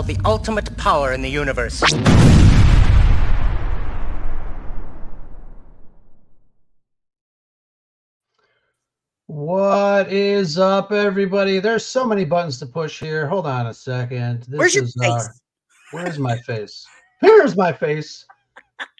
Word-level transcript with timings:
This 0.00 0.16
station 0.16 0.20
is 0.20 0.22
now 0.22 0.22
the 0.22 0.28
ultimate 0.28 0.76
power 0.76 1.12
in 1.12 1.22
the 1.22 1.28
universe. 1.28 1.82
What 9.26 10.12
is 10.12 10.58
up, 10.58 10.92
everybody? 10.92 11.60
There's 11.60 11.84
so 11.84 12.04
many 12.04 12.24
buttons 12.24 12.58
to 12.60 12.66
push 12.66 13.00
here. 13.00 13.26
Hold 13.26 13.46
on 13.46 13.66
a 13.66 13.74
second. 13.74 14.44
This 14.44 14.58
Where's 14.58 14.74
your 14.74 14.84
is, 14.84 14.96
face? 15.00 15.10
Uh, 15.10 15.28
where's 15.92 16.18
my 16.18 16.36
face? 16.38 16.86
Here's 17.20 17.56
my 17.56 17.72
face. 17.72 18.24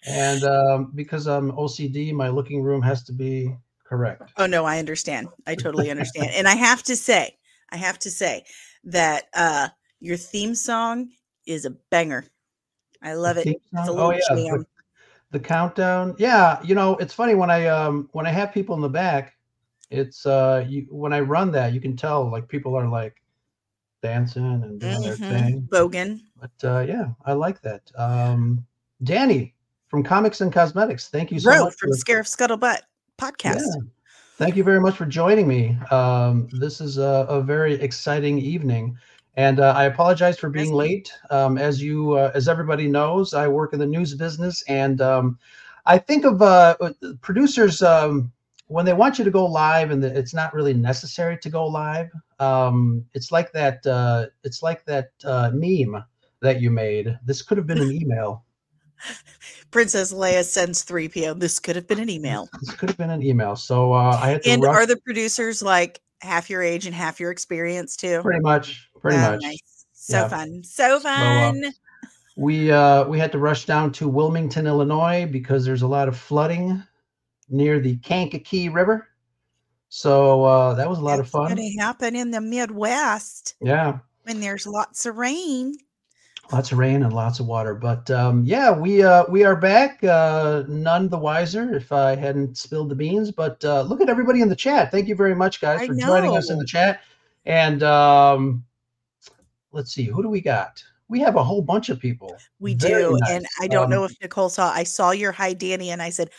And 0.06 0.44
um, 0.44 0.92
because 0.94 1.26
I'm 1.26 1.52
OCD, 1.52 2.12
my 2.12 2.28
looking 2.28 2.62
room 2.62 2.82
has 2.82 3.02
to 3.04 3.12
be 3.12 3.56
correct. 3.84 4.32
Oh 4.36 4.46
no, 4.46 4.64
I 4.64 4.78
understand. 4.78 5.28
I 5.46 5.54
totally 5.54 5.90
understand. 5.90 6.30
and 6.34 6.46
I 6.46 6.54
have 6.54 6.82
to 6.84 6.96
say, 6.96 7.36
I 7.70 7.76
have 7.76 7.98
to 8.00 8.10
say 8.10 8.44
that 8.84 9.24
uh, 9.34 9.68
your 10.00 10.16
theme 10.16 10.54
song 10.54 11.10
is 11.46 11.64
a 11.64 11.70
banger. 11.90 12.24
I 13.02 13.14
love 13.14 13.36
it. 13.36 13.48
oh 13.76 14.10
yeah, 14.10 14.18
the, 14.30 14.66
the, 15.30 15.40
countdown. 15.40 16.14
Yeah, 16.18 16.60
you 16.62 16.74
know, 16.74 16.96
it's 16.96 17.14
funny 17.14 17.34
when 17.34 17.50
I 17.50 17.66
um 17.66 18.08
when 18.12 18.26
I 18.26 18.30
have 18.30 18.52
people 18.52 18.74
in 18.74 18.82
the 18.82 18.88
back 18.88 19.36
it's 19.90 20.24
uh 20.24 20.64
you 20.68 20.86
when 20.90 21.12
I 21.12 21.20
run 21.20 21.50
that 21.52 21.72
you 21.72 21.80
can 21.80 21.96
tell 21.96 22.30
like 22.30 22.48
people 22.48 22.76
are 22.76 22.88
like 22.88 23.16
dancing 24.02 24.44
and 24.44 24.80
doing 24.80 25.02
mm-hmm. 25.02 25.02
their 25.02 25.16
thing. 25.16 25.68
Bogan. 25.70 26.20
But 26.40 26.68
uh 26.68 26.80
yeah, 26.80 27.08
I 27.26 27.32
like 27.32 27.60
that. 27.62 27.82
Um 27.96 28.64
Dani 29.04 29.52
from 29.88 30.04
Comics 30.04 30.40
and 30.40 30.52
Cosmetics. 30.52 31.08
Thank 31.08 31.32
you 31.32 31.40
so 31.40 31.50
much 31.50 31.74
from 31.78 31.90
for, 31.90 31.96
Scarif 31.96 32.28
Scuttlebutt 32.28 32.80
podcast. 33.18 33.60
Yeah. 33.60 33.82
Thank 34.36 34.56
you 34.56 34.64
very 34.64 34.80
much 34.80 34.96
for 34.96 35.04
joining 35.04 35.46
me. 35.46 35.76
Um, 35.90 36.48
this 36.52 36.80
is 36.80 36.96
a, 36.96 37.26
a, 37.28 37.42
very 37.42 37.74
exciting 37.74 38.38
evening, 38.38 38.96
and 39.36 39.60
uh, 39.60 39.72
I 39.76 39.84
apologize 39.84 40.38
for 40.38 40.50
being 40.50 40.72
late. 40.72 41.12
Um, 41.30 41.58
as 41.58 41.82
you, 41.82 42.12
uh, 42.12 42.32
as 42.34 42.48
everybody 42.48 42.88
knows, 42.88 43.34
I 43.34 43.48
work 43.48 43.72
in 43.72 43.78
the 43.78 43.86
news 43.86 44.14
business, 44.14 44.62
and 44.68 45.00
um, 45.00 45.38
I 45.86 45.98
think 45.98 46.24
of 46.24 46.42
uh, 46.42 46.76
producers 47.20 47.82
um, 47.82 48.32
when 48.66 48.84
they 48.84 48.92
want 48.92 49.18
you 49.18 49.24
to 49.24 49.30
go 49.30 49.46
live 49.46 49.90
and 49.90 50.04
it's 50.04 50.34
not 50.34 50.54
really 50.54 50.74
necessary 50.74 51.36
to 51.38 51.50
go 51.50 51.66
live 51.66 52.08
um, 52.40 53.04
it's 53.12 53.30
like 53.30 53.52
that 53.52 53.86
uh, 53.86 54.26
it's 54.42 54.62
like 54.62 54.84
that 54.86 55.10
uh, 55.24 55.50
meme 55.52 56.02
that 56.40 56.60
you 56.60 56.70
made. 56.70 57.18
This 57.24 57.42
could 57.42 57.58
have 57.58 57.66
been 57.66 57.80
an 57.80 57.92
email. 57.92 58.44
Princess 59.70 60.12
leia 60.12 60.44
sends 60.44 60.82
3 60.82 61.08
p.m 61.08 61.38
this 61.38 61.58
could 61.58 61.76
have 61.76 61.86
been 61.86 62.00
an 62.00 62.10
email. 62.10 62.48
This 62.60 62.74
could 62.74 62.88
have 62.88 62.98
been 62.98 63.10
an 63.10 63.22
email. 63.22 63.56
So 63.56 63.92
uh, 63.92 64.18
i 64.20 64.30
had 64.30 64.42
to 64.42 64.50
and 64.50 64.64
are 64.64 64.86
the 64.86 64.96
producers 64.96 65.62
like 65.62 66.00
half 66.22 66.50
your 66.50 66.62
age 66.62 66.86
and 66.86 66.94
half 66.94 67.20
your 67.20 67.30
experience 67.30 67.96
too? 67.96 68.20
Pretty 68.22 68.40
much 68.40 68.89
pretty 69.00 69.18
oh, 69.18 69.32
much 69.32 69.40
nice. 69.42 69.86
so 69.92 70.18
yeah. 70.18 70.28
fun 70.28 70.62
so 70.62 71.00
fun 71.00 71.62
so, 71.62 71.68
uh, 71.68 71.70
we 72.36 72.70
uh 72.70 73.04
we 73.04 73.18
had 73.18 73.32
to 73.32 73.38
rush 73.38 73.66
down 73.66 73.90
to 73.92 74.08
wilmington 74.08 74.66
illinois 74.66 75.26
because 75.30 75.64
there's 75.64 75.82
a 75.82 75.88
lot 75.88 76.08
of 76.08 76.16
flooding 76.16 76.82
near 77.50 77.80
the 77.80 77.96
Kankakee 77.96 78.68
River. 78.68 79.08
So 79.88 80.44
uh, 80.44 80.74
that 80.74 80.88
was 80.88 80.98
a 80.98 81.02
lot 81.02 81.16
That's 81.16 81.28
of 81.28 81.32
fun. 81.32 81.54
Going 81.56 81.72
to 81.72 81.78
happen 81.80 82.14
in 82.14 82.30
the 82.30 82.40
Midwest. 82.40 83.56
Yeah. 83.60 83.98
When 84.22 84.40
there's 84.40 84.66
lots 84.66 85.04
of 85.04 85.16
rain. 85.16 85.74
Lots 86.52 86.72
of 86.72 86.78
rain 86.78 87.02
and 87.02 87.12
lots 87.12 87.38
of 87.38 87.46
water, 87.46 87.76
but 87.76 88.10
um, 88.10 88.42
yeah, 88.44 88.72
we 88.72 89.04
uh, 89.04 89.22
we 89.28 89.44
are 89.44 89.54
back. 89.54 90.02
Uh, 90.02 90.64
none 90.66 91.08
the 91.08 91.16
wiser 91.16 91.72
if 91.76 91.92
I 91.92 92.16
hadn't 92.16 92.58
spilled 92.58 92.88
the 92.88 92.96
beans. 92.96 93.30
But 93.30 93.64
uh, 93.64 93.82
look 93.82 94.00
at 94.00 94.08
everybody 94.08 94.42
in 94.42 94.48
the 94.48 94.56
chat. 94.56 94.90
Thank 94.90 95.06
you 95.06 95.14
very 95.14 95.36
much, 95.36 95.60
guys, 95.60 95.86
for 95.86 95.94
joining 95.94 96.36
us 96.36 96.50
in 96.50 96.58
the 96.58 96.66
chat. 96.66 97.02
And 97.46 97.84
um, 97.84 98.64
let's 99.72 99.92
see, 99.92 100.04
who 100.04 100.22
do 100.22 100.28
we 100.28 100.40
got? 100.40 100.82
we 101.10 101.18
have 101.18 101.34
a 101.34 101.42
whole 101.42 101.60
bunch 101.60 101.88
of 101.88 101.98
people. 101.98 102.34
We 102.60 102.74
Very 102.74 103.02
do. 103.02 103.18
Nice. 103.18 103.30
And 103.30 103.46
I 103.60 103.66
don't 103.66 103.86
um, 103.86 103.90
know 103.90 104.04
if 104.04 104.14
Nicole 104.22 104.48
saw, 104.48 104.72
I 104.72 104.84
saw 104.84 105.10
your 105.10 105.32
hi, 105.32 105.52
Dani, 105.52 105.88
and 105.88 106.00
I 106.00 106.08
said, 106.08 106.30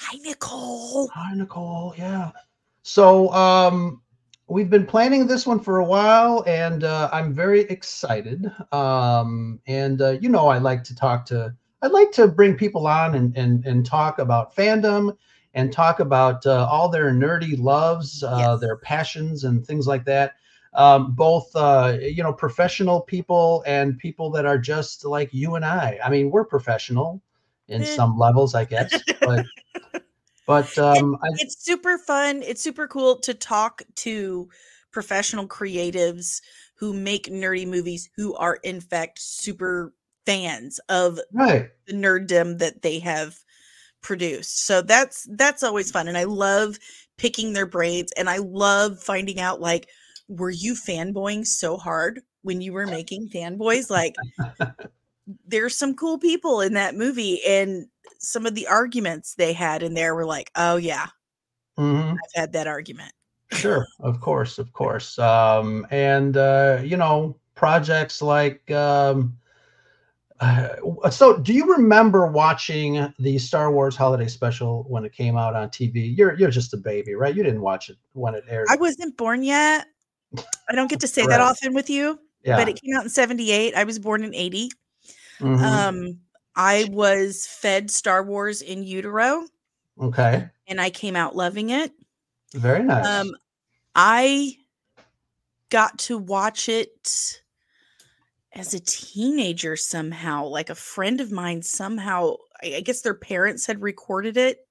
Hi, 0.00 0.16
Nicole. 0.18 1.08
Hi, 1.08 1.34
Nicole. 1.34 1.94
Yeah. 1.96 2.30
So 2.82 3.32
um, 3.32 4.00
we've 4.46 4.70
been 4.70 4.86
planning 4.86 5.26
this 5.26 5.44
one 5.46 5.58
for 5.58 5.78
a 5.78 5.84
while, 5.84 6.44
and 6.46 6.84
uh, 6.84 7.08
I'm 7.12 7.34
very 7.34 7.62
excited. 7.62 8.52
Um, 8.70 9.58
and 9.66 10.00
uh, 10.00 10.10
you 10.20 10.28
know, 10.28 10.46
I 10.46 10.58
like 10.58 10.84
to 10.84 10.94
talk 10.94 11.26
to. 11.26 11.52
I'd 11.82 11.90
like 11.90 12.12
to 12.12 12.28
bring 12.28 12.54
people 12.54 12.86
on 12.86 13.16
and 13.16 13.36
and 13.36 13.64
and 13.64 13.84
talk 13.84 14.20
about 14.20 14.54
fandom 14.54 15.16
and 15.54 15.72
talk 15.72 15.98
about 15.98 16.46
uh, 16.46 16.68
all 16.70 16.88
their 16.88 17.10
nerdy 17.10 17.58
loves, 17.58 18.22
uh, 18.22 18.36
yes. 18.38 18.60
their 18.60 18.76
passions, 18.76 19.42
and 19.42 19.66
things 19.66 19.88
like 19.88 20.04
that. 20.04 20.34
Um, 20.74 21.12
both 21.12 21.50
uh, 21.56 21.96
you 22.00 22.22
know, 22.22 22.32
professional 22.32 23.00
people 23.00 23.64
and 23.66 23.98
people 23.98 24.30
that 24.32 24.46
are 24.46 24.58
just 24.58 25.04
like 25.04 25.32
you 25.32 25.54
and 25.54 25.64
I. 25.64 25.98
I 26.04 26.10
mean, 26.10 26.30
we're 26.30 26.44
professional 26.44 27.22
in 27.68 27.82
eh. 27.82 27.84
some 27.96 28.18
levels, 28.18 28.54
I 28.54 28.64
guess, 28.64 28.92
but 29.20 29.46
but 30.46 30.78
um, 30.78 31.16
I, 31.22 31.28
it's 31.36 31.64
super 31.64 31.98
fun. 31.98 32.42
It's 32.42 32.62
super 32.62 32.86
cool 32.86 33.16
to 33.20 33.34
talk 33.34 33.82
to 33.96 34.48
professional 34.90 35.46
creatives 35.46 36.40
who 36.74 36.92
make 36.92 37.26
nerdy 37.26 37.66
movies 37.66 38.08
who 38.16 38.34
are 38.36 38.58
in 38.62 38.80
fact 38.80 39.18
super 39.20 39.92
fans 40.26 40.78
of 40.88 41.18
right. 41.32 41.70
the 41.86 41.92
nerddom 41.94 42.58
that 42.58 42.82
they 42.82 42.98
have 42.98 43.38
produced. 44.00 44.64
So 44.64 44.82
that's 44.82 45.26
that's 45.32 45.62
always 45.62 45.90
fun 45.90 46.08
and 46.08 46.16
I 46.16 46.24
love 46.24 46.78
picking 47.16 47.52
their 47.52 47.66
brains 47.66 48.12
and 48.12 48.30
I 48.30 48.38
love 48.38 49.02
finding 49.02 49.40
out 49.40 49.60
like 49.60 49.88
were 50.28 50.50
you 50.50 50.74
fanboying 50.74 51.46
so 51.46 51.76
hard 51.76 52.20
when 52.42 52.60
you 52.60 52.72
were 52.72 52.86
making 52.86 53.28
fanboys 53.28 53.90
like 53.90 54.14
there's 55.46 55.76
some 55.76 55.94
cool 55.94 56.18
people 56.18 56.60
in 56.60 56.74
that 56.74 56.94
movie 56.94 57.40
and 57.46 57.86
some 58.18 58.46
of 58.46 58.54
the 58.54 58.66
arguments 58.66 59.34
they 59.34 59.52
had 59.52 59.82
in 59.82 59.94
there 59.94 60.14
were 60.14 60.24
like, 60.24 60.50
oh 60.56 60.76
yeah, 60.76 61.06
mm-hmm. 61.78 62.10
I've 62.12 62.40
had 62.40 62.52
that 62.52 62.66
argument. 62.66 63.12
sure, 63.52 63.86
of 64.00 64.20
course, 64.20 64.58
of 64.58 64.72
course. 64.72 65.18
Um, 65.18 65.86
and 65.90 66.36
uh, 66.36 66.80
you 66.82 66.96
know, 66.96 67.36
projects 67.54 68.20
like 68.20 68.70
um, 68.70 69.38
uh, 70.40 71.10
so 71.10 71.38
do 71.38 71.52
you 71.52 71.72
remember 71.74 72.26
watching 72.26 73.12
the 73.18 73.38
Star 73.38 73.72
Wars 73.72 73.96
holiday 73.96 74.28
special 74.28 74.84
when 74.88 75.04
it 75.04 75.12
came 75.12 75.36
out 75.36 75.54
on 75.54 75.68
TV? 75.68 76.16
You're 76.16 76.34
you're 76.38 76.50
just 76.50 76.74
a 76.74 76.78
baby, 76.78 77.14
right? 77.14 77.34
You 77.34 77.42
didn't 77.42 77.62
watch 77.62 77.90
it 77.90 77.96
when 78.12 78.34
it 78.34 78.44
aired. 78.48 78.68
I 78.70 78.76
wasn't 78.76 79.16
born 79.16 79.42
yet. 79.42 79.86
I 80.36 80.74
don't 80.74 80.90
get 80.90 81.00
to 81.00 81.08
say 81.08 81.26
that 81.26 81.40
often 81.40 81.74
with 81.74 81.88
you. 81.88 82.18
Yeah. 82.44 82.56
But 82.56 82.68
it 82.68 82.80
came 82.80 82.94
out 82.96 83.04
in 83.04 83.10
78. 83.10 83.74
I 83.74 83.84
was 83.84 83.98
born 83.98 84.22
in 84.22 84.34
80. 84.34 84.70
Mm-hmm. 85.40 85.64
Um 85.64 86.18
I 86.58 86.88
was 86.90 87.46
fed 87.46 87.88
Star 87.88 88.24
Wars 88.24 88.62
in 88.62 88.82
utero. 88.82 89.46
Okay. 90.00 90.48
And 90.66 90.80
I 90.80 90.90
came 90.90 91.14
out 91.14 91.36
loving 91.36 91.70
it. 91.70 91.92
Very 92.52 92.82
nice. 92.82 93.06
Um, 93.06 93.30
I 93.94 94.56
got 95.70 95.98
to 96.00 96.18
watch 96.18 96.68
it 96.68 97.30
as 98.52 98.74
a 98.74 98.80
teenager 98.80 99.76
somehow. 99.76 100.46
Like 100.46 100.68
a 100.68 100.74
friend 100.74 101.20
of 101.20 101.30
mine 101.30 101.62
somehow, 101.62 102.34
I 102.62 102.80
guess 102.80 103.02
their 103.02 103.14
parents 103.14 103.66
had 103.66 103.80
recorded 103.80 104.36
it. 104.36 104.66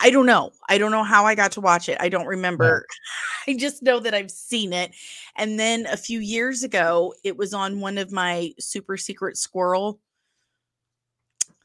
I 0.00 0.10
don't 0.10 0.26
know. 0.26 0.52
I 0.68 0.78
don't 0.78 0.90
know 0.90 1.02
how 1.02 1.24
I 1.24 1.34
got 1.34 1.52
to 1.52 1.60
watch 1.60 1.88
it. 1.88 1.96
I 2.00 2.08
don't 2.08 2.26
remember. 2.26 2.86
I 3.46 3.54
just 3.54 3.82
know 3.82 4.00
that 4.00 4.14
I've 4.14 4.30
seen 4.30 4.72
it. 4.72 4.92
And 5.36 5.58
then 5.58 5.86
a 5.86 5.96
few 5.96 6.20
years 6.20 6.62
ago, 6.62 7.14
it 7.24 7.36
was 7.36 7.54
on 7.54 7.80
one 7.80 7.98
of 7.98 8.12
my 8.12 8.52
super 8.58 8.96
secret 8.96 9.36
squirrel 9.36 10.00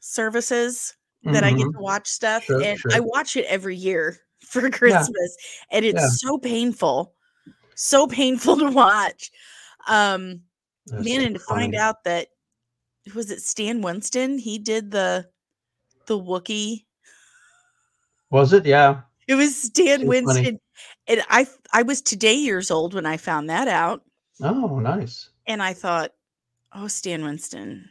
services 0.00 0.94
that 1.24 1.42
mm-hmm. 1.42 1.44
I 1.44 1.50
get 1.50 1.66
mm-hmm. 1.66 1.76
to 1.76 1.82
watch 1.82 2.08
stuff, 2.08 2.44
sure, 2.44 2.62
and 2.62 2.78
sure. 2.78 2.92
I 2.92 3.00
watch 3.00 3.36
it 3.36 3.46
every 3.46 3.76
year 3.76 4.18
for 4.40 4.68
Christmas, 4.70 5.36
yeah. 5.70 5.76
and 5.76 5.84
it's 5.84 6.00
yeah. 6.00 6.08
so 6.08 6.38
painful, 6.38 7.14
so 7.74 8.06
painful 8.06 8.56
to 8.58 8.70
watch. 8.70 9.30
Um, 9.88 10.40
That's 10.86 11.04
man, 11.04 11.20
so 11.20 11.26
and 11.26 11.34
to 11.34 11.40
find 11.40 11.74
out 11.74 12.04
that 12.04 12.28
was 13.14 13.30
it 13.30 13.40
Stan 13.40 13.80
Winston? 13.80 14.38
He 14.38 14.58
did 14.58 14.90
the 14.90 15.28
the 16.06 16.18
Wookie. 16.18 16.84
Was 18.34 18.52
it? 18.52 18.66
Yeah. 18.66 19.02
It 19.28 19.36
was 19.36 19.56
Stan 19.56 20.08
Winston. 20.08 20.44
Funny. 20.44 20.60
And 21.06 21.22
I 21.30 21.46
I 21.72 21.82
was 21.82 22.02
today 22.02 22.34
years 22.34 22.68
old 22.68 22.92
when 22.92 23.06
I 23.06 23.16
found 23.16 23.48
that 23.48 23.68
out. 23.68 24.02
Oh, 24.42 24.80
nice. 24.80 25.28
And 25.46 25.62
I 25.62 25.72
thought, 25.72 26.10
oh, 26.72 26.88
Stan 26.88 27.22
Winston, 27.22 27.88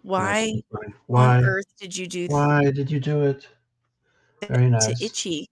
why, 0.00 0.62
why 1.04 1.36
on 1.36 1.44
earth 1.44 1.66
did 1.78 1.94
you 1.94 2.06
do? 2.06 2.28
Why 2.28 2.70
did 2.70 2.90
you 2.90 2.98
do 2.98 3.20
it? 3.20 3.46
Very 4.48 4.70
nice. 4.70 4.86
To 4.86 5.04
itchy. 5.04 5.50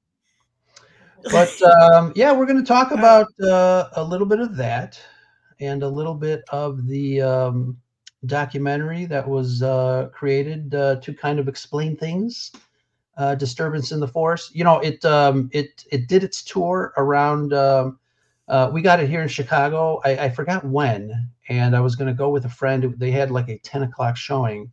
But 1.30 1.52
um, 1.82 2.14
yeah, 2.16 2.32
we're 2.32 2.46
going 2.46 2.56
to 2.56 2.66
talk 2.66 2.92
about 2.92 3.28
uh, 3.42 3.90
a 3.96 4.02
little 4.02 4.26
bit 4.26 4.40
of 4.40 4.56
that 4.56 4.98
and 5.60 5.82
a 5.82 5.88
little 5.88 6.14
bit 6.14 6.42
of 6.48 6.86
the 6.86 7.20
um, 7.20 7.76
documentary 8.24 9.04
that 9.04 9.28
was 9.28 9.62
uh, 9.62 10.08
created 10.14 10.74
uh, 10.74 10.96
to 11.02 11.12
kind 11.12 11.38
of 11.38 11.48
explain 11.48 11.98
things. 11.98 12.52
Uh, 13.16 13.34
disturbance 13.34 13.92
in 13.92 14.00
the 14.00 14.08
force. 14.08 14.50
You 14.52 14.62
know, 14.64 14.78
it 14.80 15.02
um, 15.04 15.48
it 15.52 15.84
it 15.90 16.06
did 16.06 16.22
its 16.22 16.42
tour 16.42 16.92
around 16.98 17.54
um, 17.54 17.98
uh, 18.48 18.70
we 18.72 18.80
got 18.80 19.00
it 19.00 19.08
here 19.08 19.22
in 19.22 19.28
Chicago. 19.28 20.00
I, 20.04 20.26
I 20.26 20.30
forgot 20.30 20.64
when, 20.64 21.30
and 21.48 21.74
I 21.74 21.80
was 21.80 21.96
going 21.96 22.08
to 22.08 22.14
go 22.14 22.28
with 22.30 22.44
a 22.44 22.48
friend. 22.48 22.94
They 22.96 23.10
had 23.10 23.30
like 23.30 23.48
a 23.48 23.58
10 23.58 23.82
o'clock 23.82 24.16
showing, 24.16 24.70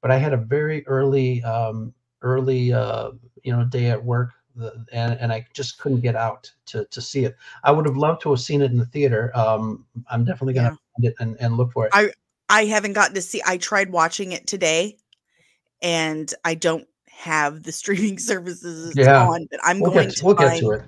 but 0.00 0.10
I 0.10 0.16
had 0.16 0.32
a 0.32 0.36
very 0.36 0.86
early, 0.86 1.42
um, 1.42 1.92
early, 2.22 2.72
uh, 2.72 3.10
you 3.42 3.52
know, 3.54 3.64
day 3.64 3.86
at 3.86 4.02
work, 4.04 4.30
the, 4.54 4.84
and 4.92 5.18
and 5.20 5.32
I 5.32 5.44
just 5.52 5.78
couldn't 5.78 6.00
get 6.00 6.14
out 6.16 6.50
to 6.66 6.84
to 6.86 7.00
see 7.00 7.24
it. 7.24 7.36
I 7.64 7.72
would 7.72 7.84
have 7.84 7.96
loved 7.96 8.22
to 8.22 8.30
have 8.30 8.40
seen 8.40 8.62
it 8.62 8.70
in 8.70 8.78
the 8.78 8.86
theater. 8.86 9.32
Um, 9.34 9.84
I'm 10.10 10.24
definitely 10.24 10.54
going 10.54 10.70
to 10.70 10.72
Yeah. 10.72 10.76
find 10.96 11.04
it 11.04 11.14
and, 11.18 11.36
and 11.40 11.56
look 11.56 11.72
for 11.72 11.86
it. 11.86 11.90
I 11.94 12.12
I 12.48 12.66
haven't 12.66 12.92
gotten 12.92 13.14
to 13.16 13.22
see. 13.22 13.42
I 13.44 13.56
tried 13.56 13.90
watching 13.90 14.32
it 14.32 14.46
today, 14.46 14.98
and 15.82 16.32
I 16.44 16.54
don't 16.54 16.86
have 17.16 17.62
the 17.62 17.72
streaming 17.72 18.18
services 18.30 18.94
Yeah. 18.96 19.26
on. 19.26 19.46
But 19.50 19.60
I'm 19.64 19.80
we'll 19.80 19.90
going 19.92 20.08
get 20.08 20.16
to 20.18 20.24
we'll 20.24 20.36
find. 20.36 20.50
get 20.52 20.60
to 20.60 20.70
it. 20.72 20.82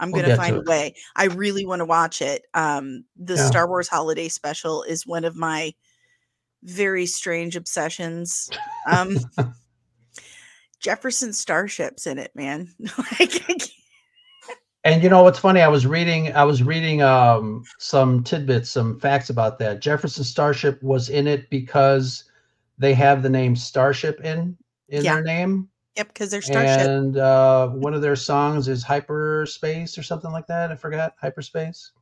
I'm 0.00 0.10
we'll 0.10 0.22
going 0.22 0.30
to 0.36 0.36
find 0.42 0.56
a 0.56 0.62
way. 0.62 0.94
I 1.14 1.26
really 1.26 1.64
want 1.64 1.80
to 1.80 1.84
watch 1.84 2.20
it. 2.20 2.46
Um, 2.54 3.04
the 3.16 3.34
Yeah. 3.34 3.46
Star 3.46 3.68
Wars 3.68 3.86
Holiday 3.88 4.28
Special 4.28 4.82
is 4.82 5.06
one 5.06 5.24
of 5.24 5.36
my 5.36 5.72
very 6.64 7.06
strange 7.06 7.54
obsessions. 7.56 8.50
Um, 8.90 9.18
Jefferson 10.80 11.32
Starship's 11.32 12.06
in 12.06 12.18
it, 12.18 12.34
man. 12.34 12.68
like, 12.98 13.20
I 13.20 13.26
can't- 13.26 13.70
And 14.84 15.02
you 15.02 15.08
know 15.08 15.22
what's 15.22 15.38
funny? 15.38 15.60
I 15.62 15.68
was 15.68 15.86
reading 15.86 16.32
I 16.34 16.44
was 16.44 16.62
reading 16.62 17.00
um 17.02 17.64
some 17.78 18.22
tidbits, 18.24 18.70
some 18.70 18.98
facts 19.00 19.30
about 19.30 19.58
that. 19.60 19.80
Jefferson 19.80 20.24
Starship 20.24 20.82
was 20.82 21.08
in 21.08 21.26
it 21.26 21.48
because 21.50 22.24
they 22.78 22.92
have 22.94 23.22
the 23.22 23.30
name 23.30 23.54
Starship 23.56 24.20
in 24.24 24.56
in 24.88 25.04
Yeah. 25.04 25.14
their 25.14 25.22
name. 25.24 25.68
Yep, 25.96 26.08
because 26.08 26.30
they're 26.30 26.42
Starship. 26.42 26.80
And 26.80 27.16
uh 27.18 27.68
one 27.68 27.94
of 27.94 28.02
their 28.02 28.16
songs 28.16 28.68
is 28.68 28.82
Hyperspace 28.82 29.96
or 29.96 30.02
something 30.02 30.30
like 30.30 30.46
that. 30.46 30.70
I 30.70 30.76
forgot. 30.76 31.14
Hyperspace. 31.20 31.92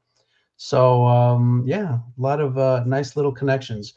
So 0.57 1.07
um 1.07 1.65
yeah, 1.67 1.95
a 1.95 2.21
lot 2.21 2.41
of 2.41 2.59
uh 2.59 2.85
nice 2.85 3.17
little 3.17 3.33
connections. 3.33 3.95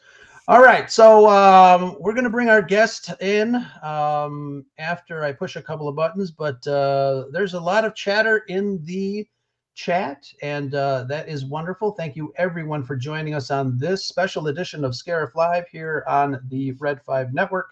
All 0.48 0.62
right, 0.62 0.88
so 0.88 1.28
um, 1.28 1.96
we're 1.98 2.12
going 2.12 2.22
to 2.22 2.30
bring 2.30 2.48
our 2.48 2.62
guest 2.62 3.12
in 3.20 3.56
um, 3.82 4.64
after 4.78 5.24
I 5.24 5.32
push 5.32 5.56
a 5.56 5.62
couple 5.62 5.88
of 5.88 5.96
buttons, 5.96 6.30
but 6.30 6.64
uh, 6.68 7.24
there's 7.32 7.54
a 7.54 7.60
lot 7.60 7.84
of 7.84 7.96
chatter 7.96 8.44
in 8.46 8.80
the 8.84 9.26
chat, 9.74 10.32
and 10.42 10.72
uh, 10.76 11.02
that 11.08 11.28
is 11.28 11.44
wonderful. 11.44 11.90
Thank 11.90 12.14
you, 12.14 12.32
everyone, 12.36 12.84
for 12.84 12.94
joining 12.94 13.34
us 13.34 13.50
on 13.50 13.76
this 13.76 14.06
special 14.06 14.46
edition 14.46 14.84
of 14.84 14.92
Scarif 14.92 15.34
Live 15.34 15.66
here 15.66 16.04
on 16.06 16.40
the 16.46 16.70
Red 16.78 17.02
5 17.02 17.34
Network. 17.34 17.70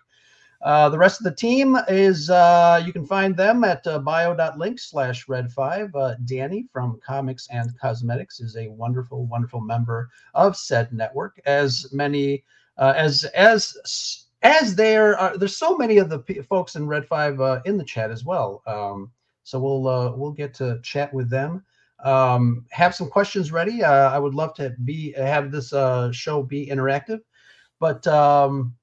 Uh, 0.64 0.88
the 0.88 0.96
rest 0.96 1.20
of 1.20 1.24
the 1.24 1.34
team 1.34 1.76
is, 1.88 2.30
uh, 2.30 2.82
you 2.84 2.90
can 2.90 3.04
find 3.04 3.36
them 3.36 3.64
at 3.64 3.86
uh, 3.86 3.98
bio.link 3.98 4.78
slash 4.78 5.28
red 5.28 5.52
5. 5.52 5.94
Uh, 5.94 6.14
Dani 6.24 6.64
from 6.72 6.98
Comics 7.06 7.46
and 7.50 7.78
Cosmetics 7.78 8.40
is 8.40 8.56
a 8.56 8.68
wonderful, 8.68 9.26
wonderful 9.26 9.60
member 9.60 10.08
of 10.32 10.56
said 10.56 10.90
network, 10.90 11.38
as 11.44 11.86
many 11.92 12.44
uh, 12.78 12.94
as 12.96 13.24
as 13.24 14.24
as 14.42 14.74
there 14.74 15.18
are 15.18 15.36
there's 15.36 15.58
so 15.58 15.76
many 15.76 15.98
of 15.98 16.08
the 16.08 16.20
p- 16.20 16.40
folks 16.40 16.76
in 16.76 16.86
red 16.86 17.06
5 17.06 17.40
uh, 17.42 17.60
in 17.66 17.76
the 17.76 17.84
chat 17.84 18.10
as 18.10 18.24
well. 18.24 18.62
Um, 18.66 19.12
so 19.42 19.60
we'll 19.60 20.16
we'll 20.16 20.32
get 20.32 20.54
to 20.54 20.80
chat 20.82 21.12
with 21.12 21.28
them. 21.28 21.62
Um, 22.02 22.64
have 22.70 22.94
some 22.94 23.10
questions 23.10 23.52
ready. 23.52 23.84
I 23.84 24.18
would 24.18 24.34
love 24.34 24.54
to 24.54 24.74
be 24.84 25.12
have 25.12 25.50
this 25.50 25.74
show 26.16 26.42
be 26.42 26.66
interactive. 26.66 27.20
But 27.80 28.06
um, 28.06 28.74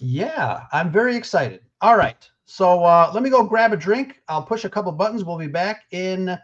yeah 0.00 0.66
i'm 0.72 0.90
very 0.90 1.16
excited. 1.16 1.60
All 1.80 1.96
right 1.96 2.28
so 2.46 2.82
uh, 2.82 3.10
let 3.12 3.22
me 3.22 3.28
go 3.28 3.44
grab 3.44 3.74
a 3.74 3.76
drink. 3.76 4.22
I'll 4.28 4.42
push 4.42 4.64
a 4.64 4.70
couple 4.70 4.90
buttons. 4.92 5.22
We'll 5.22 5.36
be 5.36 5.48
back 5.48 5.82
in 5.90 6.38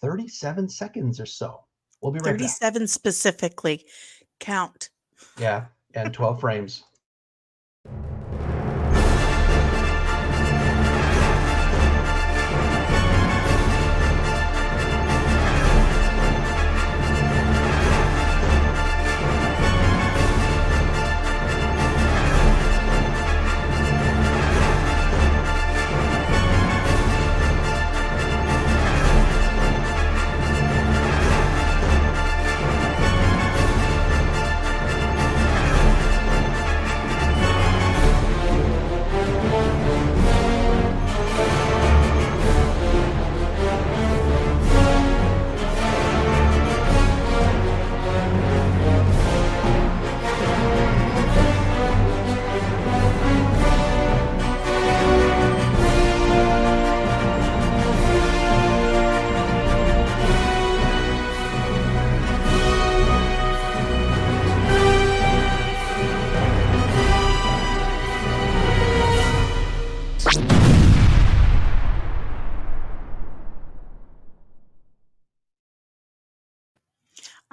37 0.00 0.68
seconds 0.68 1.18
or 1.18 1.26
so. 1.26 1.64
We'll 2.00 2.12
be 2.12 2.20
right 2.20 2.38
back. 2.38 2.38
37 2.38 2.86
specifically. 2.86 3.84
Count. 4.38 4.90
yeah 5.36 5.64
and 5.94 6.12
12 6.12 6.40
frames 6.40 6.84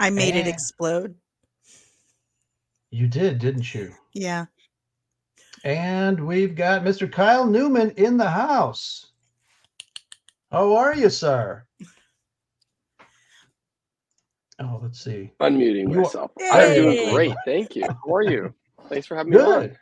I 0.06 0.12
made 0.12 0.36
it 0.36 0.46
explode. 0.48 1.16
you 2.92 3.08
did 3.08 3.40
didn't 3.40 3.74
you 3.74 3.92
Yeah. 4.14 4.46
And 5.64 6.28
we've 6.28 6.56
got 6.56 6.84
Mr. 6.84 7.12
Kyle 7.12 7.48
Newman 7.48 7.90
in 7.98 8.18
the 8.18 8.30
house. 8.30 9.08
How 10.52 10.76
are 10.76 10.94
you, 10.94 11.10
sir? 11.10 11.66
Oh, 14.60 14.80
let's 14.84 15.04
see. 15.04 15.32
Unmuting 15.40 15.90
You 15.92 15.98
are- 15.98 16.02
myself. 16.04 16.32
I'm 16.52 16.76
doing 16.76 17.12
great. 17.12 17.34
Thank 17.46 17.76
you. 17.76 17.88
How 17.88 18.14
are 18.14 18.22
you? 18.22 18.54
Thanks 18.90 19.08
for 19.08 19.16
having 19.16 19.32
me 19.32 19.38
Good. 19.40 19.72
on. 19.72 19.78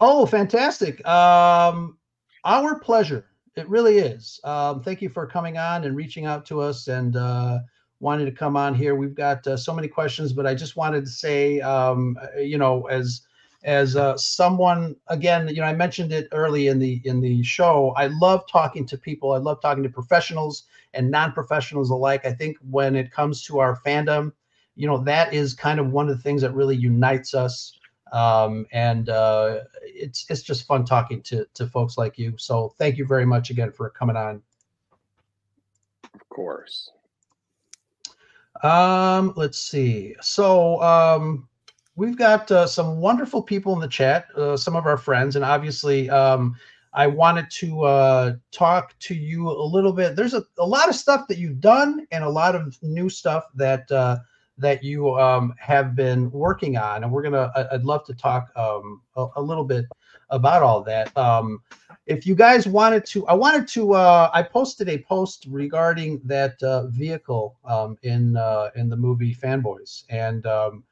Oh, 0.00 0.26
fantastic. 0.26 1.06
Um, 1.06 1.98
our 2.44 2.80
pleasure. 2.80 3.26
It 3.54 3.68
really 3.68 3.98
is. 3.98 4.40
Um, 4.42 4.82
thank 4.82 5.00
you 5.00 5.08
for 5.08 5.24
coming 5.24 5.56
on 5.56 5.84
and 5.84 5.94
reaching 5.96 6.26
out 6.26 6.44
to 6.46 6.60
us 6.60 6.88
and 6.88 7.14
uh, 7.14 7.60
wanting 8.00 8.26
to 8.26 8.32
come 8.32 8.56
on 8.56 8.74
here. 8.74 8.94
We've 8.94 9.14
got 9.14 9.46
uh, 9.46 9.56
so 9.56 9.74
many 9.74 9.88
questions, 9.88 10.32
but 10.32 10.46
I 10.46 10.54
just 10.54 10.76
wanted 10.76 11.04
to 11.04 11.10
say, 11.10 11.60
um, 11.60 12.16
uh, 12.22 12.40
you 12.40 12.58
know, 12.58 12.86
as 12.86 13.22
as 13.64 13.96
uh, 13.96 14.16
someone 14.16 14.94
again, 15.08 15.48
you 15.48 15.56
know, 15.56 15.64
I 15.64 15.74
mentioned 15.74 16.12
it 16.12 16.28
early 16.32 16.68
in 16.68 16.78
the 16.78 17.00
in 17.04 17.20
the 17.20 17.42
show. 17.42 17.92
I 17.96 18.06
love 18.06 18.44
talking 18.50 18.86
to 18.86 18.98
people. 18.98 19.32
I 19.32 19.38
love 19.38 19.60
talking 19.60 19.82
to 19.82 19.88
professionals 19.88 20.64
and 20.94 21.10
non-professionals 21.10 21.90
alike. 21.90 22.24
I 22.24 22.32
think 22.32 22.56
when 22.70 22.96
it 22.96 23.10
comes 23.10 23.42
to 23.44 23.58
our 23.58 23.80
fandom, 23.84 24.32
you 24.76 24.86
know, 24.86 24.98
that 25.04 25.34
is 25.34 25.54
kind 25.54 25.80
of 25.80 25.90
one 25.90 26.08
of 26.08 26.16
the 26.16 26.22
things 26.22 26.42
that 26.42 26.54
really 26.54 26.76
unites 26.76 27.34
us 27.34 27.78
um, 28.12 28.66
and 28.72 29.08
uh, 29.08 29.60
it's 29.82 30.26
it's 30.30 30.42
just 30.42 30.66
fun 30.66 30.84
talking 30.84 31.22
to 31.22 31.46
to 31.54 31.66
folks 31.66 31.98
like 31.98 32.18
you. 32.18 32.34
So 32.38 32.74
thank 32.78 32.96
you 32.96 33.06
very 33.06 33.26
much 33.26 33.50
again 33.50 33.72
for 33.72 33.90
coming 33.90 34.16
on. 34.16 34.42
Of 36.14 36.28
course. 36.28 36.90
Um, 38.62 39.32
let's 39.36 39.58
see. 39.58 40.14
So 40.20 40.80
um, 40.82 41.48
we've 41.96 42.16
got 42.16 42.50
uh, 42.50 42.66
some 42.66 42.98
wonderful 43.00 43.42
people 43.42 43.72
in 43.74 43.80
the 43.80 43.88
chat, 43.88 44.26
uh, 44.36 44.56
some 44.56 44.76
of 44.76 44.86
our 44.86 44.96
friends, 44.96 45.36
and 45.36 45.44
obviously 45.44 46.10
um, 46.10 46.56
I 46.92 47.06
wanted 47.06 47.50
to 47.52 47.82
uh, 47.82 48.32
talk 48.50 48.98
to 49.00 49.14
you 49.14 49.48
a 49.48 49.62
little 49.66 49.92
bit. 49.92 50.16
There's 50.16 50.34
a, 50.34 50.44
a 50.58 50.66
lot 50.66 50.88
of 50.88 50.94
stuff 50.94 51.28
that 51.28 51.38
you've 51.38 51.60
done 51.60 52.06
and 52.10 52.24
a 52.24 52.28
lot 52.28 52.56
of 52.56 52.76
new 52.82 53.08
stuff 53.08 53.44
that 53.54 53.90
uh, 53.92 54.18
that 54.58 54.82
you 54.82 55.14
um, 55.14 55.54
have 55.58 55.94
been 55.94 56.30
working 56.32 56.76
on, 56.76 57.04
and 57.04 57.12
we're 57.12 57.22
gonna. 57.22 57.52
I- 57.54 57.74
I'd 57.74 57.84
love 57.84 58.04
to 58.06 58.14
talk 58.14 58.48
um, 58.56 59.02
a, 59.16 59.26
a 59.36 59.42
little 59.42 59.64
bit 59.64 59.84
about 60.30 60.62
all 60.62 60.82
that. 60.82 61.16
Um, 61.16 61.60
if 62.06 62.26
you 62.26 62.34
guys 62.34 62.66
wanted 62.66 63.04
to, 63.06 63.26
I 63.26 63.34
wanted 63.34 63.68
to. 63.68 63.94
Uh, 63.94 64.30
I 64.32 64.42
posted 64.42 64.88
a 64.88 64.98
post 64.98 65.46
regarding 65.48 66.20
that 66.24 66.62
uh, 66.62 66.86
vehicle 66.86 67.56
um, 67.64 67.98
in 68.02 68.36
uh, 68.36 68.70
in 68.76 68.88
the 68.88 68.96
movie 68.96 69.34
Fanboys, 69.34 70.04
and 70.08 70.46
um, 70.46 70.84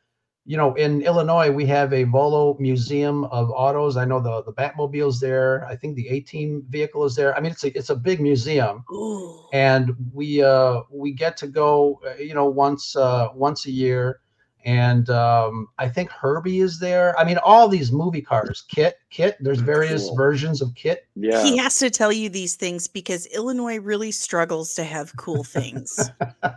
you 0.47 0.57
know, 0.57 0.75
in 0.75 1.03
Illinois, 1.03 1.51
we 1.51 1.67
have 1.67 1.93
a 1.93 2.05
Volo 2.05 2.57
Museum 2.61 3.25
of 3.25 3.51
Autos. 3.51 3.97
I 3.97 4.05
know 4.05 4.21
the 4.21 4.45
the 4.45 4.53
Batmobile's 4.53 5.19
there. 5.19 5.67
I 5.67 5.75
think 5.75 5.97
the 5.97 6.09
A 6.09 6.21
Team 6.21 6.65
vehicle 6.69 7.05
is 7.05 7.17
there. 7.17 7.37
I 7.37 7.41
mean, 7.41 7.51
it's 7.51 7.65
a 7.65 7.77
it's 7.77 7.91
a 7.91 7.97
big 7.97 8.21
museum, 8.21 8.85
Ooh. 8.93 9.41
and 9.53 9.91
we 10.13 10.43
uh, 10.43 10.83
we 10.91 11.13
get 11.13 11.37
to 11.39 11.49
go, 11.49 12.01
uh, 12.07 12.15
you 12.23 12.35
know, 12.35 12.47
once 12.47 12.95
uh, 12.95 13.29
once 13.35 13.67
a 13.67 13.73
year. 13.73 14.21
And 14.67 15.09
um, 15.11 15.69
I 15.79 15.89
think 15.89 16.11
Herbie 16.11 16.59
is 16.59 16.81
there. 16.81 17.17
I 17.19 17.25
mean, 17.25 17.39
all 17.39 17.69
these 17.69 17.93
movie 17.93 18.21
cars, 18.21 18.65
Kit, 18.69 18.99
Kit. 19.11 19.37
There's 19.39 19.61
various 19.61 20.09
Cool. 20.09 20.17
versions 20.17 20.61
of 20.61 20.75
Kit. 20.75 21.07
Yeah. 21.15 21.45
He 21.45 21.57
has 21.57 21.79
to 21.79 21.89
tell 21.89 22.11
you 22.13 22.29
these 22.29 22.57
things 22.57 22.89
because 22.89 23.27
Illinois 23.27 23.79
really 23.79 24.11
struggles 24.11 24.75
to 24.75 24.83
have 24.83 25.17
cool 25.17 25.45
things, 25.45 26.11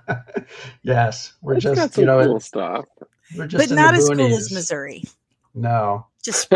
yes, 0.82 1.34
we're 1.44 1.58
It's 1.58 1.66
got 1.66 1.76
just 1.76 1.94
some 1.94 2.02
you 2.02 2.08
know 2.08 2.26
cool 2.26 2.40
stuff. 2.40 2.86
we're 3.38 3.46
just 3.46 3.70
but 3.70 3.76
not 3.76 3.94
as 3.94 4.10
cool 4.10 4.20
as. 4.22 4.52
Missouri. 4.52 5.04
No, 5.54 6.08
Just 6.24 6.50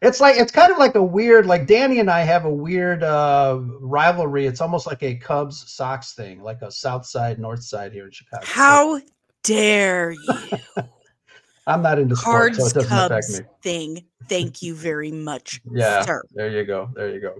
it's 0.00 0.20
like 0.20 0.36
it's 0.36 0.52
kind 0.52 0.72
of 0.72 0.78
like 0.78 0.94
a 0.94 1.02
weird 1.02 1.46
like 1.46 1.66
Dani 1.66 2.00
and 2.00 2.10
I 2.10 2.20
have 2.20 2.44
a 2.44 2.50
weird 2.52 3.02
uh 3.02 3.60
rivalry. 3.80 4.46
It's 4.46 4.60
almost 4.60 4.86
like 4.86 5.02
a 5.02 5.14
Cubs 5.14 5.70
Sox 5.72 6.14
thing, 6.14 6.42
like 6.42 6.62
a 6.62 6.70
South 6.70 7.06
Side 7.06 7.38
North 7.38 7.62
Side 7.62 7.92
here 7.92 8.06
in 8.06 8.10
Chicago. 8.10 8.44
how 8.44 9.00
dare 9.42 10.12
you? 10.12 10.34
I'm 11.66 11.82
not 11.82 11.98
into 11.98 12.16
sports, 12.16 12.56
Cards 12.58 12.58
so 12.58 12.66
it 12.66 12.74
doesn't 12.74 12.92
affect 12.98 13.10
Cubs 13.26 13.40
me. 13.40 13.46
thing. 13.62 14.04
Thank 14.28 14.62
you 14.62 14.74
very 14.74 15.12
much, 15.12 15.60
Yeah, 15.72 16.02
sir. 16.02 16.22
there 16.32 16.50
you 16.50 16.64
go, 16.64 16.90
there 16.94 17.10
you 17.14 17.20
go. 17.20 17.36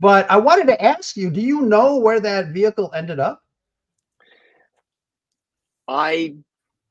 But 0.00 0.30
I 0.30 0.36
wanted 0.36 0.66
to 0.68 0.82
ask 0.82 1.16
you, 1.16 1.30
do 1.30 1.40
you 1.40 1.62
know 1.62 1.96
where 1.96 2.20
that 2.20 2.48
vehicle 2.48 2.90
ended 2.94 3.18
up? 3.18 3.42
I 5.88 6.36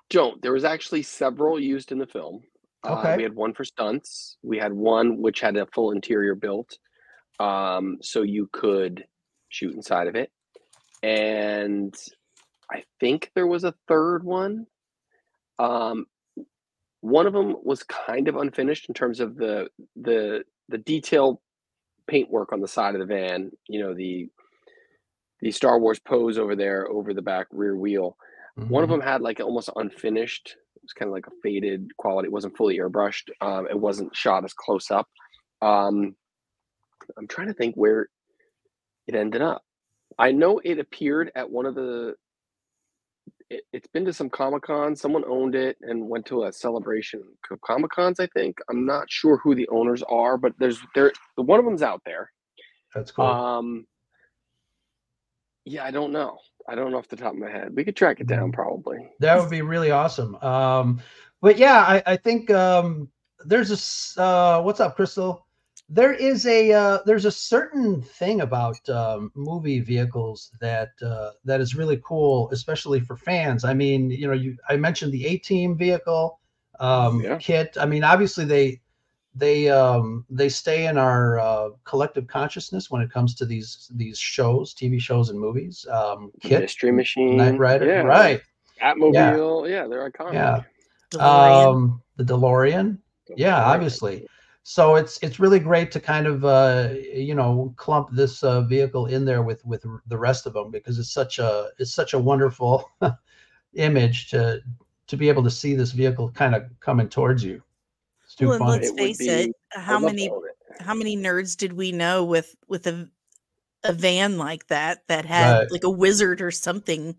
don't. 0.10 0.42
There 0.42 0.54
was 0.54 0.64
actually 0.64 1.04
several 1.04 1.60
used 1.60 1.92
in 1.92 2.00
the 2.00 2.08
film. 2.08 2.42
Uh, 2.84 3.13
we 3.17 3.24
had 3.24 3.36
one 3.36 3.53
for 3.53 3.63
stunts. 3.65 4.38
We 4.43 4.57
had 4.57 4.74
one 4.74 5.22
which 5.22 5.39
had 5.41 5.57
a 5.57 5.65
full 5.67 5.91
interior 5.91 6.36
built, 6.36 6.77
um, 7.39 7.98
so 8.01 8.22
you 8.22 8.50
could 8.53 9.05
shoot 9.50 9.74
inside 9.74 10.07
of 10.07 10.15
it. 10.15 10.31
And 11.03 11.93
I 12.72 12.84
think 13.00 13.31
there 13.36 13.48
was 13.48 13.63
a 13.63 13.74
third 13.88 14.24
one. 14.24 14.67
Um, 15.60 16.05
one 17.01 17.27
of 17.27 17.34
them 17.34 17.55
was 17.63 17.84
kind 17.84 18.27
of 18.27 18.36
unfinished 18.36 18.88
in 18.89 18.93
terms 18.93 19.19
of 19.19 19.36
the 19.36 19.69
the 19.96 20.43
the 20.69 20.77
detailed 20.77 21.39
paintwork 22.07 22.51
on 22.53 22.62
the 22.62 22.67
side 22.67 22.96
of 22.96 23.00
the 23.00 23.05
van. 23.05 23.51
You 23.67 23.81
know 23.81 23.93
the 23.93 24.29
the 25.41 25.51
Star 25.51 25.79
Wars 25.79 26.00
pose 26.00 26.38
over 26.38 26.55
there 26.55 26.88
over 26.89 27.13
the 27.13 27.22
back 27.22 27.48
rear 27.51 27.75
wheel. 27.75 28.17
One 28.55 28.84
of 28.84 28.89
Mhm. 28.89 28.93
them 28.93 29.01
had 29.01 29.22
like 29.22 29.39
almost 29.39 29.69
unfinished. 29.75 30.55
Was 30.88 30.94
kind 30.94 31.10
of 31.10 31.13
like 31.13 31.27
a 31.27 31.41
faded 31.44 31.91
quality. 31.98 32.27
It 32.27 32.32
wasn't 32.32 32.56
fully 32.56 32.77
airbrushed. 32.77 33.29
Um, 33.41 33.67
it 33.70 33.77
wasn't 33.77 34.15
shot 34.15 34.46
as 34.46 34.53
close 34.53 34.89
up. 34.89 35.06
Um, 35.62 36.15
I'm 37.17 37.27
trying 37.27 37.48
to 37.48 37.53
think 37.53 37.75
where 37.75 38.08
it 39.06 39.13
ended 39.13 39.41
up. 39.41 39.63
I 40.17 40.32
know 40.32 40.62
it 40.63 40.79
appeared 40.79 41.29
at 41.36 41.50
one 41.50 41.65
of 41.65 41.75
the. 41.75 42.15
It, 43.50 43.63
it's 43.74 43.88
been 43.88 44.06
to 44.06 44.13
some 44.13 44.29
Comic 44.29 44.63
Con. 44.63 44.96
Someone 44.96 45.25
owned 45.27 45.56
it 45.56 45.75
and 45.82 46.08
went 46.08 46.25
to 46.27 46.46
a 46.46 46.53
celebration 46.53 47.22
of 47.51 47.60
Comic 47.60 47.91
Cons. 47.91 48.22
I 48.22 48.27
think. 48.27 48.56
I'm 48.70 48.86
not 48.86 49.12
sure 49.12 49.36
who 49.44 49.56
the 49.56 49.67
owners 49.67 50.03
are, 50.03 50.38
but 50.38 50.53
there's 50.58 50.79
there. 50.96 51.12
One 51.36 51.60
of 51.60 51.65
them's 51.65 51.84
out 51.84 52.01
there. 52.06 52.32
That's 52.96 53.12
cool. 53.12 53.25
Um, 53.25 53.86
yeah, 55.65 55.84
I 55.84 55.91
don't 55.91 56.13
know. 56.13 56.38
I 56.67 56.75
don't 56.75 56.91
know 56.91 56.97
off 56.97 57.07
the 57.07 57.15
top 57.15 57.33
of 57.33 57.39
my 57.39 57.50
head. 57.50 57.75
We 57.75 57.83
could 57.83 57.95
track 57.95 58.19
it 58.19 58.27
down 58.27 58.51
probably. 58.51 59.09
That 59.19 59.39
would 59.39 59.50
be 59.50 59.62
really 59.62 59.91
awesome. 59.91 60.36
Um, 60.36 61.01
but 61.41 61.57
yeah, 61.57 61.79
I, 61.88 62.03
I 62.05 62.17
think 62.17 62.51
um, 62.51 63.09
there's 63.45 63.71
a 64.17 64.21
uh, 64.21 64.62
what's 64.62 64.79
up, 64.79 64.95
Crystal? 64.95 65.45
There 65.89 66.13
is 66.13 66.45
a 66.45 66.74
uh, 66.74 67.00
there's 67.05 67.25
a 67.25 67.31
certain 67.31 68.01
thing 68.01 68.41
about 68.41 68.88
um, 68.89 69.31
movie 69.36 69.79
vehicles 69.79 70.51
that 70.59 70.89
uh, 71.01 71.31
that 71.45 71.62
is 71.62 71.75
really 71.75 72.01
cool, 72.03 72.50
especially 72.51 73.00
for 73.00 73.15
fans. 73.15 73.63
I 73.63 73.74
mean, 73.74 74.09
you 74.09 74.27
know, 74.27 74.33
you 74.33 74.57
I 74.67 74.75
mentioned 74.75 75.13
the 75.13 75.25
A 75.25 75.38
Team 75.38 75.77
vehicle 75.77 76.39
um, 76.81 77.21
Yeah. 77.21 77.38
kit. 77.38 77.77
I 77.79 77.86
mean, 77.86 78.03
obviously 78.03 78.43
they 78.43 78.81
they 79.38 79.70
um, 79.70 80.25
they 80.29 80.50
stay 80.50 80.88
in 80.88 80.98
our 80.98 81.39
uh, 81.39 81.70
collective 81.84 82.27
consciousness 82.27 82.89
when 82.89 83.01
it 83.01 83.12
comes 83.12 83.36
to 83.36 83.46
these 83.46 83.89
these 83.96 84.17
shows, 84.17 84.74
TV 84.74 85.00
shows, 85.00 85.29
and 85.29 85.39
movies. 85.39 85.86
Um, 85.91 86.32
kit, 86.41 86.62
Mystery 86.62 86.91
Machine, 86.91 87.38
Knight 87.38 87.58
Rider, 87.60 87.86
yeah, 87.86 88.01
right? 88.01 88.41
Batmobile, 88.82 89.70
yeah, 89.70 89.88
they're 89.88 90.10
iconic. 90.10 90.34
Yeah. 90.34 90.62
DeLorean. 91.12 91.67
um 91.67 92.01
the 92.17 92.24
delorean 92.24 92.98
yeah 93.36 93.63
obviously 93.63 94.27
so 94.63 94.96
it's 94.96 95.17
it's 95.22 95.39
really 95.39 95.60
great 95.60 95.91
to 95.91 96.00
kind 96.00 96.27
of 96.27 96.44
uh 96.44 96.89
you 97.13 97.34
know 97.36 97.74
clump 97.77 98.10
this 98.12 98.44
uh, 98.44 98.62
vehicle 98.62 99.06
in 99.06 99.24
there 99.24 99.41
with 99.41 99.63
with 99.65 99.86
the 100.08 100.17
rest 100.17 100.46
of 100.46 100.53
them 100.53 100.70
because 100.70 101.00
it's 101.00 101.12
such 101.12 101.39
a 101.39 101.70
it's 101.79 101.94
such 101.94 102.13
a 102.13 102.20
wonderful 102.20 102.89
image 103.75 104.29
to 104.29 104.60
to 105.08 105.15
be 105.15 105.29
able 105.29 105.44
to 105.44 105.51
see 105.51 105.75
this 105.75 105.91
vehicle 105.91 106.29
kind 106.32 106.56
of 106.56 106.63
coming 106.82 107.08
towards 107.08 107.44
you 107.44 107.56
it's 107.56 107.66
too 108.38 108.48
well, 108.50 108.53
and 108.56 108.62
fun 108.62 108.70
let's 108.70 108.88
It 108.88 108.91
would 108.91 109.00
face 109.00 109.22
it. 109.22 109.51
How 109.72 109.98
I'd 109.98 110.01
love 110.03 110.12
to 110.12 110.15
many 110.15 110.25
it. 110.25 110.82
how 110.82 110.94
many 110.94 111.17
nerds 111.17 111.58
did 111.58 111.74
we 111.74 111.91
know 111.91 112.24
with 112.24 112.56
with 112.67 112.88
a 112.88 113.10
a 113.84 113.94
van 113.94 114.38
like 114.38 114.67
that 114.67 115.03
that 115.08 115.25
had 115.25 115.60
Right. 115.60 115.72
like 115.72 115.84
a 115.84 115.89
wizard 115.89 116.41
or 116.41 116.51
something 116.51 117.15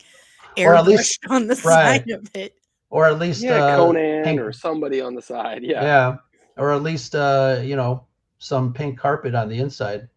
Or 0.59 0.75
at 0.75 0.85
airbrushed 0.85 0.87
least- 0.87 1.21
on 1.31 1.47
the 1.47 1.55
right. 1.65 2.03
side 2.03 2.11
of 2.11 2.29
it? 2.35 2.55
or 2.91 3.05
at 3.07 3.19
least 3.19 3.43
Yeah, 3.43 3.63
uh, 3.65 3.77
Conan 3.77 4.25
pink- 4.25 4.41
or 4.41 4.53
somebody 4.53 5.01
on 5.01 5.15
the 5.15 5.23
side. 5.23 5.63
Yeah. 5.63 5.83
yeah 5.83 6.17
or 6.57 6.73
at 6.73 6.83
least 6.83 7.15
uh 7.15 7.61
you 7.63 7.77
know 7.77 8.05
some 8.39 8.73
pink 8.73 8.99
carpet 8.99 9.35
on 9.35 9.49
the 9.49 9.59
inside 9.59 10.09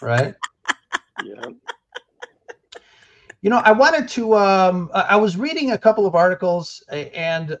right 0.00 0.34
yeah. 1.24 1.42
You 3.44 3.50
know, 3.50 3.58
I 3.58 3.72
wanted 3.72 4.06
to. 4.10 4.34
Um, 4.36 4.88
I 4.94 5.00
I 5.00 5.16
was 5.16 5.36
reading 5.36 5.72
a 5.72 5.78
couple 5.78 6.06
of 6.06 6.14
articles 6.14 6.80
and 6.90 7.52
uh, 7.52 7.56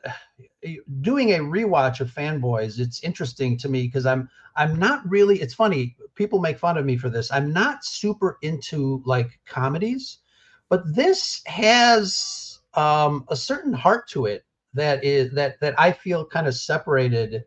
doing 1.00 1.32
a 1.32 1.38
rewatch 1.38 2.00
of 2.00 2.10
Fanboys. 2.10 2.78
It's 2.78 3.02
interesting 3.02 3.56
to 3.58 3.68
me 3.68 3.82
because 3.82 4.06
I'm 4.06 4.28
I'm 4.56 4.78
not 4.78 5.08
really. 5.08 5.40
It's 5.40 5.54
funny. 5.54 5.96
People 6.14 6.38
make 6.38 6.58
fun 6.58 6.76
of 6.76 6.84
me 6.84 6.96
for 6.96 7.08
this. 7.08 7.32
I'm 7.32 7.52
not 7.52 7.84
super 7.84 8.38
into 8.42 9.02
like 9.06 9.40
comedies, 9.46 10.18
but 10.68 10.82
this 10.94 11.42
has 11.46 12.60
um, 12.74 13.24
a 13.28 13.36
certain 13.36 13.72
heart 13.72 14.08
to 14.10 14.26
it 14.26 14.44
that 14.74 15.02
is 15.04 15.32
that 15.32 15.60
that 15.60 15.78
I 15.78 15.92
feel 15.92 16.24
kind 16.24 16.46
of 16.46 16.54
separated 16.54 17.44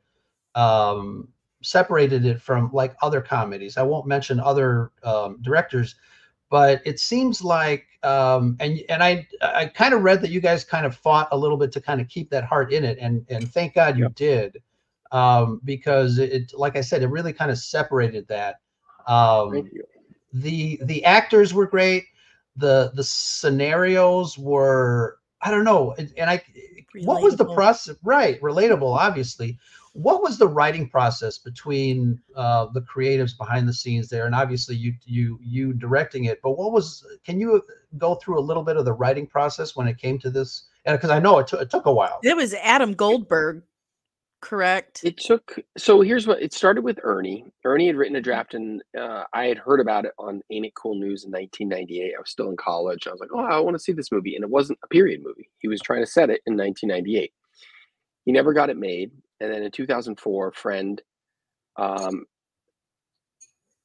um, 0.55 1.27
separated 1.61 2.25
it 2.25 2.41
from 2.41 2.69
like 2.73 2.95
other 3.01 3.21
comedies. 3.21 3.77
I 3.77 3.83
won't 3.83 4.07
mention 4.07 4.39
other 4.39 4.91
um, 5.03 5.37
directors 5.41 5.95
but 6.49 6.81
it 6.85 6.99
seems 6.99 7.43
like 7.43 7.85
um 8.03 8.55
and 8.59 8.81
and 8.89 9.03
i 9.03 9.27
i 9.41 9.65
kind 9.65 9.93
of 9.93 10.03
read 10.03 10.21
that 10.21 10.29
you 10.31 10.39
guys 10.39 10.63
kind 10.63 10.85
of 10.85 10.95
fought 10.95 11.27
a 11.31 11.37
little 11.37 11.57
bit 11.57 11.71
to 11.71 11.81
kind 11.81 12.01
of 12.01 12.07
keep 12.07 12.29
that 12.29 12.43
heart 12.43 12.71
in 12.73 12.83
it 12.83 12.97
and 12.99 13.25
and 13.29 13.51
thank 13.51 13.73
god 13.73 13.97
you 13.97 14.05
Yep. 14.05 14.13
did 14.15 14.57
um 15.11 15.61
because 15.63 16.17
it, 16.19 16.51
like 16.55 16.75
i 16.75 16.81
said 16.81 17.01
it 17.03 17.07
really 17.07 17.33
kind 17.33 17.51
of 17.51 17.57
separated 17.57 18.27
that 18.27 18.57
um 19.07 19.63
Thank 19.63 19.73
you. 19.73 19.83
the 20.33 20.79
the 20.83 21.03
actors 21.05 21.53
were 21.53 21.67
great 21.67 22.05
the 22.55 22.91
the 22.95 23.03
scenarios 23.03 24.37
were 24.37 25.19
i 25.41 25.51
don't 25.51 25.63
know 25.65 25.93
and 25.97 26.11
and 26.17 26.29
i 27.01 27.05
what 27.05 27.21
was 27.21 27.35
the 27.35 27.45
process 27.53 27.95
right 28.03 28.39
relatable 28.41 28.95
obviously. 28.97 29.57
What 29.93 30.21
was 30.21 30.37
the 30.37 30.47
writing 30.47 30.89
process 30.89 31.37
between 31.37 32.21
uh, 32.35 32.65
the 32.65 32.81
creatives 32.81 33.37
behind 33.37 33.65
the 33.65 33.73
scenes 33.73 34.09
there? 34.09 34.25
And 34.25 34.35
obviously 34.35 34.75
you 34.75 34.93
you 35.05 35.39
you 35.41 35.73
directing 35.73 36.25
it 36.25 36.41
but 36.41 36.51
what 36.51 36.71
was 36.71 37.05
can 37.25 37.39
you 37.39 37.63
go 37.97 38.15
through 38.15 38.39
a 38.39 38.41
little 38.41 38.63
bit 38.63 38.77
of 38.77 38.85
the 38.85 38.93
writing 38.93 39.25
process 39.25 39.75
when 39.75 39.87
it 39.87 39.97
came 39.97 40.19
to 40.19 40.29
this? 40.29 40.63
Because 40.85 41.09
i 41.09 41.19
know 41.19 41.39
it, 41.39 41.47
took 41.47 41.61
it 41.61 41.69
took 41.69 41.85
a 41.85 41.93
while. 41.93 42.19
It 42.23 42.35
was 42.35 42.53
Adam 42.55 42.93
Goldberg, 42.93 43.63
correct? 44.45 45.01
It 45.03 45.17
took 45.17 45.57
so 45.75 46.01
here's 46.01 46.27
what 46.27 46.41
it 46.41 46.53
started 46.53 46.83
with 46.83 46.99
Ernie. 47.01 47.45
Ernie 47.65 47.87
had 47.87 47.95
written 47.95 48.15
a 48.15 48.21
draft 48.21 48.53
and 48.53 48.83
uh, 48.97 49.23
I 49.33 49.45
had 49.45 49.57
heard 49.57 49.79
about 49.79 50.05
it 50.05 50.11
on 50.19 50.41
Ain't 50.51 50.67
It 50.67 50.75
Cool 50.75 50.95
News 50.95 51.25
in 51.25 51.31
1998. 51.31 52.13
I 52.15 52.19
was 52.19 52.29
still 52.29 52.51
in 52.51 52.57
college. 52.57 53.07
I 53.07 53.11
was 53.11 53.19
like, 53.19 53.31
oh, 53.33 53.39
I 53.39 53.59
want 53.59 53.75
to 53.75 53.83
see 53.83 53.91
this 53.91 54.11
movie. 54.11 54.35
And 54.35 54.43
it 54.43 54.49
wasn't 54.49 54.77
a 54.83 54.87
period 54.87 55.21
movie. 55.23 55.49
He 55.59 55.67
was 55.67 55.81
trying 55.81 56.03
to 56.03 56.11
set 56.11 56.29
it 56.29 56.41
in 56.45 56.55
1998. 56.55 57.33
He 58.25 58.31
never 58.31 58.53
got 58.53 58.69
it 58.69 58.77
made. 58.77 59.11
And 59.39 59.51
then 59.51 59.63
in 59.63 59.71
2004, 59.71 60.47
a 60.47 60.51
friend 60.53 61.01
um, 61.77 62.25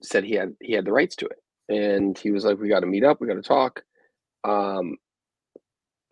said 0.02 0.25
he 0.25 0.35
had 0.35 0.55
he 0.61 0.75
had 0.75 0.85
the 0.85 0.93
rights 0.93 1.17
to 1.17 1.26
it. 1.26 1.38
And 1.75 2.19
he 2.19 2.33
was 2.33 2.45
like, 2.45 2.59
we 2.59 2.69
got 2.69 2.81
to 2.81 2.87
meet 2.87 3.05
up. 3.05 3.19
We 3.19 3.29
got 3.29 3.35
to 3.35 3.43
talk. 3.43 3.83
Um, 4.45 4.97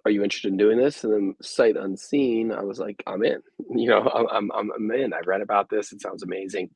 are 0.08 0.10
you 0.10 0.24
interested 0.24 0.50
in 0.50 0.56
doing 0.56 0.78
this? 0.78 1.04
And 1.04 1.12
then 1.12 1.34
sight 1.42 1.76
unseen, 1.76 2.50
I 2.50 2.62
was 2.62 2.78
like, 2.78 3.02
I'm 3.06 3.22
in. 3.24 3.40
You 3.70 3.90
know, 3.90 4.28
I'm 4.32 4.50
I'm 4.50 4.70
I'm 4.72 4.90
in. 4.92 5.12
I 5.12 5.20
read 5.26 5.42
about 5.42 5.68
this. 5.68 5.92
It 5.92 6.00
sounds 6.00 6.22
amazing. 6.22 6.70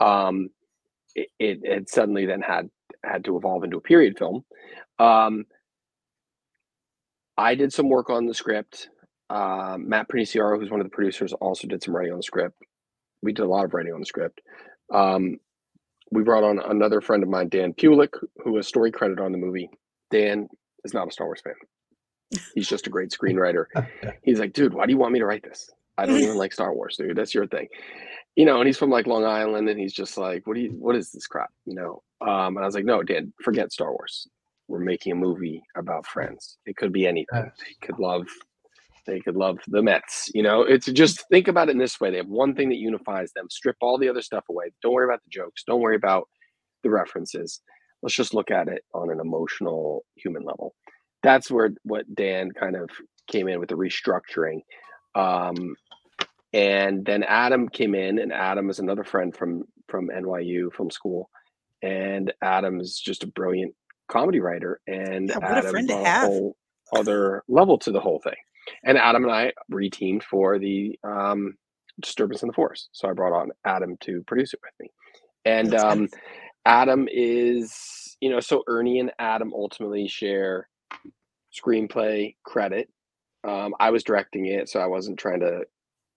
Um, 0.00 0.48
it, 1.14 1.28
it 1.38 1.60
it 1.62 1.90
suddenly 1.90 2.24
then 2.24 2.40
had 2.40 2.70
had 3.04 3.24
to 3.26 3.36
evolve 3.36 3.62
into 3.62 3.76
a 3.76 3.82
period 3.82 4.18
film. 4.18 4.44
Um, 4.98 5.44
I 7.36 7.54
did 7.54 7.72
some 7.72 7.90
work 7.90 8.08
on 8.08 8.26
the 8.26 8.34
script. 8.34 8.88
Uh, 9.28 9.76
Matt 9.78 10.08
Perniciaro, 10.08 10.58
who's 10.58 10.70
one 10.70 10.80
of 10.80 10.86
the 10.86 10.94
producers, 10.94 11.34
also 11.34 11.68
did 11.68 11.82
some 11.82 11.94
writing 11.94 12.12
on 12.12 12.18
the 12.18 12.22
script. 12.24 12.56
We 13.22 13.32
did 13.32 13.42
a 13.42 13.48
lot 13.48 13.64
of 13.64 13.74
writing 13.74 13.92
on 13.92 14.00
the 14.00 14.06
script. 14.06 14.40
Um, 14.92 15.38
we 16.10 16.22
brought 16.22 16.44
on 16.44 16.58
another 16.58 17.00
friend 17.00 17.22
of 17.22 17.28
mine, 17.28 17.48
Dan 17.48 17.74
Polier, 17.74 18.08
who 18.42 18.56
has 18.56 18.66
story 18.66 18.90
credit 18.92 19.20
on 19.20 19.32
the 19.32 19.38
movie. 19.38 19.68
Dan 20.10 20.48
is 20.84 20.94
not 20.94 21.08
a 21.08 21.10
Star 21.10 21.26
Wars 21.26 21.42
fan. 21.42 21.54
He's 22.54 22.68
just 22.68 22.86
a 22.86 22.90
great 22.90 23.10
screenwriter. 23.18 23.66
He's 24.22 24.38
like, 24.38 24.52
dude, 24.52 24.74
why 24.74 24.86
do 24.86 24.92
you 24.92 24.98
want 24.98 25.12
me 25.12 25.18
to 25.18 25.26
write 25.26 25.42
this? 25.42 25.70
I 25.96 26.06
don't 26.06 26.20
even 26.20 26.36
like 26.36 26.52
Star 26.52 26.74
Wars, 26.74 26.96
dude. 26.96 27.16
That's 27.16 27.34
your 27.34 27.46
thing. 27.46 27.68
You 28.36 28.44
know, 28.44 28.58
and 28.58 28.66
he's 28.66 28.78
from 28.78 28.90
like 28.90 29.06
Long 29.06 29.24
Island 29.24 29.68
and 29.68 29.78
he's 29.78 29.92
just 29.92 30.18
like, 30.18 30.46
what 30.46 30.54
do 30.54 30.60
you 30.60 30.70
what 30.70 30.96
is 30.96 31.12
this 31.12 31.26
crap? 31.26 31.50
You 31.66 31.74
know? 31.74 32.02
Um, 32.20 32.56
and 32.56 32.60
I 32.60 32.66
was 32.66 32.74
like, 32.74 32.84
no, 32.84 33.02
Dan, 33.02 33.32
forget 33.42 33.72
Star 33.72 33.92
Wars. 33.92 34.26
We're 34.66 34.80
making 34.80 35.12
a 35.12 35.16
movie 35.16 35.62
about 35.76 36.06
friends. 36.06 36.56
It 36.66 36.76
could 36.76 36.92
be 36.92 37.06
anything. 37.06 37.52
They 37.58 37.86
could 37.86 37.98
love 37.98 38.26
they 39.06 39.20
could 39.20 39.36
love 39.36 39.58
the 39.68 39.82
Mets. 39.82 40.30
You 40.34 40.42
know, 40.42 40.62
it's 40.62 40.86
just 40.86 41.28
think 41.28 41.48
about 41.48 41.68
it 41.68 41.72
in 41.72 41.78
this 41.78 42.00
way. 42.00 42.10
They 42.10 42.16
have 42.16 42.28
one 42.28 42.54
thing 42.54 42.70
that 42.70 42.76
unifies 42.76 43.32
them. 43.34 43.48
Strip 43.50 43.76
all 43.80 43.98
the 43.98 44.08
other 44.08 44.22
stuff 44.22 44.44
away. 44.48 44.66
Don't 44.82 44.94
worry 44.94 45.04
about 45.04 45.22
the 45.24 45.30
jokes. 45.30 45.62
Don't 45.66 45.80
worry 45.80 45.96
about 45.96 46.28
the 46.82 46.90
references. 46.90 47.60
Let's 48.02 48.14
just 48.16 48.34
look 48.34 48.50
at 48.50 48.68
it 48.68 48.82
on 48.94 49.10
an 49.10 49.20
emotional 49.20 50.04
human 50.16 50.42
level. 50.42 50.74
That's 51.24 51.50
where 51.50 51.72
what 51.84 52.14
Dan 52.14 52.52
kind 52.52 52.76
of 52.76 52.90
came 53.30 53.48
in 53.48 53.60
with 53.60 53.70
the 53.70 53.76
restructuring. 53.76 54.62
Um, 55.16 55.76
and 56.52 57.04
then 57.04 57.22
Adam 57.24 57.68
came 57.68 57.94
in, 57.94 58.18
and 58.18 58.32
Adam 58.32 58.70
is 58.70 58.78
another 58.78 59.04
friend 59.04 59.36
from 59.36 59.64
from 59.88 60.08
NYU 60.08 60.72
from 60.72 60.90
school, 60.90 61.30
and 61.82 62.32
Adam 62.42 62.80
is 62.80 63.00
just 63.00 63.24
a 63.24 63.28
brilliant 63.28 63.74
comedy 64.08 64.40
writer, 64.40 64.80
and 64.86 65.32
Yeah, 65.32 65.38
what 65.38 65.58
a 65.58 65.62
Adam 65.62 65.64
friend 65.64 65.88
to 65.90 65.96
brought 65.96 66.04
have. 66.04 66.22
whole 66.22 66.56
other 66.92 67.44
level 67.48 67.78
to 67.80 67.92
the 67.92 68.00
whole 68.00 68.20
thing. 68.20 68.34
And 68.84 68.98
Adam 68.98 69.24
and 69.24 69.32
I 69.32 69.52
reteamed 69.72 70.24
for 70.24 70.58
the 70.58 70.98
um, 71.04 71.54
Disturbance 72.00 72.42
in 72.42 72.48
the 72.48 72.54
Force, 72.54 72.88
so 72.92 73.08
I 73.08 73.14
brought 73.14 73.34
on 73.38 73.50
Adam 73.64 73.96
to 74.02 74.22
produce 74.26 74.54
it 74.54 74.60
with 74.62 74.74
me, 74.80 74.90
and 75.46 75.74
um. 75.74 76.08
Adam 76.64 77.08
is 77.10 78.16
you 78.20 78.30
know 78.30 78.40
so 78.40 78.62
Ernie 78.68 79.00
and 79.00 79.12
Adam 79.18 79.52
ultimately 79.54 80.06
share 80.06 80.68
screenplay 81.54 82.36
credit. 82.44 82.88
Um, 83.46 83.74
I 83.78 83.90
was 83.90 84.04
directing 84.04 84.46
it, 84.46 84.68
so 84.68 84.80
I 84.80 84.86
wasn't 84.86 85.18
trying 85.18 85.40
to 85.40 85.62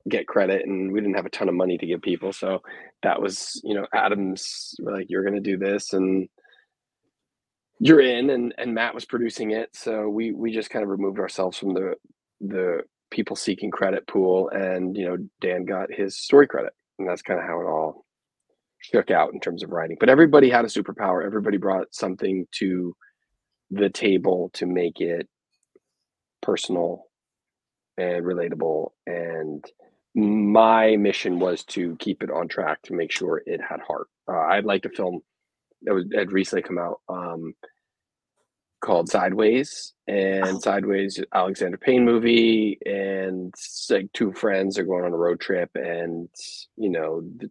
get 0.10 0.28
credit, 0.28 0.66
and 0.66 0.92
we 0.92 1.02
didn't 1.02 1.16
have 1.16 1.26
a 1.26 1.32
ton 1.32 1.50
of 1.50 1.56
money 1.56 1.78
to 1.78 1.86
give 1.86 2.02
people. 2.02 2.32
So 2.32 2.62
that 3.04 3.22
was, 3.22 3.62
you 3.64 3.76
know, 3.76 3.86
Adam's 3.94 4.76
like, 4.80 5.08
you're 5.10 5.24
going 5.24 5.36
to 5.36 5.42
do 5.42 5.58
this, 5.58 5.94
and 5.94 6.30
you're 7.80 8.02
in, 8.02 8.30
and 8.30 8.54
and 8.58 8.74
Matt 8.74 8.96
was 8.96 9.06
producing 9.06 9.52
it. 9.52 9.70
So 9.74 10.10
we 10.10 10.32
we 10.32 10.52
just 10.52 10.70
kind 10.70 10.84
of 10.84 10.90
removed 10.90 11.20
ourselves 11.20 11.58
from 11.58 11.74
the 11.74 11.96
the 12.42 12.82
people 13.12 13.36
seeking 13.36 13.72
credit 13.72 14.08
pool, 14.08 14.50
and 14.50 14.96
you 14.96 15.06
know, 15.08 15.18
Dan 15.42 15.66
got 15.66 15.92
his 15.92 16.18
story 16.18 16.48
credit, 16.48 16.74
and 16.98 17.08
that's 17.08 17.22
kind 17.22 17.40
of 17.40 17.46
how 17.46 17.62
it 17.62 17.66
all 17.66 18.06
shook 18.80 19.12
out 19.12 19.34
in 19.34 19.40
terms 19.40 19.64
of 19.64 19.72
writing. 19.72 19.98
But 20.00 20.10
everybody 20.10 20.50
had 20.50 20.66
a 20.66 20.70
superpower. 20.70 21.26
Everybody 21.26 21.58
brought 21.58 21.94
something 21.94 22.48
to 22.60 22.96
the 23.72 23.90
table 23.90 24.50
to 24.54 24.66
make 24.66 25.02
it 25.02 25.28
personal 26.42 27.04
and 27.98 28.24
relatable 28.26 28.90
and 29.06 29.66
my 30.16 30.96
mission 30.96 31.40
was 31.40 31.64
to 31.64 31.96
keep 31.98 32.24
it 32.24 32.32
on 32.32 32.48
track 32.48 32.82
to 32.84 32.94
make 32.94 33.12
sure 33.12 33.42
it 33.46 33.60
had 33.62 33.80
heart 33.82 34.08
uh, 34.32 34.38
i'd 34.52 34.66
like 34.66 34.86
a 34.86 34.90
film 34.90 35.22
that 35.84 35.94
was 35.94 36.06
had 36.16 36.32
recently 36.32 36.62
come 36.62 36.78
out 36.78 37.02
um, 37.10 37.54
called 38.82 39.10
sideways 39.10 39.94
and 40.08 40.46
Oh. 40.46 40.60
sideways 40.60 41.20
alexander 41.34 41.78
payne 41.78 42.06
movie 42.06 42.78
and 42.86 43.50
it's 43.50 43.88
like 43.90 44.12
two 44.14 44.32
friends 44.34 44.78
are 44.78 44.84
going 44.86 45.04
on 45.06 45.14
a 45.14 45.18
road 45.18 45.40
trip 45.40 45.72
and 45.76 46.30
you 46.78 46.90
know 46.90 47.22
the 47.38 47.50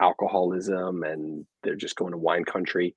alcoholism 0.00 1.02
and 1.04 1.46
they're 1.62 1.76
just 1.76 1.96
going 1.96 2.12
to 2.12 2.18
wine 2.18 2.44
country 2.44 2.94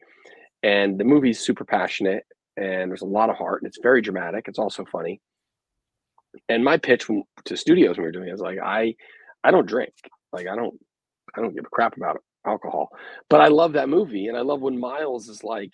and 0.63 0.97
the 0.99 1.03
movie's 1.03 1.39
super 1.39 1.65
passionate 1.65 2.25
and 2.57 2.89
there's 2.89 3.01
a 3.01 3.05
lot 3.05 3.29
of 3.29 3.35
heart 3.35 3.61
and 3.61 3.67
it's 3.67 3.79
very 3.81 4.01
dramatic 4.01 4.47
it's 4.47 4.59
also 4.59 4.85
funny. 4.91 5.21
And 6.49 6.63
my 6.63 6.77
pitch 6.77 7.07
to 7.45 7.57
studios 7.57 7.97
when 7.97 8.03
we 8.03 8.07
were 8.07 8.11
doing 8.11 8.29
it 8.29 8.33
was 8.33 8.41
like 8.41 8.59
i 8.63 8.95
i 9.43 9.51
don't 9.51 9.67
drink. 9.67 9.93
Like 10.33 10.47
i 10.47 10.55
don't 10.55 10.75
i 11.35 11.41
don't 11.41 11.55
give 11.55 11.65
a 11.65 11.69
crap 11.69 11.97
about 11.97 12.21
alcohol. 12.45 12.89
But 13.29 13.41
i 13.41 13.47
love 13.47 13.73
that 13.73 13.89
movie 13.89 14.27
and 14.27 14.37
i 14.37 14.41
love 14.41 14.61
when 14.61 14.79
miles 14.79 15.29
is 15.29 15.43
like 15.43 15.71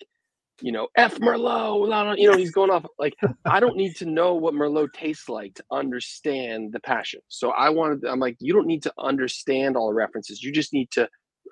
you 0.60 0.70
know 0.70 0.86
f 0.96 1.18
merlot 1.18 2.18
you 2.18 2.30
know 2.30 2.36
he's 2.36 2.52
going 2.52 2.70
off 2.70 2.84
like 2.98 3.14
i 3.46 3.58
don't 3.58 3.76
need 3.76 3.96
to 3.96 4.04
know 4.04 4.34
what 4.34 4.54
merlot 4.54 4.92
tastes 4.92 5.28
like 5.28 5.54
to 5.54 5.64
understand 5.70 6.72
the 6.72 6.80
passion. 6.80 7.20
So 7.28 7.50
i 7.50 7.68
wanted 7.70 8.04
i'm 8.04 8.20
like 8.20 8.36
you 8.38 8.52
don't 8.52 8.66
need 8.66 8.82
to 8.82 8.92
understand 8.98 9.76
all 9.76 9.88
the 9.88 9.94
references 9.94 10.42
you 10.42 10.52
just 10.52 10.72
need 10.72 10.90
to 10.92 11.08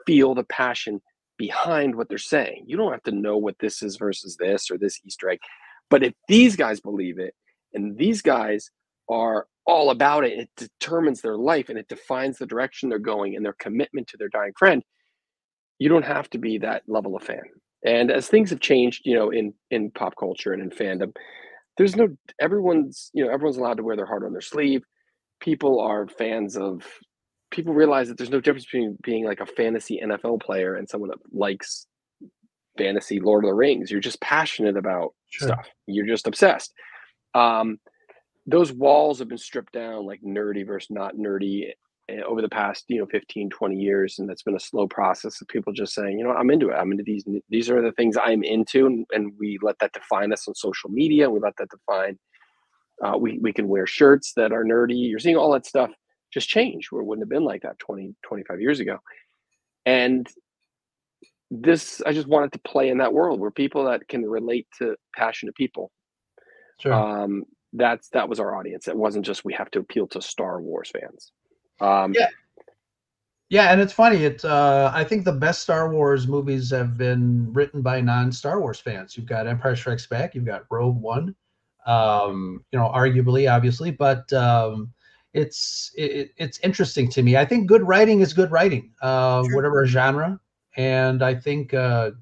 feel 0.07 0.35
the 0.35 0.45
passion 0.45 1.01
behind 1.40 1.94
what 1.94 2.09
they're 2.09 2.18
saying 2.37 2.64
you 2.66 2.76
don't 2.76 2.92
have 2.92 3.03
to 3.03 3.11
know 3.12 3.37
what 3.37 3.57
this 3.61 3.83
is 3.83 3.96
versus 3.96 4.37
this 4.37 4.70
or 4.70 4.79
this 4.79 5.00
easter 5.05 5.31
egg 5.31 5.40
but 5.88 6.05
if 6.05 6.14
these 6.29 6.55
guys 6.55 6.81
believe 6.81 7.18
it 7.18 7.35
and 7.74 7.96
these 7.96 8.22
guys 8.22 8.70
are 9.09 9.46
all 9.66 9.90
about 9.90 10.24
it. 10.24 10.38
It 10.38 10.50
determines 10.57 11.20
their 11.20 11.37
life 11.37 11.68
and 11.68 11.79
it 11.79 11.88
defines 11.88 12.38
the 12.38 12.46
direction 12.46 12.88
they're 12.88 12.98
going 12.98 13.37
and 13.37 13.44
their 13.44 13.55
commitment 13.59 14.09
to 14.09 14.16
their 14.16 14.29
dying 14.29 14.53
friend. 14.59 14.83
You 15.79 15.88
don't 15.88 16.05
have 16.05 16.29
to 16.31 16.38
be 16.38 16.59
that 16.59 16.83
level 16.87 17.16
of 17.16 17.22
fan. 17.22 17.42
And 17.85 18.11
as 18.11 18.26
things 18.26 18.50
have 18.50 18.61
changed, 18.61 19.03
you 19.05 19.14
know, 19.14 19.31
in 19.31 19.55
in 19.70 19.90
pop 19.92 20.14
culture 20.18 20.53
and 20.53 20.61
in 20.61 20.70
fandom, 20.70 21.14
there's 21.79 21.96
no 21.96 22.09
everyone's 22.40 23.11
you 23.14 23.24
know 23.24 23.33
everyone's 23.33 23.57
allowed 23.57 23.79
to 23.79 23.83
wear 23.83 23.96
their 23.96 24.07
heart 24.07 24.24
on 24.24 24.33
their 24.33 24.42
sleeve. 24.42 24.83
People 25.40 25.81
are 25.81 26.07
fans 26.07 26.57
of. 26.57 26.85
People 27.50 27.74
realize 27.74 28.08
that 28.08 28.18
there's 28.18 28.30
no 28.30 28.40
difference 28.40 28.64
between 28.64 28.96
being 29.02 29.24
like 29.24 29.40
a 29.40 29.46
fantasy 29.46 30.00
NFL 30.04 30.42
player 30.42 30.76
and 30.76 30.88
someone 30.88 31.10
that 31.10 31.18
likes 31.32 31.86
fantasy 32.78 33.20
Lord 33.20 33.44
of 33.44 33.50
the 33.50 33.54
Rings. 33.54 33.90
You're 33.90 34.00
just 34.00 34.20
passionate 34.20 34.76
about 34.76 35.14
Sure. 35.30 35.48
stuff. 35.48 35.68
You're 35.86 36.06
just 36.06 36.26
obsessed. 36.26 36.72
Um, 37.34 37.78
those 38.46 38.72
walls 38.72 39.18
have 39.18 39.28
been 39.28 39.38
stripped 39.38 39.72
down 39.72 40.06
like 40.06 40.20
nerdy 40.22 40.66
versus 40.66 40.90
not 40.90 41.14
nerdy 41.16 41.70
eh, 42.08 42.20
over 42.26 42.42
the 42.42 42.48
past 42.48 42.84
you 42.88 42.98
know 42.98 43.06
15 43.06 43.50
20 43.50 43.76
years 43.76 44.18
and 44.18 44.28
that's 44.28 44.42
been 44.42 44.56
a 44.56 44.60
slow 44.60 44.86
process 44.88 45.40
of 45.40 45.48
people 45.48 45.72
just 45.72 45.94
saying 45.94 46.18
you 46.18 46.24
know 46.24 46.32
i'm 46.32 46.50
into 46.50 46.70
it 46.70 46.74
i'm 46.74 46.90
into 46.90 47.04
these 47.04 47.24
these 47.48 47.70
are 47.70 47.82
the 47.82 47.92
things 47.92 48.16
i'm 48.22 48.42
into 48.42 48.86
and, 48.86 49.06
and 49.12 49.32
we 49.38 49.58
let 49.62 49.78
that 49.78 49.92
define 49.92 50.32
us 50.32 50.48
on 50.48 50.54
social 50.54 50.90
media 50.90 51.30
we 51.30 51.38
let 51.40 51.54
that 51.58 51.68
define 51.70 52.18
uh, 53.04 53.16
we, 53.16 53.38
we 53.40 53.52
can 53.52 53.68
wear 53.68 53.86
shirts 53.86 54.32
that 54.36 54.52
are 54.52 54.64
nerdy 54.64 55.08
you're 55.10 55.18
seeing 55.18 55.36
all 55.36 55.52
that 55.52 55.66
stuff 55.66 55.90
just 56.33 56.49
change 56.49 56.90
where 56.90 57.03
it 57.03 57.05
wouldn't 57.05 57.25
have 57.25 57.31
been 57.31 57.45
like 57.45 57.62
that 57.62 57.79
20 57.79 58.14
25 58.23 58.61
years 58.61 58.81
ago 58.81 58.99
and 59.87 60.29
this 61.51 62.01
i 62.07 62.12
just 62.12 62.29
wanted 62.29 62.53
to 62.53 62.61
play 62.61 62.88
in 62.88 62.99
that 62.99 63.12
world 63.12 63.40
where 63.40 63.51
people 63.51 63.85
that 63.85 64.07
can 64.09 64.25
relate 64.25 64.66
to 64.79 64.95
passionate 65.16 65.55
people 65.55 65.90
Sure. 66.81 66.95
um, 66.95 67.45
that's 67.73 68.09
that 68.11 68.29
was 68.29 68.40
our 68.40 68.57
audience. 68.57 68.88
It 68.88 68.97
wasn't 68.97 69.25
just 69.25 69.45
we 69.45 69.53
have 69.53 69.71
to 69.73 69.81
appeal 69.81 70.07
to 70.09 70.23
Star 70.23 70.61
Wars 70.61 70.90
fans. 70.90 71.33
Um, 71.81 72.12
Yeah. 72.14 72.29
Yeah, 73.49 73.73
and 73.73 73.81
it's 73.81 73.93
funny. 73.93 74.25
It 74.25 74.45
uh, 74.45 74.93
I 74.95 75.03
think 75.03 75.25
the 75.25 75.33
best 75.33 75.62
Star 75.62 75.93
Wars 75.93 76.29
movies 76.29 76.71
have 76.71 76.97
been 76.97 77.53
written 77.53 77.83
by 77.83 78.01
non-Star 78.01 78.61
Wars 78.61 78.79
fans. 78.79 79.16
You've 79.16 79.27
got 79.27 79.49
Empire 79.49 79.75
Strikes 79.75 80.07
Back, 80.07 80.37
you've 80.37 80.45
got 80.45 80.66
Rogue 80.71 81.01
One, 81.01 81.35
um, 81.85 82.64
you 82.71 82.79
know, 82.79 82.87
arguably, 82.95 83.53
obviously, 83.53 83.90
but 83.90 84.33
um, 84.33 84.93
it's 85.33 85.93
it, 85.97 86.31
it's 86.37 86.59
interesting 86.61 87.09
to 87.11 87.23
me. 87.23 87.37
I 87.37 87.45
think 87.45 87.69
good 87.69 87.83
writing 87.83 88.21
is 88.21 88.33
good 88.33 88.51
writing, 88.51 88.93
uh, 89.03 89.45
Sure. 89.45 89.55
whatever 89.57 89.87
genre, 89.87 90.40
and 90.77 91.23
I 91.23 91.35
think 91.35 91.75
uh, 91.75 92.12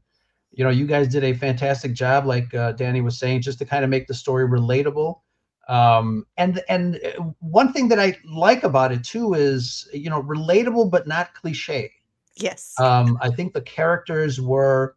you 0.52 0.64
know 0.64 0.70
you 0.70 0.86
guys 0.86 1.08
did 1.08 1.24
a 1.24 1.32
fantastic 1.32 1.92
job, 1.94 2.26
like 2.26 2.52
uh, 2.54 2.72
Dani 2.74 3.02
was 3.02 3.18
saying, 3.18 3.42
just 3.42 3.58
to 3.58 3.64
kind 3.64 3.84
of 3.84 3.90
make 3.90 4.06
the 4.06 4.14
story 4.14 4.46
relatable 4.48 5.20
um 5.68 6.24
and 6.38 6.62
and 6.70 6.96
uh, 7.04 7.22
one 7.40 7.72
thing 7.72 7.88
that 7.88 8.00
i 8.00 8.16
like 8.24 8.64
about 8.64 8.90
it 8.90 9.04
too 9.04 9.34
is 9.34 9.86
you 9.92 10.08
know 10.08 10.22
relatable 10.22 10.90
but 10.90 11.06
not 11.06 11.34
cliche 11.34 11.92
Yes. 12.36 12.74
um 12.78 13.18
i 13.20 13.28
think 13.30 13.52
the 13.52 13.60
characters 13.60 14.40
were 14.40 14.96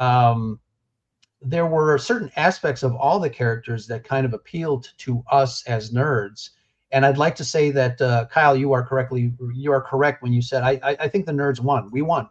um 0.00 0.58
there 1.40 1.66
were 1.66 1.98
certain 1.98 2.30
aspects 2.36 2.82
of 2.82 2.94
all 2.96 3.18
the 3.20 3.30
characters 3.30 3.86
that 3.86 4.04
kind 4.04 4.26
of 4.26 4.34
appealed 4.34 4.92
to 4.98 5.22
us 5.30 5.64
as 5.66 5.92
nerds 5.92 6.50
and 6.92 7.04
i'd 7.06 7.18
like 7.18 7.34
to 7.36 7.44
say 7.44 7.70
that 7.70 8.00
uh, 8.00 8.26
kyle 8.26 8.56
you 8.56 8.72
are 8.72 8.84
correctly 8.84 9.32
you 9.54 9.72
are 9.72 9.80
correct 9.80 10.22
when 10.22 10.32
you 10.32 10.42
said 10.42 10.62
i 10.62 10.78
i, 10.82 10.96
I 11.00 11.08
think 11.08 11.26
the 11.26 11.32
nerds 11.32 11.60
won 11.60 11.90
we 11.90 12.02
won 12.02 12.28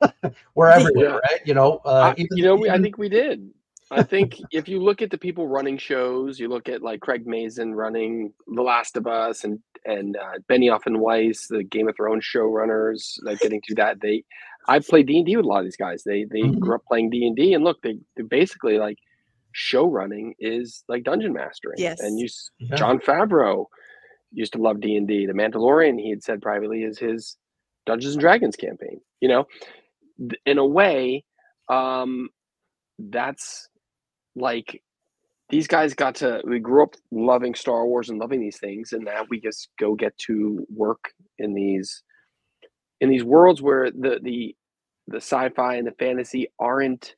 we're 0.54 0.68
Yeah. 0.70 0.76
everywhere 0.76 1.20
right 1.22 1.40
you 1.44 1.54
know 1.54 1.80
uh, 1.84 2.14
I, 2.16 2.26
you 2.32 2.42
know, 2.44 2.54
we, 2.56 2.68
I 2.70 2.78
think 2.80 2.98
we 2.98 3.08
did. 3.08 3.50
I 3.90 4.02
think 4.02 4.40
if 4.50 4.68
you 4.68 4.82
look 4.82 5.00
at 5.00 5.10
the 5.12 5.16
people 5.18 5.46
running 5.46 5.78
shows, 5.78 6.40
you 6.40 6.48
look 6.48 6.68
at 6.68 6.82
like 6.82 6.98
Craig 7.00 7.24
Mazin 7.24 7.72
running 7.72 8.32
The 8.48 8.60
Last 8.62 8.96
of 8.96 9.06
Us 9.06 9.44
and 9.44 9.60
and 9.84 10.16
uh, 10.16 10.38
Benioff 10.50 10.86
and 10.86 10.98
Weiss, 11.00 11.46
the 11.46 11.62
Game 11.62 11.88
of 11.88 11.94
Thrones 11.96 12.26
showrunners, 12.26 13.16
like 13.22 13.38
getting 13.38 13.60
through 13.62 13.76
that. 13.76 14.00
They, 14.00 14.24
I 14.66 14.80
played 14.80 15.06
D 15.06 15.18
and 15.18 15.24
D 15.26 15.36
with 15.36 15.44
a 15.46 15.48
lot 15.48 15.60
of 15.60 15.64
these 15.66 15.76
guys. 15.76 16.02
They 16.02 16.24
they 16.24 16.40
Mhm. 16.40 16.58
grew 16.58 16.74
up 16.74 16.82
playing 16.88 17.10
D 17.10 17.26
and 17.28 17.36
D, 17.36 17.54
and 17.54 17.62
look, 17.62 17.80
they 17.82 17.96
they 18.16 18.24
basically 18.24 18.76
like 18.78 18.98
show 19.52 19.86
running 19.88 20.34
is 20.40 20.82
like 20.88 21.04
dungeon 21.04 21.32
mastering. 21.32 21.76
Yes. 21.78 22.00
And 22.00 22.18
you, 22.18 22.26
Yeah. 22.58 22.74
Jon 22.74 22.98
Favreau 22.98 23.66
used 24.32 24.52
to 24.52 24.60
love 24.60 24.80
D 24.80 24.96
and 24.96 25.08
D. 25.08 25.26
The 25.26 25.32
Mandalorian, 25.32 26.00
he 26.00 26.10
had 26.10 26.22
said 26.22 26.42
privately, 26.42 26.82
is 26.82 26.98
his 26.98 27.36
Dungeons 27.86 28.14
and 28.14 28.20
Dragons 28.20 28.56
campaign. 28.56 29.00
You 29.20 29.28
know, 29.28 29.46
in 30.44 30.58
a 30.58 30.66
way, 30.66 31.24
um, 31.68 32.28
that's 32.98 33.68
like 34.34 34.82
these 35.48 35.66
guys 35.66 35.94
got 35.94 36.16
to. 36.16 36.40
We 36.44 36.58
grew 36.58 36.82
up 36.82 36.94
loving 37.10 37.54
Star 37.54 37.86
Wars 37.86 38.08
and 38.10 38.18
loving 38.18 38.40
these 38.40 38.58
things, 38.58 38.92
and 38.92 39.04
now 39.04 39.24
we 39.28 39.40
just 39.40 39.68
go 39.78 39.94
get 39.94 40.16
to 40.26 40.66
work 40.74 41.12
in 41.38 41.54
these 41.54 42.02
in 43.00 43.10
these 43.10 43.24
worlds 43.24 43.62
where 43.62 43.90
the 43.90 44.18
the 44.22 44.56
the 45.08 45.18
sci-fi 45.18 45.76
and 45.76 45.86
the 45.86 45.92
fantasy 45.92 46.48
aren't 46.58 47.14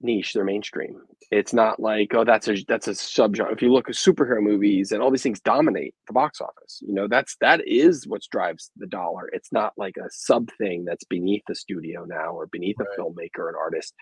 niche 0.00 0.32
they're 0.34 0.44
mainstream. 0.44 1.00
It's 1.30 1.52
not 1.52 1.78
like 1.80 2.14
oh 2.14 2.24
that's 2.24 2.48
a 2.48 2.56
that's 2.66 2.88
a 2.88 2.92
subgenre. 2.92 3.52
If 3.52 3.62
you 3.62 3.72
look 3.72 3.88
at 3.88 3.94
superhero 3.94 4.42
movies 4.42 4.92
and 4.92 5.02
all 5.02 5.10
these 5.10 5.22
things 5.22 5.40
dominate 5.40 5.94
the 6.06 6.12
box 6.12 6.40
office 6.40 6.80
you 6.82 6.94
know 6.94 7.06
that's 7.08 7.36
that 7.40 7.60
is 7.66 8.06
what 8.06 8.22
drives 8.32 8.70
the 8.76 8.86
dollar. 8.86 9.28
It's 9.32 9.52
not 9.52 9.72
like 9.76 9.96
a 9.96 10.08
sub 10.10 10.48
thing 10.58 10.84
that's 10.84 11.04
beneath 11.04 11.42
the 11.48 11.54
studio 11.54 12.04
now 12.06 12.32
or 12.32 12.46
beneath 12.46 12.76
Right. 12.78 12.88
a 12.98 13.00
filmmaker 13.00 13.40
or 13.40 13.48
an 13.50 13.56
artist. 13.60 13.94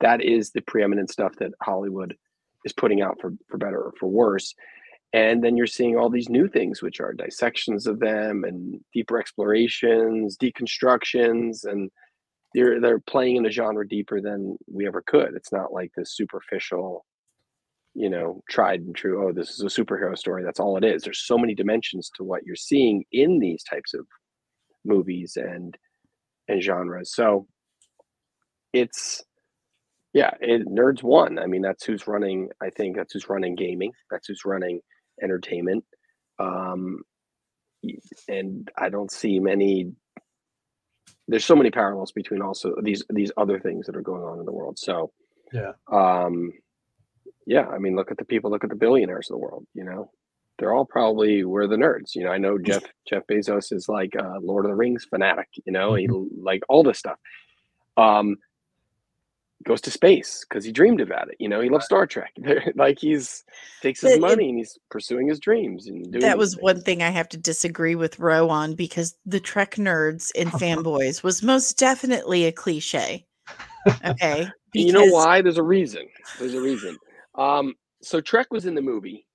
That 0.00 0.22
is 0.22 0.50
the 0.52 0.62
preeminent 0.62 1.10
stuff 1.10 1.34
that 1.38 1.52
hollywood 1.62 2.16
is 2.64 2.72
putting 2.72 3.00
out 3.02 3.18
for 3.20 3.32
for 3.48 3.58
better 3.58 3.80
or 3.80 3.92
for 3.98 4.08
worse. 4.08 4.54
And 5.12 5.42
then 5.42 5.56
you're 5.56 5.66
seeing 5.66 5.96
all 5.96 6.10
these 6.10 6.28
new 6.28 6.46
things 6.48 6.82
which 6.82 7.00
are 7.00 7.12
dissections 7.14 7.86
of 7.88 7.98
them 8.00 8.44
and 8.44 8.80
deeper 8.92 9.18
explorations 9.18 10.36
deconstructions 10.36 11.64
and 11.64 11.90
they're 12.54 12.80
they're 12.80 12.98
playing 12.98 13.36
in 13.36 13.46
a 13.46 13.50
genre 13.50 13.86
deeper 13.86 14.20
than 14.20 14.56
we 14.72 14.86
ever 14.86 15.02
could. 15.02 15.34
It's 15.34 15.52
not 15.52 15.72
like 15.72 15.92
this 15.96 16.16
superficial, 16.16 17.04
you 17.94 18.10
know, 18.10 18.42
tried 18.48 18.80
and 18.80 18.94
true. 18.94 19.28
Oh, 19.28 19.32
this 19.32 19.50
is 19.50 19.60
a 19.60 19.66
superhero 19.66 20.16
story. 20.16 20.42
That's 20.44 20.60
all 20.60 20.76
it 20.76 20.84
is. 20.84 21.02
There's 21.02 21.26
so 21.26 21.38
many 21.38 21.54
dimensions 21.54 22.10
to 22.16 22.24
what 22.24 22.44
you're 22.44 22.56
seeing 22.56 23.04
in 23.12 23.38
these 23.38 23.62
types 23.62 23.94
of 23.94 24.06
movies 24.84 25.36
and 25.36 25.76
and 26.48 26.62
genres. 26.62 27.14
So 27.14 27.46
it's 28.72 29.22
yeah, 30.12 30.32
it, 30.40 30.66
nerds 30.66 31.02
won. 31.02 31.38
I 31.38 31.46
mean, 31.46 31.62
that's 31.62 31.84
who's 31.84 32.08
running. 32.08 32.48
I 32.60 32.70
think 32.70 32.96
that's 32.96 33.12
who's 33.12 33.28
running 33.28 33.54
gaming. 33.54 33.92
That's 34.10 34.26
who's 34.26 34.44
running 34.44 34.80
entertainment. 35.22 35.84
Um, 36.40 37.02
and 38.28 38.68
I 38.76 38.88
don't 38.88 39.10
see 39.10 39.38
many 39.38 39.92
there's 41.30 41.44
so 41.44 41.56
many 41.56 41.70
parallels 41.70 42.12
between 42.12 42.42
also 42.42 42.74
these 42.82 43.04
these 43.10 43.32
other 43.36 43.58
things 43.60 43.86
that 43.86 43.96
are 43.96 44.02
going 44.02 44.22
on 44.22 44.38
in 44.40 44.44
the 44.44 44.52
world. 44.52 44.78
So 44.78 45.12
Yeah. 45.52 45.72
um, 45.90 46.52
yeah. 47.46 47.66
I 47.68 47.78
mean, 47.78 47.96
look 47.96 48.10
at 48.10 48.18
the 48.18 48.24
people, 48.24 48.50
look 48.50 48.64
at 48.64 48.70
the 48.70 48.76
billionaires 48.76 49.30
of 49.30 49.34
the 49.34 49.38
world. 49.38 49.64
You 49.74 49.84
know, 49.84 50.10
they're 50.58 50.74
all 50.74 50.84
probably 50.84 51.44
we're 51.44 51.66
the 51.66 51.76
nerds. 51.76 52.14
You 52.14 52.24
know, 52.24 52.30
I 52.30 52.38
know 52.38 52.58
Jeff 52.68 52.82
Jeff 53.08 53.22
Bezos 53.30 53.72
is 53.72 53.88
like 53.88 54.14
a 54.18 54.38
Lord 54.40 54.64
of 54.64 54.70
the 54.70 54.76
Rings 54.76 55.06
fanatic. 55.08 55.48
You 55.64 55.72
know, 55.72 55.94
he 55.94 56.08
like 56.42 56.62
all 56.68 56.82
this 56.82 56.98
stuff. 56.98 57.18
Um, 57.96 58.36
goes 59.64 59.80
to 59.82 59.90
space 59.90 60.44
because 60.48 60.64
he 60.64 60.72
dreamed 60.72 61.00
about 61.00 61.28
it. 61.28 61.36
You 61.38 61.48
know, 61.48 61.60
he 61.60 61.68
loves 61.68 61.84
Star 61.84 62.06
Trek. 62.06 62.32
like 62.74 62.98
he's 62.98 63.44
takes 63.82 64.00
his 64.00 64.12
it- 64.12 64.20
money 64.20 64.48
and 64.48 64.58
he's 64.58 64.78
pursuing 64.90 65.28
his 65.28 65.38
dreams 65.38 65.86
and 65.86 66.10
doing 66.10 66.20
that 66.20 66.38
was 66.38 66.54
things. 66.54 66.62
one 66.62 66.80
thing 66.80 67.02
I 67.02 67.10
have 67.10 67.28
to 67.30 67.36
disagree 67.36 67.94
with 67.94 68.18
Ro 68.18 68.48
on 68.48 68.74
because 68.74 69.16
the 69.26 69.40
Trek 69.40 69.76
nerds 69.76 70.30
and 70.38 70.50
fanboys 70.52 71.22
was 71.22 71.42
most 71.42 71.78
definitely 71.78 72.46
a 72.46 72.52
cliche. 72.52 73.26
Okay. 74.04 74.48
you 74.74 74.92
know 74.92 75.06
why? 75.06 75.42
There's 75.42 75.58
a 75.58 75.62
reason. 75.62 76.06
There's 76.38 76.54
a 76.54 76.60
reason. 76.60 76.96
Um, 77.34 77.74
so 78.02 78.20
Trek 78.20 78.48
was 78.50 78.66
in 78.66 78.74
the 78.74 78.82
movie. 78.82 79.26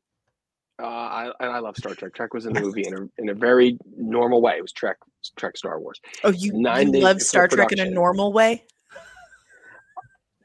Uh, 0.77 0.87
I, 0.87 1.31
and 1.39 1.51
I 1.51 1.59
love 1.59 1.77
Star 1.77 1.95
Trek. 1.95 2.13
Trek 2.13 2.33
was 2.33 2.45
in 2.45 2.51
the 2.51 2.59
movie 2.59 2.83
in 2.85 2.93
a 2.93 3.21
in 3.21 3.29
a 3.29 3.33
very 3.33 3.77
normal 3.95 4.41
way. 4.41 4.55
It 4.57 4.61
was 4.61 4.73
Trek 4.73 4.97
Trek 5.37 5.55
Star 5.55 5.79
Wars. 5.79 6.01
Oh, 6.25 6.31
you, 6.31 6.51
nine 6.51 6.93
you 6.93 6.99
love 6.99 7.21
Star 7.21 7.47
Trek 7.47 7.71
in 7.71 7.79
a 7.79 7.89
normal 7.89 8.33
way? 8.33 8.65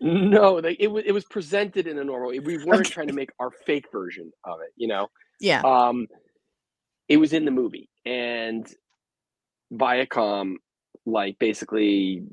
No, 0.00 0.60
they, 0.62 0.72
it 0.80 0.88
was 0.92 1.04
it 1.06 1.12
was 1.12 1.26
presented 1.26 1.88
in 1.88 1.98
a 1.98 2.04
normal. 2.04 2.30
We 2.30 2.58
weren't 2.58 2.90
Okay. 2.90 2.92
trying 2.92 3.08
to 3.08 3.14
make 3.14 3.30
our 3.40 3.50
fake 3.66 3.86
version 3.92 4.32
of 4.44 4.60
it. 4.62 4.72
You 4.76 4.88
know, 4.88 5.08
Yeah. 5.40 5.64
um, 5.64 6.08
it 7.08 7.18
was 7.18 7.32
in 7.34 7.44
the 7.46 7.52
movie, 7.52 7.90
and 8.06 8.66
Viacom, 9.72 10.54
like 11.06 11.38
basically 11.40 12.24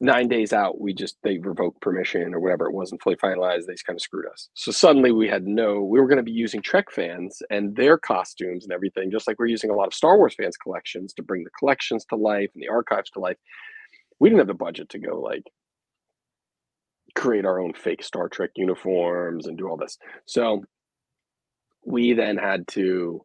nine 0.00 0.28
days 0.28 0.52
out, 0.52 0.80
we 0.80 0.94
just 0.94 1.16
they 1.24 1.38
revoked 1.38 1.80
permission 1.82 2.34
or 2.34 2.40
whatever 2.40 2.66
it 2.68 2.74
wasn't 2.74 3.02
fully 3.02 3.16
finalized. 3.16 3.66
They 3.66 3.74
just 3.74 3.86
kind 3.86 3.96
of 3.96 4.02
screwed 4.02 4.26
us. 4.32 4.48
So 4.54 4.72
suddenly 4.72 5.12
we 5.12 5.28
had 5.28 5.46
no. 5.46 5.82
We 5.82 6.00
were 6.00 6.08
going 6.08 6.18
to 6.18 6.22
be 6.24 6.32
using 6.32 6.62
Trek 6.62 6.86
fans 6.92 7.42
and 7.50 7.76
their 7.76 7.98
costumes 7.98 8.64
and 8.64 8.72
everything, 8.72 9.10
just 9.10 9.26
like 9.28 9.38
we're 9.38 9.46
using 9.46 9.70
a 9.70 9.74
lot 9.76 9.88
of 9.88 9.94
Star 9.94 10.18
Wars 10.18 10.34
fans 10.36 10.56
collections 10.56 11.14
to 11.14 11.22
bring 11.24 11.44
the 11.44 11.50
collections 11.58 12.04
to 12.06 12.16
life 12.16 12.50
and 12.54 12.62
the 12.62 12.68
archives 12.68 13.10
to 13.12 13.20
life. 13.20 13.38
We 14.20 14.28
didn't 14.30 14.40
have 14.40 14.48
the 14.48 14.54
budget 14.54 14.90
to 14.90 14.98
go 15.00 15.20
like 15.20 15.44
create 17.14 17.44
our 17.44 17.60
own 17.60 17.72
fake 17.74 18.02
Star 18.02 18.28
Trek 18.28 18.50
uniforms 18.56 19.46
and 19.46 19.56
do 19.58 19.68
all 19.68 19.76
this. 19.76 19.98
So 20.26 20.64
we 21.84 22.12
then 22.12 22.36
had 22.36 22.66
to, 22.68 23.24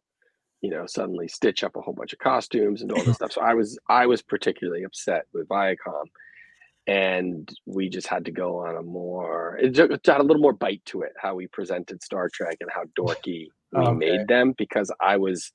you 0.60 0.70
know, 0.70 0.84
suddenly 0.86 1.28
stitch 1.28 1.62
up 1.64 1.76
a 1.76 1.80
whole 1.80 1.94
bunch 1.94 2.12
of 2.12 2.18
costumes 2.18 2.80
and 2.80 2.90
do 2.90 2.96
all 2.96 3.04
this 3.04 3.14
stuff. 3.16 3.32
So 3.32 3.40
I 3.40 3.54
was 3.54 3.78
I 3.88 4.06
was 4.06 4.22
particularly 4.22 4.84
upset 4.84 5.26
with 5.32 5.48
Viacom, 5.48 6.04
and 6.86 7.48
we 7.66 7.88
just 7.88 8.06
had 8.08 8.24
to 8.26 8.32
go 8.32 8.58
on 8.66 8.76
a 8.76 8.82
more 8.82 9.58
it 9.62 9.70
ju- 9.70 9.84
it 9.84 10.04
had 10.06 10.20
a 10.20 10.24
little 10.24 10.42
more 10.42 10.52
bite 10.52 10.84
to 10.86 11.02
it 11.02 11.12
how 11.20 11.34
we 11.34 11.46
presented 11.48 12.02
Star 12.02 12.28
Trek 12.32 12.56
and 12.60 12.70
how 12.72 12.84
dorky 12.98 13.46
we 13.72 13.86
Okay. 13.86 13.96
made 13.96 14.28
them 14.28 14.54
because 14.56 14.90
I 15.00 15.16
was 15.18 15.52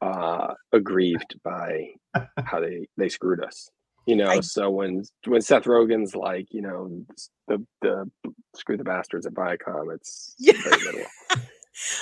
uh 0.00 0.54
aggrieved 0.72 1.36
by 1.44 1.86
how 2.44 2.60
they 2.60 2.88
they 2.96 3.08
screwed 3.08 3.42
us 3.42 3.68
you 4.06 4.16
know 4.16 4.26
I- 4.26 4.40
so 4.40 4.70
when 4.70 5.04
when 5.26 5.40
seth 5.42 5.64
rogen's 5.64 6.14
like 6.14 6.48
you 6.52 6.62
know 6.62 7.04
the 7.48 7.64
the 7.82 8.10
screw 8.54 8.76
the 8.76 8.84
bastards 8.84 9.26
at 9.26 9.34
viacom 9.34 9.94
it's 9.94 10.34
Yeah. 10.38 10.52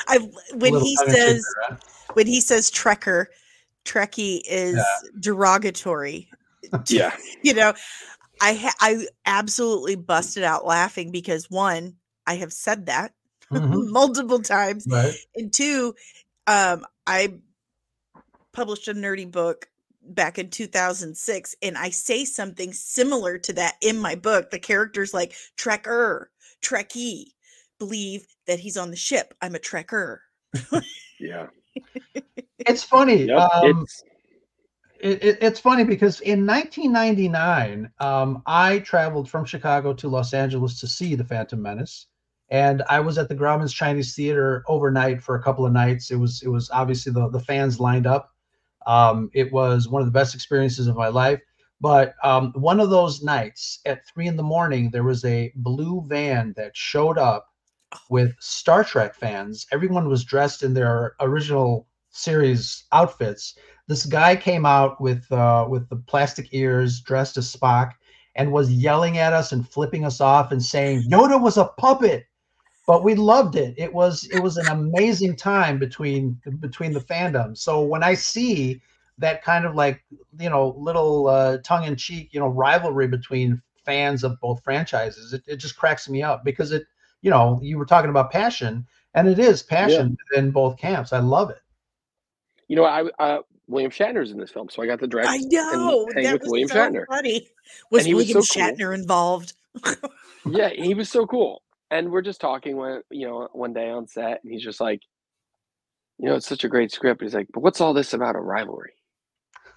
I 0.07 0.19
when 0.55 0.75
he 0.81 0.97
tongue 0.97 1.07
in 1.09 1.13
cheek 1.13 1.19
says 1.19 1.45
there, 1.69 1.79
when 2.15 2.27
he 2.27 2.41
says 2.41 2.71
Trekker, 2.71 3.27
Trekkie 3.85 4.43
is 4.47 4.85
derogatory. 5.19 6.29
yeah 6.89 7.17
you 7.43 7.55
know, 7.55 7.73
I 8.41 8.71
I 8.81 9.07
absolutely 9.25 9.97
busted 9.97 10.43
out 10.45 10.67
laughing 10.67 11.11
because 11.11 11.51
one, 11.51 11.97
I 12.27 12.35
have 12.37 12.53
said 12.53 12.87
that 12.87 13.13
Mhm. 13.51 13.91
multiple 13.91 14.41
times, 14.41 14.87
Right. 14.89 15.15
and 15.35 15.53
two, 15.53 15.95
um, 16.47 16.87
I 17.07 17.35
published 18.53 18.89
a 18.89 18.95
nerdy 18.95 19.31
book 19.31 19.69
back 20.05 20.39
in 20.39 20.51
2006 20.51 21.57
and 21.63 21.79
i 21.79 21.89
say 21.89 22.25
something 22.25 22.73
similar 22.73 23.39
to 23.39 23.53
that 23.53 23.77
in 23.81 23.99
my 23.99 24.15
book 24.15 24.51
the 24.51 24.59
characters 24.59 25.15
like 25.15 25.35
trekker 25.57 26.27
trekkie 26.63 27.27
believe 27.79 28.27
that 28.47 28.59
he's 28.59 28.77
on 28.77 28.91
the 28.91 28.97
ship 28.97 29.35
i'm 29.41 29.55
a 29.55 29.59
trekker 29.59 30.19
yeah 31.21 31.47
It's 32.67 32.83
funny. 32.83 33.25
yep, 33.25 33.51
um, 33.55 33.81
it's 33.83 34.05
it, 35.01 35.25
it, 35.25 35.39
it's 35.41 35.61
funny 35.61 35.85
because 35.85 36.21
in 36.21 36.47
1999, 36.47 37.91
um, 37.99 38.43
I 38.47 38.79
traveled 38.81 39.29
from 39.29 39.45
Chicago 39.45 39.93
to 39.95 40.09
Los 40.09 40.33
Angeles 40.33 40.79
to 40.81 40.87
see 40.87 41.15
The 41.15 41.25
Phantom 41.25 41.61
Menace, 41.61 42.07
and 42.51 42.83
I 42.89 43.01
was 43.01 43.19
at 43.19 43.29
the 43.29 43.35
Grauman's 43.35 43.73
Chinese 43.73 44.15
Theater 44.15 44.63
overnight 44.69 45.23
for 45.23 45.35
a 45.35 45.43
couple 45.43 45.67
of 45.67 45.73
nights. 45.73 46.11
It 46.11 46.17
was 46.17 46.43
it 46.43 46.49
was 46.49 46.71
obviously 46.71 47.13
the 47.13 47.29
the 47.29 47.41
fans 47.41 47.81
lined 47.81 48.07
up. 48.07 48.32
Um, 48.87 49.31
it 49.35 49.53
was 49.53 49.89
one 49.89 50.03
of 50.03 50.07
the 50.07 50.13
best 50.13 50.35
experiences 50.35 50.87
of 50.87 50.97
my 50.97 51.09
life. 51.09 51.41
But 51.81 52.15
um, 52.23 52.53
one 52.55 52.79
of 52.79 52.91
those 52.91 53.23
nights 53.23 53.81
at 53.87 54.07
three 54.07 54.29
in 54.29 54.37
the 54.37 54.43
morning, 54.43 54.91
there 54.91 55.03
was 55.03 55.25
a 55.25 55.53
blue 55.57 56.05
van 56.07 56.55
that 56.57 56.77
showed 56.77 57.19
up 57.19 57.49
with 58.09 58.35
Star 58.39 58.85
Trek 58.85 59.15
fans. 59.17 59.67
Everyone 59.73 60.09
was 60.09 60.25
dressed 60.25 60.63
in 60.63 60.75
their 60.75 61.15
original 61.21 61.89
series 62.11 62.85
outfits 62.93 63.57
this 63.89 64.07
guy 64.07 64.37
came 64.37 64.65
out 64.65 65.01
with 65.01 65.31
uh, 65.33 65.67
with 65.69 65.89
the 65.89 65.97
plastic 65.97 66.49
ears, 66.53 67.01
dressed 67.01 67.37
as 67.37 67.55
Spock, 67.55 67.93
and 68.37 68.53
was 68.53 68.73
yelling 68.73 69.19
at 69.19 69.33
us 69.33 69.53
and 69.53 69.69
flipping 69.69 70.05
us 70.05 70.21
off 70.21 70.53
and 70.53 70.63
saying 70.63 71.09
Yoda 71.11 71.41
was 71.41 71.57
a 71.57 71.67
puppet. 71.79 72.27
But 72.87 73.05
we 73.05 73.15
loved 73.15 73.55
it. 73.57 73.75
It 73.79 73.93
was 73.95 74.25
it 74.33 74.39
was 74.39 74.57
an 74.57 74.67
amazing 74.69 75.37
time 75.37 75.79
between 75.79 76.41
between 76.61 76.93
the 76.93 77.01
fandom. 77.01 77.57
So 77.57 77.81
when 77.83 78.03
I 78.03 78.15
see 78.15 78.81
that 79.19 79.43
kind 79.45 79.65
of 79.65 79.75
like 79.75 80.03
you 80.39 80.51
know 80.51 80.75
little 80.79 81.29
uh, 81.29 81.59
tongue 81.59 81.85
in 81.85 81.97
cheek 81.97 82.31
you 82.33 82.41
know 82.41 82.49
rivalry 82.49 83.07
between 83.07 83.63
fans 83.85 84.25
of 84.25 84.39
both 84.41 84.63
franchises, 84.65 85.33
it, 85.33 85.43
it 85.47 85.57
just 85.57 85.77
cracks 85.77 86.09
me 86.09 86.23
up 86.23 86.45
because 86.45 86.73
it 86.73 86.85
you 87.21 87.31
know 87.31 87.61
you 87.63 87.79
were 87.79 87.87
talking 87.87 88.11
about 88.11 88.33
passion 88.33 88.85
and 89.15 89.29
it 89.29 89.39
is 89.39 89.63
passion 89.63 90.17
in 90.35 90.51
both 90.51 90.77
camps. 90.77 91.13
I 91.13 91.19
love 91.21 91.51
it. 91.51 91.61
you 92.69 92.77
know 92.77 92.85
i 92.85 93.03
uh 93.19 93.39
william 93.69 93.91
shatner's 93.91 94.31
in 94.33 94.39
this 94.39 94.51
film 94.51 94.69
so 94.69 94.83
i 94.83 94.87
got 94.87 94.99
the 94.99 95.07
direct 95.07 95.29
i 95.29 95.39
know 95.39 96.05
and 96.07 96.15
hang 96.15 96.25
that 96.25 96.33
with 96.35 96.43
was 96.43 96.51
william 96.51 96.69
so 96.69 96.75
shatner 96.75 97.05
funny 97.07 97.49
was 97.91 98.01
And 98.01 98.07
he 98.09 98.15
was 98.15 98.27
william 98.27 98.43
so 98.43 98.55
cool. 98.61 98.63
shatner 98.73 98.95
involved 98.95 99.53
yeah 100.51 100.69
he 100.71 100.95
was 100.95 101.09
so 101.11 101.27
cool 101.27 101.63
and 101.93 102.11
we're 102.11 102.23
just 102.23 102.41
talking 102.41 102.77
one 102.77 103.03
you 103.11 103.29
know 103.29 103.49
one 103.53 103.73
day 103.73 103.91
on 103.91 104.09
set, 104.09 104.41
and 104.43 104.53
he's 104.53 104.65
just 104.65 104.81
like, 104.81 105.01
you 106.19 106.29
know, 106.29 106.35
it's 106.37 106.49
such 106.49 106.65
a 106.65 106.69
great 106.69 106.91
script. 106.91 107.23
He's 107.23 107.35
like, 107.35 107.49
but 107.53 107.61
what's 107.63 107.81
all 107.81 107.95
this 107.95 108.15
about 108.15 108.35
a 108.37 108.41
rivalry? 108.41 108.95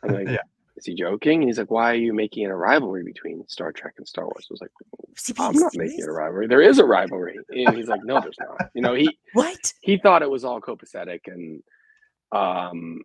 I'm 0.03 0.09
like, 0.15 0.27
Yeah. 0.29 0.37
is 0.77 0.85
he 0.85 0.95
joking? 0.95 1.41
And 1.41 1.49
he's 1.49 1.57
like, 1.59 1.69
why 1.71 1.91
are 1.91 1.95
you 1.95 2.13
making 2.13 2.43
it 2.45 2.49
a 2.51 2.55
rivalry 2.55 3.03
between 3.03 3.43
Star 3.47 3.71
Trek 3.71 3.93
and 3.97 4.07
Star 4.07 4.25
Wars? 4.25 4.47
I 4.49 4.53
was 4.53 4.61
like, 4.61 4.71
Was 5.09 5.25
he 5.25 5.33
being 5.33 5.49
I'm 5.49 5.55
not 5.57 5.75
making 5.75 5.99
it 5.99 6.07
a 6.09 6.11
rivalry. 6.11 6.47
There 6.47 6.61
is 6.61 6.79
a 6.79 6.85
rivalry, 6.85 7.37
and 7.49 7.75
he's 7.75 7.87
like, 7.87 8.03
no, 8.03 8.19
there's 8.21 8.37
not. 8.39 8.69
You 8.73 8.81
know, 8.81 8.93
he 8.95 9.17
What? 9.33 9.73
he 9.81 9.97
thought 9.97 10.21
it 10.23 10.29
was 10.29 10.43
all 10.45 10.61
copacetic, 10.61 11.21
and 11.27 11.61
um, 12.31 13.01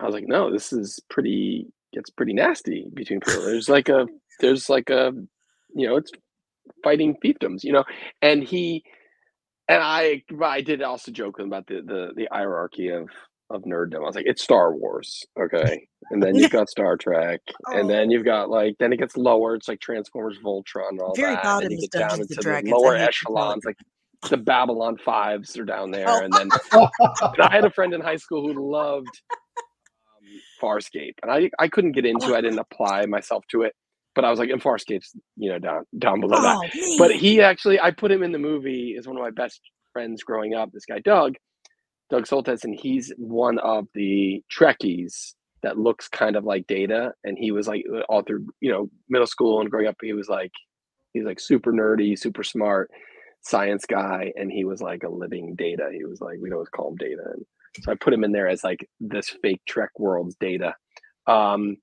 I 0.00 0.06
was 0.06 0.14
like, 0.14 0.26
no, 0.26 0.50
this 0.52 0.72
is 0.72 1.00
pretty. 1.10 1.66
Gets 1.94 2.08
pretty 2.08 2.32
nasty 2.32 2.86
between 2.94 3.20
people. 3.20 3.42
There's 3.42 3.68
like 3.68 3.90
a 3.90 4.06
there's 4.40 4.70
like 4.70 4.88
a 4.88 5.12
you 5.74 5.86
know 5.86 5.96
it's 5.96 6.10
fighting 6.84 7.16
fiefdoms, 7.24 7.64
you 7.64 7.72
know, 7.72 7.84
and 8.20 8.42
he 8.42 8.82
and 9.68 9.82
I 9.82 10.22
I 10.42 10.60
did 10.60 10.82
also 10.82 11.12
joke 11.12 11.38
about 11.38 11.66
the 11.66 11.82
the 11.84 12.10
the 12.16 12.28
hierarchy 12.32 12.88
of 12.88 13.08
of 13.50 13.62
nerddom. 13.62 13.96
I 13.96 14.06
was 14.06 14.14
like, 14.16 14.26
it's 14.26 14.42
Star 14.42 14.74
Wars, 14.74 15.24
okay, 15.38 15.86
and 16.10 16.22
then 16.22 16.34
you've 16.34 16.50
got 16.58 16.70
Star 16.70 16.96
Trek, 16.96 17.40
and 17.66 17.88
then 17.88 18.10
you've 18.10 18.24
got 18.24 18.48
like 18.50 18.76
then 18.78 18.92
it 18.92 18.98
gets 18.98 19.16
lower. 19.16 19.54
It's 19.54 19.68
like 19.68 19.80
Transformers, 19.80 20.38
Voltron, 20.44 20.90
and 20.90 21.00
all 21.00 21.14
Very 21.14 21.34
that. 21.34 21.42
bottom 21.42 21.70
and 21.70 21.80
you 21.80 21.88
get 21.88 21.98
down 22.00 22.20
into 22.20 22.34
the 22.34 22.62
lower 22.66 22.96
hate 22.96 22.98
to 22.98 22.98
tell 22.98 23.08
echelons, 23.08 23.64
like 23.64 23.76
the 24.30 24.36
Babylon 24.38 24.96
Fives 25.04 25.58
are 25.58 25.64
down 25.64 25.90
there, 25.90 26.06
Oh. 26.08 26.24
and 26.24 26.32
then 26.32 26.48
and 26.72 27.40
I 27.40 27.50
had 27.54 27.64
a 27.64 27.70
friend 27.70 27.92
in 27.92 28.00
high 28.00 28.16
school 28.16 28.46
who 28.52 28.72
loved 28.72 29.06
um, 29.08 30.40
Farscape, 30.62 31.14
and 31.22 31.30
I 31.30 31.50
I 31.58 31.68
couldn't 31.68 31.92
get 31.92 32.06
into. 32.06 32.32
it. 32.32 32.36
I 32.36 32.40
didn't 32.40 32.58
apply 32.60 33.06
myself 33.06 33.44
to 33.50 33.62
it, 33.62 33.74
but 34.14 34.24
I 34.24 34.30
was 34.30 34.38
like, 34.38 34.50
and 34.50 34.62
Farscape's 34.62 35.14
you 35.36 35.50
know 35.50 35.58
down 35.58 35.84
down 35.98 36.20
below 36.20 36.40
that. 36.40 36.56
Oh, 36.56 36.60
man. 36.60 36.98
But 36.98 37.12
he 37.12 37.40
actually, 37.40 37.80
I 37.80 37.90
put 37.90 38.10
him 38.10 38.22
in 38.22 38.32
the 38.32 38.38
movie 38.38 38.96
as 38.98 39.06
one 39.06 39.16
of 39.16 39.22
my 39.22 39.30
best 39.30 39.60
friends 39.92 40.22
growing 40.22 40.54
up. 40.54 40.70
This 40.72 40.86
guy 40.86 41.00
Doug, 41.00 41.36
Doug 42.10 42.26
Soltes, 42.26 42.64
and 42.64 42.74
he's 42.74 43.12
one 43.16 43.58
of 43.58 43.86
the 43.94 44.42
Trekkies 44.52 45.34
that 45.62 45.78
looks 45.78 46.08
kind 46.08 46.36
of 46.36 46.44
like 46.44 46.66
Data, 46.66 47.12
and 47.24 47.38
he 47.38 47.52
was 47.52 47.68
like 47.68 47.84
all 48.08 48.22
through 48.22 48.46
you 48.60 48.70
know 48.70 48.90
middle 49.08 49.26
school 49.26 49.60
and 49.60 49.70
growing 49.70 49.86
up, 49.86 49.96
he 50.02 50.12
was 50.12 50.28
like 50.28 50.52
he's 51.12 51.24
like 51.24 51.40
super 51.40 51.72
nerdy, 51.72 52.18
super 52.18 52.42
smart 52.42 52.90
science 53.42 53.84
guy, 53.86 54.32
and 54.36 54.52
he 54.52 54.64
was 54.64 54.80
like 54.80 55.02
a 55.04 55.08
living 55.08 55.54
Data. 55.56 55.90
He 55.92 56.04
was 56.04 56.20
like 56.20 56.38
we'd 56.40 56.52
always 56.52 56.68
call 56.68 56.90
him 56.90 56.96
Data, 56.96 57.22
and 57.32 57.44
so 57.80 57.92
I 57.92 57.94
put 57.94 58.12
him 58.12 58.24
in 58.24 58.32
there 58.32 58.48
as 58.48 58.62
like 58.62 58.86
this 59.00 59.30
fake 59.42 59.62
Trek 59.66 59.90
world's 59.98 60.36
Data. 60.36 60.74
Um, 61.26 61.76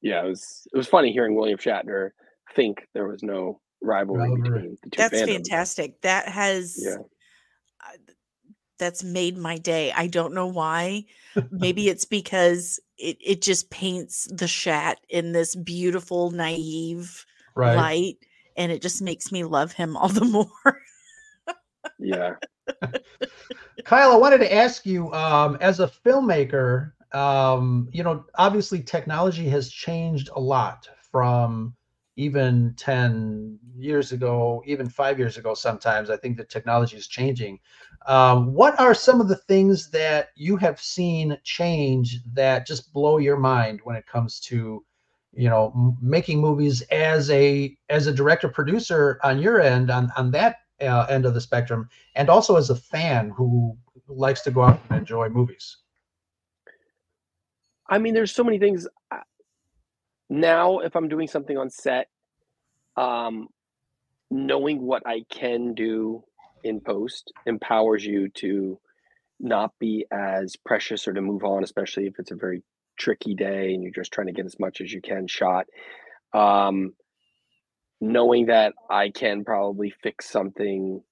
yeah, 0.00 0.24
it 0.24 0.28
was 0.28 0.66
it 0.72 0.76
was 0.76 0.86
funny 0.88 1.12
hearing 1.12 1.34
William 1.34 1.58
Shatner 1.58 2.10
think 2.54 2.86
there 2.94 3.06
was 3.06 3.22
no 3.22 3.60
rivalry 3.82 4.30
Rivalry. 4.30 4.42
between 4.42 4.78
the 4.82 4.90
two 4.90 4.96
That's 4.96 5.14
fandoms. 5.14 5.26
fantastic. 5.34 6.00
That 6.02 6.28
has 6.28 6.76
Yeah. 6.78 6.96
uh, 7.84 7.96
that's 8.78 9.02
made 9.02 9.36
my 9.36 9.58
day. 9.58 9.92
I 9.92 10.06
don't 10.06 10.34
know 10.34 10.46
why. 10.46 11.04
Maybe 11.50 11.88
it's 11.88 12.04
because 12.04 12.78
it, 12.96 13.18
it 13.20 13.42
just 13.42 13.70
paints 13.70 14.28
the 14.30 14.48
Shat 14.48 14.98
in 15.08 15.32
this 15.32 15.54
beautiful, 15.56 16.30
naive 16.30 17.24
right. 17.56 17.76
light, 17.76 18.16
and 18.56 18.70
it 18.72 18.80
just 18.80 19.02
makes 19.02 19.32
me 19.32 19.44
love 19.44 19.72
him 19.72 19.96
all 19.96 20.08
the 20.08 20.24
more. 20.64 20.80
Yeah. 21.98 22.34
Kyle, 23.84 24.12
I 24.12 24.16
wanted 24.16 24.38
to 24.38 24.52
ask 24.54 24.86
you, 24.86 25.12
um, 25.12 25.56
as 25.60 25.80
a 25.80 25.88
filmmaker, 25.88 26.92
um, 27.12 27.88
you 27.92 28.02
know, 28.02 28.24
obviously 28.36 28.82
technology 28.82 29.48
has 29.48 29.70
changed 29.70 30.30
a 30.34 30.40
lot 30.40 30.88
from 31.10 31.74
even 32.16 32.74
10 32.76 33.58
years 33.76 34.12
ago, 34.12 34.62
even 34.66 34.88
five 34.88 35.18
years 35.18 35.36
ago, 35.36 35.54
sometimes. 35.54 36.10
I 36.10 36.16
think 36.16 36.36
the 36.36 36.44
technology 36.44 36.96
is 36.96 37.06
changing. 37.06 37.60
Um, 38.06 38.52
what 38.52 38.78
are 38.80 38.94
some 38.94 39.20
of 39.20 39.28
the 39.28 39.36
things 39.36 39.90
that 39.90 40.30
you 40.34 40.56
have 40.56 40.80
seen 40.80 41.38
change 41.44 42.18
that 42.34 42.66
just 42.66 42.92
blow 42.92 43.18
your 43.18 43.36
mind 43.36 43.80
when 43.84 43.96
it 43.96 44.06
comes 44.06 44.40
to 44.40 44.84
you 45.34 45.48
know 45.48 45.72
m- 45.76 45.96
making 46.00 46.40
movies 46.40 46.82
as 46.90 47.30
a 47.30 47.76
as 47.90 48.06
a 48.06 48.12
director 48.12 48.48
producer 48.48 49.20
on 49.22 49.38
your 49.38 49.60
end 49.60 49.90
on 49.90 50.10
on 50.16 50.30
that 50.30 50.56
uh, 50.80 51.06
end 51.08 51.26
of 51.26 51.34
the 51.34 51.40
spectrum 51.40 51.88
and 52.14 52.28
also 52.30 52.56
as 52.56 52.70
a 52.70 52.76
fan 52.76 53.30
who 53.30 53.76
likes 54.08 54.40
to 54.42 54.50
go 54.50 54.62
out 54.62 54.80
and 54.88 54.98
enjoy 54.98 55.28
movies. 55.28 55.76
I 57.88 57.98
mean, 57.98 58.14
there's 58.14 58.34
so 58.34 58.44
many 58.44 58.58
things. 58.58 58.86
Now, 60.30 60.80
if 60.80 60.94
I'm 60.94 61.08
doing 61.08 61.28
something 61.28 61.56
on 61.56 61.70
set, 61.70 62.08
um, 62.96 63.48
knowing 64.30 64.82
what 64.82 65.02
I 65.06 65.24
can 65.30 65.74
do 65.74 66.24
in 66.64 66.80
post 66.80 67.32
empowers 67.46 68.04
you 68.04 68.28
to 68.28 68.78
not 69.40 69.72
be 69.78 70.04
as 70.12 70.56
precious 70.56 71.06
or 71.08 71.12
to 71.12 71.20
move 71.20 71.44
on, 71.44 71.62
especially 71.62 72.06
if 72.06 72.14
it's 72.18 72.30
a 72.30 72.36
very 72.36 72.62
tricky 72.98 73.34
day 73.34 73.72
and 73.72 73.82
you're 73.82 73.92
just 73.92 74.12
trying 74.12 74.26
to 74.26 74.32
get 74.32 74.44
as 74.44 74.58
much 74.58 74.80
as 74.80 74.92
you 74.92 75.00
can 75.00 75.26
shot. 75.26 75.66
Um, 76.34 76.92
knowing 78.00 78.46
that 78.46 78.74
I 78.90 79.10
can 79.10 79.44
probably 79.44 79.90
fix 80.02 80.28
something. 80.28 81.02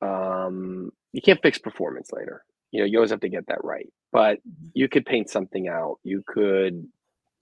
Um, 0.00 0.90
you 1.12 1.22
can't 1.22 1.42
fix 1.42 1.58
performance 1.58 2.10
later. 2.12 2.44
You 2.76 2.82
know, 2.82 2.86
you 2.86 2.98
always 2.98 3.10
have 3.10 3.20
to 3.20 3.28
get 3.30 3.46
that 3.46 3.64
right. 3.64 3.88
But 4.12 4.38
mm-hmm. 4.38 4.68
you 4.74 4.88
could 4.88 5.06
paint 5.06 5.30
something 5.30 5.66
out. 5.66 5.98
You 6.04 6.22
could. 6.26 6.86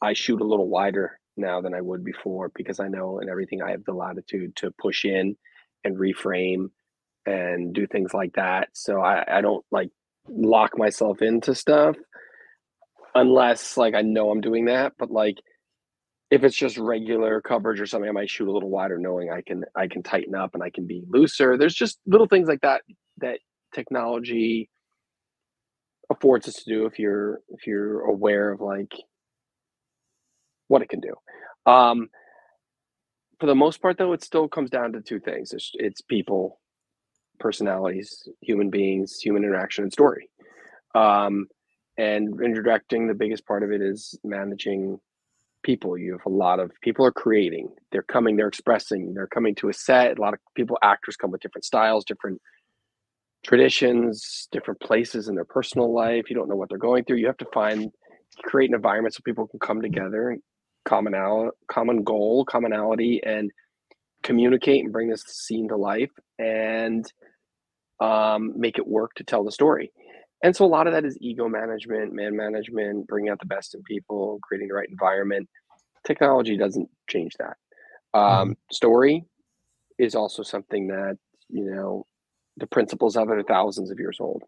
I 0.00 0.12
shoot 0.12 0.40
a 0.40 0.46
little 0.46 0.68
wider 0.68 1.18
now 1.36 1.60
than 1.60 1.74
I 1.74 1.80
would 1.80 2.04
before 2.04 2.52
because 2.54 2.78
I 2.78 2.88
know 2.88 3.18
and 3.18 3.28
everything 3.28 3.62
I 3.62 3.72
have 3.72 3.84
the 3.84 3.94
latitude 3.94 4.54
to 4.56 4.70
push 4.70 5.04
in 5.04 5.36
and 5.82 5.96
reframe 5.96 6.70
and 7.26 7.74
do 7.74 7.86
things 7.86 8.14
like 8.14 8.34
that. 8.34 8.68
So 8.74 9.00
I, 9.00 9.38
I 9.38 9.40
don't 9.40 9.64
like 9.72 9.90
lock 10.28 10.78
myself 10.78 11.20
into 11.20 11.54
stuff 11.54 11.96
unless 13.14 13.76
like 13.76 13.94
I 13.94 14.02
know 14.02 14.30
I'm 14.30 14.40
doing 14.40 14.66
that. 14.66 14.92
But 14.98 15.10
like 15.10 15.38
if 16.30 16.44
it's 16.44 16.56
just 16.56 16.78
regular 16.78 17.40
coverage 17.40 17.80
or 17.80 17.86
something, 17.86 18.08
I 18.08 18.12
might 18.12 18.30
shoot 18.30 18.48
a 18.48 18.52
little 18.52 18.70
wider, 18.70 18.98
knowing 18.98 19.30
I 19.30 19.42
can 19.42 19.64
I 19.74 19.88
can 19.88 20.02
tighten 20.02 20.34
up 20.34 20.54
and 20.54 20.62
I 20.62 20.70
can 20.70 20.86
be 20.86 21.02
looser. 21.08 21.56
There's 21.56 21.74
just 21.74 21.98
little 22.06 22.28
things 22.28 22.48
like 22.48 22.60
that 22.60 22.82
that 23.18 23.38
technology 23.74 24.70
affords 26.10 26.48
us 26.48 26.54
to 26.54 26.64
do 26.66 26.86
if 26.86 26.98
you're 26.98 27.40
if 27.48 27.66
you're 27.66 28.02
aware 28.02 28.52
of 28.52 28.60
like 28.60 28.92
what 30.68 30.82
it 30.82 30.88
can 30.88 31.00
do. 31.00 31.14
Um, 31.70 32.08
for 33.40 33.46
the 33.46 33.54
most 33.54 33.82
part, 33.82 33.98
though, 33.98 34.12
it 34.12 34.22
still 34.22 34.48
comes 34.48 34.70
down 34.70 34.92
to 34.92 35.00
two 35.00 35.20
things: 35.20 35.52
it's, 35.52 35.70
it's 35.74 36.00
people, 36.02 36.60
personalities, 37.40 38.28
human 38.40 38.70
beings, 38.70 39.18
human 39.20 39.44
interaction, 39.44 39.84
and 39.84 39.92
story. 39.92 40.30
Um, 40.94 41.46
and 41.96 42.40
interacting, 42.42 43.06
the 43.06 43.14
biggest 43.14 43.46
part 43.46 43.62
of 43.62 43.70
it 43.70 43.80
is 43.80 44.18
managing 44.24 44.98
people. 45.62 45.96
You 45.96 46.12
have 46.12 46.26
a 46.26 46.36
lot 46.36 46.60
of 46.60 46.70
people 46.82 47.04
are 47.06 47.12
creating. 47.12 47.68
They're 47.92 48.02
coming. 48.02 48.36
They're 48.36 48.48
expressing. 48.48 49.14
They're 49.14 49.26
coming 49.26 49.54
to 49.56 49.68
a 49.68 49.72
set. 49.72 50.18
A 50.18 50.20
lot 50.20 50.34
of 50.34 50.40
people, 50.54 50.78
actors, 50.82 51.16
come 51.16 51.30
with 51.30 51.40
different 51.40 51.64
styles, 51.64 52.04
different 52.04 52.40
traditions, 53.44 54.48
different 54.50 54.80
places 54.80 55.28
in 55.28 55.34
their 55.34 55.44
personal 55.44 55.92
life. 55.92 56.28
You 56.28 56.36
don't 56.36 56.48
know 56.48 56.56
what 56.56 56.68
they're 56.68 56.78
going 56.78 57.04
through. 57.04 57.18
You 57.18 57.26
have 57.26 57.36
to 57.38 57.46
find 57.52 57.92
create 58.42 58.70
an 58.70 58.74
environment 58.74 59.14
so 59.14 59.20
people 59.24 59.46
can 59.46 59.60
come 59.60 59.80
together, 59.80 60.36
commonality, 60.84 61.50
common 61.68 62.02
goal, 62.02 62.44
commonality, 62.44 63.20
and 63.24 63.50
communicate 64.22 64.82
and 64.82 64.92
bring 64.92 65.08
this 65.08 65.22
scene 65.22 65.68
to 65.68 65.76
life 65.76 66.10
and 66.38 67.12
um, 68.00 68.52
make 68.56 68.78
it 68.78 68.86
work 68.86 69.14
to 69.14 69.24
tell 69.24 69.44
the 69.44 69.52
story. 69.52 69.92
And 70.42 70.54
so 70.54 70.64
a 70.64 70.66
lot 70.66 70.86
of 70.86 70.92
that 70.92 71.04
is 71.04 71.16
ego 71.20 71.48
management, 71.48 72.12
man 72.12 72.36
management, 72.36 73.06
bringing 73.06 73.30
out 73.30 73.38
the 73.38 73.46
best 73.46 73.74
in 73.74 73.82
people, 73.82 74.38
creating 74.42 74.68
the 74.68 74.74
right 74.74 74.88
environment. 74.88 75.48
Technology 76.04 76.56
doesn't 76.56 76.88
change 77.08 77.32
that. 77.38 77.56
Um, 78.18 78.56
Story 78.70 79.24
is 79.98 80.14
also 80.14 80.42
something 80.42 80.88
that 80.88 81.16
you 81.48 81.64
know 81.64 82.06
the 82.56 82.66
principles 82.66 83.16
of 83.16 83.28
it 83.30 83.38
are 83.38 83.42
thousands 83.42 83.90
of 83.90 83.98
years 83.98 84.18
old. 84.20 84.42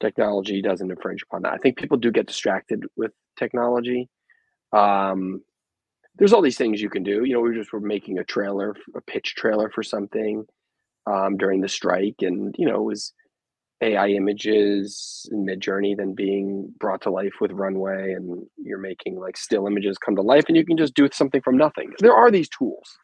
Technology 0.00 0.62
doesn't 0.62 0.90
infringe 0.90 1.22
upon 1.22 1.42
that. 1.42 1.52
I 1.52 1.58
think 1.58 1.76
people 1.76 1.98
do 1.98 2.10
get 2.10 2.26
distracted 2.26 2.84
with 2.96 3.12
technology. 3.38 4.08
Um, 4.72 5.42
there's 6.16 6.32
all 6.32 6.42
these 6.42 6.58
things 6.58 6.80
you 6.80 6.90
can 6.90 7.02
do. 7.02 7.24
You 7.24 7.34
know, 7.34 7.40
we 7.40 7.54
just 7.54 7.72
were 7.72 7.80
making 7.80 8.18
a 8.18 8.24
trailer, 8.24 8.74
a 8.94 9.00
pitch 9.00 9.34
trailer 9.34 9.70
for 9.70 9.82
something 9.82 10.44
um, 11.06 11.36
during 11.36 11.60
the 11.60 11.68
strike, 11.68 12.16
and 12.20 12.54
you 12.58 12.66
know, 12.66 12.76
it 12.76 12.84
was 12.84 13.12
AI 13.82 14.08
images 14.08 15.28
in 15.32 15.46
Midjourney 15.46 15.96
then 15.96 16.14
being 16.14 16.72
brought 16.78 17.00
to 17.02 17.10
life 17.10 17.34
with 17.40 17.52
Runway, 17.52 18.12
and 18.12 18.44
you're 18.56 18.78
making 18.78 19.18
like 19.18 19.36
still 19.36 19.66
images 19.66 19.98
come 19.98 20.16
to 20.16 20.22
life, 20.22 20.44
and 20.48 20.56
you 20.56 20.64
can 20.64 20.76
just 20.76 20.94
do 20.94 21.08
something 21.12 21.40
from 21.40 21.56
nothing. 21.56 21.92
There 21.98 22.14
are 22.14 22.30
these 22.30 22.48
tools. 22.48 22.98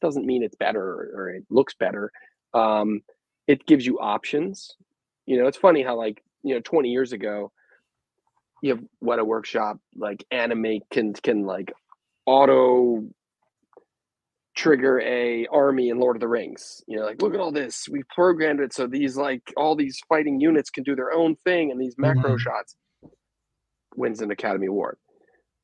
Doesn't 0.00 0.26
mean 0.26 0.42
it's 0.42 0.56
better 0.56 1.12
or, 1.14 1.30
it 1.30 1.44
looks 1.50 1.74
better. 1.74 2.10
Um, 2.52 3.00
it 3.46 3.66
gives 3.66 3.86
you 3.86 3.98
options. 4.00 4.76
You 5.26 5.38
know, 5.38 5.46
it's 5.48 5.58
funny 5.58 5.82
how 5.82 5.96
like 5.96 6.22
you 6.42 6.54
know 6.54 6.60
20 6.62 6.90
years 6.90 7.12
ago, 7.12 7.52
you 8.62 8.70
have 8.74 8.84
Weta 9.02 9.26
Workshop 9.26 9.78
like 9.96 10.24
animate 10.30 10.82
can 10.90 11.14
can 11.14 11.44
like 11.44 11.72
auto 12.26 13.04
trigger 14.56 15.00
a 15.00 15.46
army 15.52 15.90
in 15.90 15.98
Lord 16.00 16.16
of 16.16 16.20
the 16.20 16.28
Rings. 16.28 16.82
You 16.88 16.98
know, 17.00 17.06
like 17.06 17.22
look 17.22 17.34
at 17.34 17.40
all 17.40 17.52
this. 17.52 17.88
We 17.90 18.02
programmed 18.14 18.60
it 18.60 18.74
so 18.74 18.86
these 18.86 19.16
like 19.16 19.42
all 19.56 19.76
these 19.76 20.00
fighting 20.08 20.40
units 20.40 20.70
can 20.70 20.84
do 20.84 20.96
their 20.96 21.12
own 21.12 21.36
thing 21.44 21.70
and 21.72 21.80
these 21.80 21.96
macro 21.98 22.36
Mhm. 22.36 22.38
shots 22.38 22.76
wins 23.96 24.20
an 24.22 24.30
Academy 24.30 24.66
Award. 24.66 24.98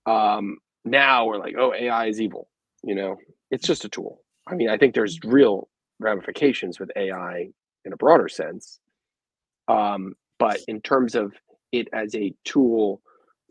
Um, 0.07 0.59
now 0.85 1.27
we're 1.27 1.39
like, 1.39 1.55
oh, 1.59 1.75
AI 1.75 2.07
is 2.09 2.21
evil. 2.21 2.49
You 2.85 2.95
know, 2.95 3.17
it's 3.51 3.67
just 3.67 3.85
a 3.85 3.89
tool. 3.89 4.23
I 4.49 4.55
mean, 4.55 4.69
I 4.71 4.79
think 4.79 4.95
there's 4.95 5.19
real 5.25 5.69
ramifications 6.01 6.81
with 6.81 6.91
AI 6.97 7.49
in 7.85 7.93
a 7.93 7.97
broader 7.97 8.29
sense. 8.29 8.79
Um, 9.69 10.15
but 10.39 10.61
in 10.69 10.81
terms 10.81 11.15
of 11.15 11.33
it 11.73 11.89
as 11.93 12.15
a 12.15 12.35
tool 12.45 13.01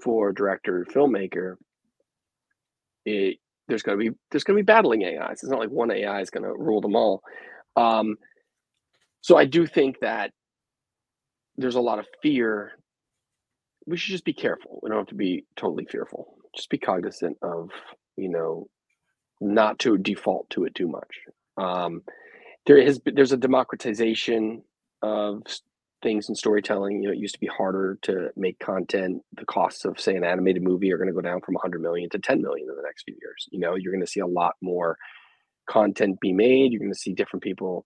for 0.01 0.31
director 0.33 0.85
filmmaker, 0.89 1.55
it 3.05 3.37
there's 3.67 3.83
going 3.83 3.97
to 3.99 4.11
be 4.11 4.17
there's 4.31 4.43
going 4.43 4.57
to 4.57 4.63
be 4.63 4.65
battling 4.65 5.03
AIs. 5.03 5.43
It's 5.43 5.49
not 5.49 5.59
like 5.59 5.69
one 5.69 5.91
AI 5.91 6.21
is 6.21 6.29
going 6.29 6.43
to 6.43 6.53
rule 6.53 6.81
them 6.81 6.95
all. 6.95 7.21
Um, 7.75 8.15
so 9.21 9.37
I 9.37 9.45
do 9.45 9.65
think 9.67 9.99
that 10.01 10.31
there's 11.57 11.75
a 11.75 11.81
lot 11.81 11.99
of 11.99 12.07
fear. 12.21 12.71
We 13.85 13.97
should 13.97 14.11
just 14.11 14.25
be 14.25 14.33
careful. 14.33 14.79
We 14.81 14.89
don't 14.89 14.99
have 14.99 15.07
to 15.07 15.15
be 15.15 15.45
totally 15.55 15.85
fearful. 15.85 16.35
Just 16.55 16.69
be 16.69 16.77
cognizant 16.77 17.37
of 17.41 17.69
you 18.17 18.29
know 18.29 18.67
not 19.39 19.79
to 19.79 19.97
default 19.97 20.49
to 20.51 20.65
it 20.65 20.75
too 20.75 20.87
much. 20.87 21.19
Um, 21.57 22.01
there 22.65 22.83
has 22.83 22.99
there's 23.05 23.31
a 23.31 23.37
democratization 23.37 24.63
of 25.01 25.41
things 26.01 26.29
in 26.29 26.35
storytelling. 26.35 27.01
You 27.01 27.09
know, 27.09 27.13
it 27.13 27.19
used 27.19 27.35
to 27.35 27.39
be 27.39 27.47
harder 27.47 27.97
to 28.03 28.29
make 28.35 28.59
content. 28.59 29.21
The 29.35 29.45
costs 29.45 29.85
of 29.85 29.99
say 29.99 30.15
an 30.15 30.23
animated 30.23 30.63
movie 30.63 30.91
are 30.91 30.97
going 30.97 31.07
to 31.09 31.13
go 31.13 31.21
down 31.21 31.41
from 31.41 31.55
100 31.55 31.81
million 31.81 32.09
to 32.11 32.19
10 32.19 32.41
million 32.41 32.67
in 32.69 32.75
the 32.75 32.83
next 32.83 33.03
few 33.03 33.15
years. 33.21 33.47
You 33.51 33.59
know, 33.59 33.75
you're 33.75 33.93
going 33.93 34.05
to 34.05 34.11
see 34.11 34.21
a 34.21 34.27
lot 34.27 34.55
more 34.61 34.97
content 35.69 36.19
be 36.19 36.33
made. 36.33 36.71
You're 36.71 36.79
going 36.79 36.93
to 36.93 36.99
see 36.99 37.13
different 37.13 37.43
people, 37.43 37.85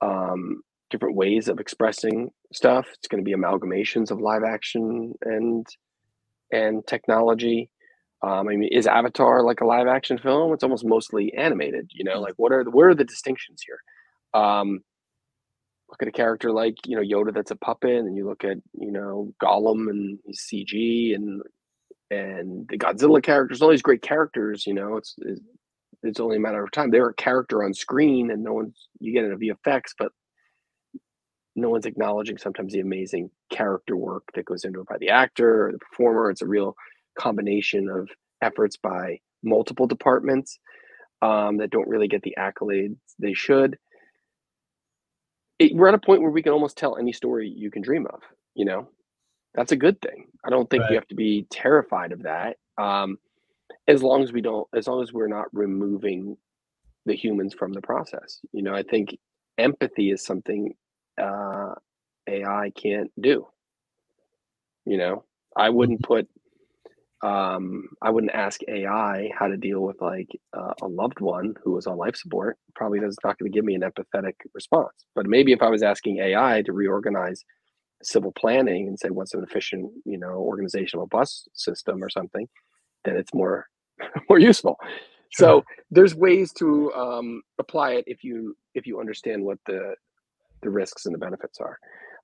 um, 0.00 0.62
different 0.90 1.16
ways 1.16 1.48
of 1.48 1.60
expressing 1.60 2.30
stuff. 2.52 2.86
It's 2.98 3.08
going 3.08 3.24
to 3.24 3.28
be 3.28 3.36
amalgamations 3.36 4.10
of 4.10 4.20
live 4.20 4.42
action 4.44 5.14
and 5.22 5.66
and 6.52 6.86
technology. 6.86 7.70
Um, 8.22 8.48
I 8.48 8.56
mean, 8.56 8.68
is 8.70 8.86
Avatar 8.86 9.42
like 9.42 9.60
a 9.60 9.66
live 9.66 9.88
action 9.88 10.16
film? 10.18 10.52
It's 10.52 10.62
almost 10.62 10.84
mostly 10.84 11.34
animated. 11.34 11.90
You 11.92 12.04
know, 12.04 12.20
like 12.20 12.34
what 12.36 12.52
are 12.52 12.64
the, 12.64 12.70
what 12.70 12.84
are 12.84 12.94
the 12.94 13.04
distinctions 13.04 13.62
here? 13.66 13.80
Um, 14.40 14.80
look 15.88 16.02
at 16.02 16.08
a 16.08 16.12
character 16.12 16.52
like 16.52 16.76
you 16.86 16.96
know 16.96 17.02
Yoda 17.02 17.34
that's 17.34 17.50
a 17.50 17.56
puppet, 17.56 17.96
and 17.96 18.16
you 18.16 18.26
look 18.26 18.44
at 18.44 18.58
you 18.74 18.92
know 18.92 19.32
Gollum 19.42 19.90
and 19.90 20.18
CG, 20.32 21.14
and 21.14 21.42
and 22.10 22.68
the 22.68 22.78
Godzilla 22.78 23.22
characters, 23.22 23.60
all 23.60 23.70
these 23.70 23.82
great 23.82 24.02
characters. 24.02 24.66
You 24.66 24.74
know, 24.74 24.96
it's 24.96 25.16
it's, 25.18 25.40
it's 26.04 26.20
only 26.20 26.36
a 26.36 26.40
matter 26.40 26.62
of 26.62 26.70
time. 26.70 26.90
They're 26.90 27.08
a 27.08 27.14
character 27.14 27.64
on 27.64 27.74
screen, 27.74 28.30
and 28.30 28.44
no 28.44 28.52
one's 28.52 28.88
you 29.00 29.12
get 29.12 29.24
it 29.24 29.32
in 29.32 29.38
VFX, 29.38 29.82
but 29.98 30.12
no 31.56 31.70
one's 31.70 31.86
acknowledging 31.86 32.38
sometimes 32.38 32.72
the 32.72 32.80
amazing 32.80 33.30
character 33.50 33.96
work 33.96 34.24
that 34.34 34.46
goes 34.46 34.64
into 34.64 34.80
it 34.80 34.88
by 34.88 34.96
the 34.98 35.10
actor 35.10 35.66
or 35.66 35.72
the 35.72 35.78
performer. 35.78 36.30
It's 36.30 36.42
a 36.42 36.46
real 36.46 36.76
combination 37.18 37.88
of 37.88 38.08
efforts 38.42 38.76
by 38.76 39.20
multiple 39.42 39.86
departments 39.86 40.58
um, 41.22 41.58
that 41.58 41.70
don't 41.70 41.88
really 41.88 42.08
get 42.08 42.22
the 42.22 42.36
accolades 42.38 42.96
they 43.18 43.34
should. 43.34 43.78
It, 45.58 45.74
we're 45.74 45.88
at 45.88 45.94
a 45.94 45.98
point 45.98 46.22
where 46.22 46.30
we 46.30 46.42
can 46.42 46.52
almost 46.52 46.78
tell 46.78 46.96
any 46.96 47.12
story 47.12 47.48
you 47.48 47.70
can 47.70 47.82
dream 47.82 48.06
of. 48.06 48.20
You 48.54 48.64
know, 48.66 48.88
that's 49.54 49.72
a 49.72 49.76
good 49.76 50.00
thing. 50.00 50.26
I 50.44 50.50
don't 50.50 50.68
think 50.70 50.82
Right. 50.82 50.90
we 50.90 50.96
have 50.96 51.08
to 51.08 51.14
be 51.14 51.46
terrified 51.50 52.12
of 52.12 52.24
that. 52.24 52.56
Um, 52.78 53.18
as 53.88 54.02
long 54.02 54.22
as 54.22 54.32
we 54.32 54.40
don't, 54.42 54.68
as 54.76 54.86
long 54.88 55.02
as 55.02 55.12
we're 55.12 55.28
not 55.28 55.46
removing 55.52 56.36
the 57.06 57.16
humans 57.16 57.54
from 57.54 57.74
the 57.74 57.82
process. 57.82 58.40
You 58.52 58.62
know, 58.62 58.74
I 58.74 58.84
think 58.84 59.18
empathy 59.58 60.12
is 60.12 60.24
something 60.24 60.74
uh, 61.20 61.74
AI 62.28 62.72
can't 62.80 63.12
do. 63.20 63.48
You 64.86 64.98
know, 64.98 65.24
I 65.56 65.70
wouldn't 65.70 66.02
put, 66.02 66.28
um, 67.22 67.88
I 68.02 68.10
wouldn't 68.10 68.32
ask 68.32 68.60
AI 68.68 69.30
how 69.38 69.46
to 69.46 69.56
deal 69.56 69.80
with 69.80 70.00
like 70.00 70.28
uh, 70.56 70.74
a 70.82 70.88
loved 70.88 71.20
one 71.20 71.54
who 71.62 71.72
was 71.72 71.86
on 71.86 71.96
life 71.96 72.16
support. 72.16 72.58
Probably 72.74 72.98
does 72.98 73.16
not 73.22 73.38
going 73.38 73.50
to 73.50 73.56
give 73.56 73.64
me 73.64 73.74
an 73.74 73.82
empathetic 73.82 74.34
response. 74.54 75.06
But 75.14 75.26
maybe 75.26 75.52
if 75.52 75.62
I 75.62 75.70
was 75.70 75.82
asking 75.82 76.18
AI 76.18 76.62
to 76.62 76.72
reorganize 76.72 77.44
civil 78.02 78.32
planning 78.32 78.88
and 78.88 78.98
say 78.98 79.10
what's 79.10 79.34
an 79.34 79.44
efficient, 79.44 79.92
you 80.04 80.18
know, 80.18 80.30
organizational 80.30 81.06
bus 81.06 81.46
system 81.54 82.02
or 82.02 82.08
something, 82.08 82.48
then 83.04 83.16
it's 83.16 83.32
more 83.32 83.66
more 84.28 84.38
useful. 84.38 84.76
So 85.34 85.64
there's 85.90 86.14
ways 86.14 86.52
to 86.54 86.92
um, 86.92 87.42
apply 87.58 87.92
it 87.92 88.04
if 88.06 88.22
you 88.22 88.56
if 88.74 88.86
you 88.86 89.00
understand 89.00 89.44
what 89.44 89.58
the 89.66 89.94
the 90.62 90.70
risks 90.70 91.06
and 91.06 91.14
the 91.14 91.18
benefits 91.18 91.58
are. 91.60 91.78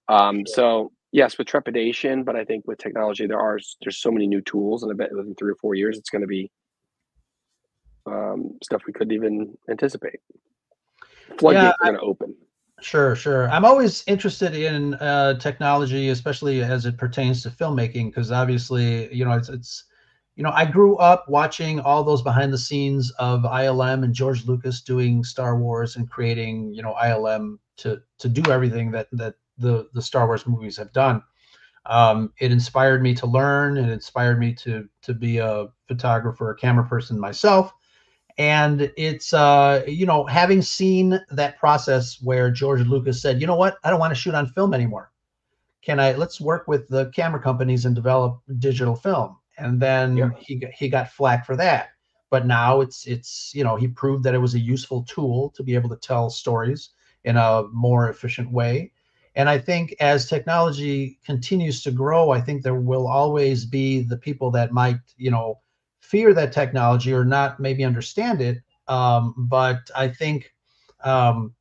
Um, 0.09 0.45
so 0.47 0.93
yes, 1.13 1.39
with 1.39 1.47
trepidation, 1.47 2.25
but 2.25 2.37
I 2.37 2.45
think 2.45 2.67
with 2.67 2.79
technology 2.79 3.27
there 3.27 3.41
are 3.41 3.59
there's 3.83 3.99
so 3.99 4.11
many 4.11 4.27
new 4.27 4.41
tools, 4.41 4.83
and 4.83 4.93
I 4.93 4.95
bet 4.95 5.15
within 5.15 5.35
three 5.35 5.53
or 5.53 5.57
four 5.57 5.75
years 5.75 5.99
it's 5.99 6.11
going 6.11 6.23
to 6.23 6.29
be 6.29 6.51
um, 8.07 8.59
stuff 8.63 8.83
we 8.87 8.93
couldn't 8.93 9.15
even 9.15 9.57
anticipate. 9.69 10.21
Floodgates 11.39 11.77
are 11.81 11.87
going 11.87 11.99
to 11.99 12.01
open. 12.01 12.35
Sure, 12.81 13.17
sure. 13.17 13.51
I'm 13.51 13.65
always 13.65 14.05
interested 14.07 14.55
in 14.55 14.95
uh, 14.95 15.39
technology, 15.39 16.11
especially 16.11 16.63
as 16.63 16.87
it 16.87 16.97
pertains 16.97 17.43
to 17.43 17.51
filmmaking, 17.51 18.07
because 18.07 18.31
obviously, 18.31 19.13
you 19.13 19.25
know, 19.25 19.33
it's, 19.33 19.49
it's, 19.49 19.85
you 20.37 20.45
know, 20.45 20.53
I 20.55 20.65
grew 20.65 20.97
up 20.97 21.29
watching 21.29 21.81
all 21.81 22.05
those 22.05 22.23
behind 22.23 22.53
the 22.53 22.59
scenes 22.59 23.11
of 23.19 23.43
ILM 23.43 24.05
and 24.05 24.15
George 24.15 24.47
Lucas 24.47 24.81
doing 24.81 25.25
Star 25.25 25.59
Wars 25.59 25.97
and 25.97 26.09
creating, 26.09 26.73
you 26.73 26.83
know, 26.83 26.95
ILM 27.03 27.59
to 27.79 28.01
to 28.19 28.29
do 28.29 28.49
everything 28.51 28.93
that 28.93 29.09
that 29.13 29.35
the 29.59 29.89
the 29.95 30.03
Star 30.03 30.27
Wars 30.27 30.47
movies 30.47 30.77
have 30.77 30.93
done. 30.93 31.23
Um, 31.87 32.33
it 32.39 32.53
inspired 32.53 33.03
me 33.03 33.15
to 33.15 33.27
learn. 33.27 33.77
It 33.79 33.91
inspired 33.91 34.39
me 34.39 34.55
to 34.55 34.89
to 35.03 35.15
be 35.15 35.39
a 35.39 35.69
photographer, 35.87 36.51
a 36.51 36.57
camera 36.57 36.87
person 36.87 37.19
myself 37.19 37.73
and 38.39 38.91
it's 38.97 39.33
uh 39.35 39.83
you 39.87 40.07
know 40.07 40.25
having 40.27 40.63
seen 40.63 41.21
that 41.31 41.59
process 41.59 42.21
where 42.23 42.51
george 42.51 42.87
lucas 42.87 43.21
said 43.21 43.41
you 43.41 43.47
know 43.47 43.57
what 43.57 43.77
i 43.85 43.91
don't 43.91 44.01
want 44.01 44.13
to 44.13 44.21
shoot 44.21 44.35
on 44.35 44.47
film 44.47 44.73
anymore 44.73 45.11
can 45.83 45.99
i 46.01 46.13
let's 46.13 46.41
work 46.41 46.69
with 46.69 46.89
the 46.89 47.11
camera 47.11 47.41
companies 47.41 47.85
and 47.85 47.95
develop 47.95 48.41
digital 48.59 48.95
film 48.95 49.37
and 49.59 49.81
then 49.81 50.17
Yeah. 50.17 50.31
he 50.39 50.63
he 50.75 50.89
got 50.89 51.11
flack 51.11 51.45
for 51.45 51.57
that 51.57 51.91
but 52.31 52.47
now 52.47 52.81
it's 52.81 53.07
it's 53.07 53.53
you 53.55 53.65
know 53.65 53.77
he 53.77 53.89
proved 53.89 54.23
that 54.25 54.35
it 54.35 54.39
was 54.39 54.55
a 54.55 54.61
useful 54.61 55.03
tool 55.05 55.51
to 55.51 55.63
be 55.63 55.75
able 55.75 55.89
to 55.91 55.97
tell 55.97 56.31
stories 56.31 56.91
in 57.25 57.37
a 57.37 57.65
more 57.73 58.09
efficient 58.09 58.51
way 58.53 58.93
and 59.39 59.49
i 59.49 59.57
think 59.59 59.95
as 60.01 60.29
technology 60.29 61.19
continues 61.25 61.83
to 61.83 61.91
grow 61.91 62.31
i 62.31 62.41
think 62.41 62.63
there 62.63 62.75
will 62.75 63.09
always 63.09 63.65
be 63.65 64.03
the 64.03 64.19
people 64.19 64.51
that 64.51 64.73
might 64.73 65.01
you 65.17 65.31
know 65.31 65.59
fear 66.09 66.33
that 66.33 66.53
technology 66.53 67.13
or 67.13 67.25
not 67.25 67.61
maybe 67.61 67.85
understand 67.85 68.41
it. 68.41 68.63
Um, 68.89 69.35
but 69.37 69.91
I 69.95 70.09
think, 70.09 70.55
um, 71.05 71.55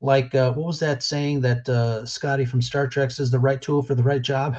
like, 0.00 0.34
uh, 0.34 0.52
what 0.54 0.66
was 0.66 0.80
that 0.80 1.02
saying 1.02 1.42
that 1.42 1.68
uh, 1.68 2.06
Scotty 2.06 2.46
from 2.46 2.62
Star 2.62 2.86
Trek 2.88 3.10
says 3.10 3.30
the 3.30 3.38
right 3.38 3.60
tool 3.60 3.82
for 3.82 3.94
the 3.94 4.02
right 4.02 4.22
job? 4.22 4.56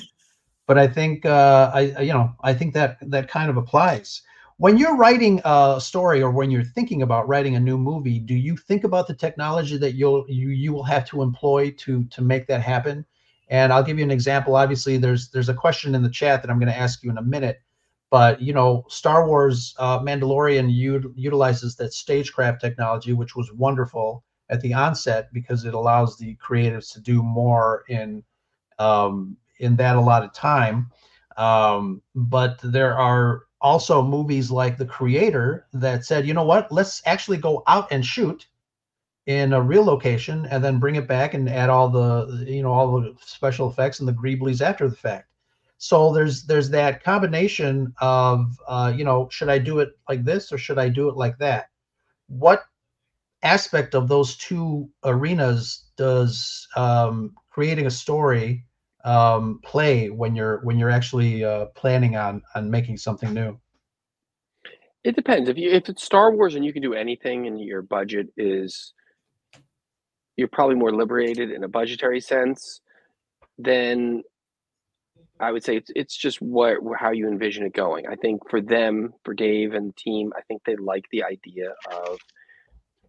but 0.66 0.76
I 0.76 0.86
think, 0.86 1.24
uh, 1.24 1.70
I, 1.72 1.94
I- 1.96 2.02
you 2.02 2.12
know, 2.12 2.34
I 2.42 2.52
think 2.52 2.74
that 2.74 2.98
that 3.00 3.28
kind 3.28 3.48
of 3.48 3.56
applies. 3.56 4.20
When 4.58 4.76
you're 4.76 4.96
writing 4.96 5.40
a 5.44 5.80
story 5.80 6.20
or 6.22 6.30
when 6.30 6.50
you're 6.50 6.64
thinking 6.64 7.02
about 7.02 7.28
writing 7.28 7.54
a 7.56 7.60
new 7.60 7.78
movie, 7.78 8.18
do 8.18 8.34
you 8.34 8.56
think 8.56 8.84
about 8.84 9.06
the 9.06 9.14
technology 9.14 9.76
that 9.78 9.94
you'll 9.94 10.24
you 10.28 10.48
you 10.50 10.72
will 10.72 10.82
have 10.84 11.04
to 11.06 11.22
employ 11.22 11.70
to 11.78 12.04
to 12.04 12.22
make 12.22 12.46
that 12.48 12.60
happen? 12.60 13.06
And 13.48 13.72
I'll 13.72 13.84
give 13.84 13.98
you 13.98 14.04
an 14.04 14.10
example. 14.10 14.56
Obviously, 14.56 14.96
there's 14.98 15.30
there's 15.30 15.48
a 15.48 15.54
question 15.54 15.94
in 15.94 16.02
the 16.02 16.10
chat 16.10 16.42
that 16.42 16.50
I'm 16.50 16.58
going 16.58 16.72
to 16.72 16.78
ask 16.78 17.02
you 17.02 17.10
in 17.10 17.18
a 17.18 17.22
minute 17.22 17.60
but 18.10 18.40
you 18.40 18.52
know 18.52 18.84
star 18.88 19.26
wars 19.26 19.74
uh, 19.78 19.98
mandalorian 20.00 20.72
u- 20.72 21.12
utilizes 21.16 21.76
that 21.76 21.92
stagecraft 21.92 22.60
technology 22.60 23.12
which 23.12 23.36
was 23.36 23.52
wonderful 23.52 24.24
at 24.50 24.60
the 24.62 24.72
onset 24.72 25.28
because 25.32 25.64
it 25.64 25.74
allows 25.74 26.16
the 26.16 26.36
creatives 26.36 26.92
to 26.92 27.00
do 27.00 27.22
more 27.22 27.84
in 27.88 28.22
um, 28.78 29.36
in 29.58 29.76
that 29.76 29.96
allotted 29.96 30.32
time 30.34 30.90
um, 31.36 32.00
but 32.14 32.58
there 32.62 32.96
are 32.96 33.42
also 33.60 34.02
movies 34.02 34.50
like 34.50 34.76
the 34.76 34.86
creator 34.86 35.66
that 35.72 36.04
said 36.04 36.26
you 36.26 36.34
know 36.34 36.44
what? 36.44 36.70
Let's 36.72 37.02
actually 37.06 37.38
go 37.38 37.62
out 37.66 37.88
and 37.90 38.04
shoot 38.04 38.46
in 39.26 39.52
a 39.52 39.60
real 39.60 39.84
location 39.84 40.46
and 40.46 40.64
then 40.64 40.78
bring 40.78 40.96
it 40.96 41.06
back 41.06 41.34
and 41.34 41.48
add 41.50 41.68
all 41.68 41.88
the 41.88 42.44
you 42.46 42.62
know 42.62 42.72
all 42.72 43.00
the 43.00 43.14
special 43.20 43.68
effects 43.70 44.00
and 44.00 44.08
the 44.08 44.12
greeblies 44.12 44.62
after 44.62 44.88
the 44.88 44.96
fact. 44.96 45.28
So 45.78 46.12
there's 46.12 46.44
there's 46.44 46.70
that 46.70 47.04
combination 47.04 47.94
of 48.00 48.58
uh, 48.66 48.92
you 48.96 49.04
know 49.04 49.28
should 49.30 49.48
i 49.48 49.58
do 49.58 49.80
it 49.80 49.90
like 50.08 50.24
this 50.24 50.52
or 50.52 50.58
should 50.58 50.78
i 50.78 50.88
do 50.88 51.08
it 51.08 51.16
like 51.16 51.38
that? 51.38 51.68
What 52.28 52.64
aspect 53.42 53.94
of 53.94 54.08
those 54.08 54.36
two 54.36 54.88
arenas 55.04 55.84
does 55.96 56.66
um, 56.76 57.34
creating 57.50 57.86
a 57.86 57.90
story 57.90 58.64
um, 59.08 59.60
play 59.64 60.10
when 60.10 60.36
you're 60.36 60.60
when 60.64 60.78
you're 60.78 60.90
actually 60.90 61.44
uh, 61.44 61.66
planning 61.76 62.16
on 62.16 62.42
on 62.54 62.70
making 62.70 62.98
something 62.98 63.32
new 63.34 63.58
It 65.04 65.16
depends. 65.16 65.48
If 65.48 65.56
you 65.56 65.70
if 65.70 65.88
it's 65.88 66.04
Star 66.04 66.32
Wars 66.32 66.54
and 66.56 66.64
you 66.64 66.72
can 66.74 66.82
do 66.82 66.94
anything 66.94 67.46
and 67.46 67.60
your 67.60 67.82
budget 67.82 68.28
is 68.36 68.92
you're 70.36 70.48
probably 70.48 70.76
more 70.76 70.92
liberated 70.94 71.50
in 71.52 71.64
a 71.64 71.68
budgetary 71.68 72.20
sense, 72.20 72.80
then 73.58 74.22
I 75.40 75.52
would 75.52 75.64
say 75.64 75.76
it's 75.78 75.90
it's 75.96 76.16
just 76.16 76.42
what 76.42 76.78
how 76.98 77.12
you 77.12 77.28
envision 77.28 77.64
it 77.66 77.74
going. 77.74 78.06
I 78.08 78.16
think 78.16 78.48
for 78.50 78.60
them, 78.60 79.14
for 79.24 79.34
Dave 79.34 79.74
and 79.74 79.90
the 79.90 79.94
team, 79.94 80.32
I 80.36 80.42
think 80.42 80.62
they 80.66 80.76
like 80.76 81.06
the 81.12 81.24
idea 81.24 81.74
of 81.90 82.18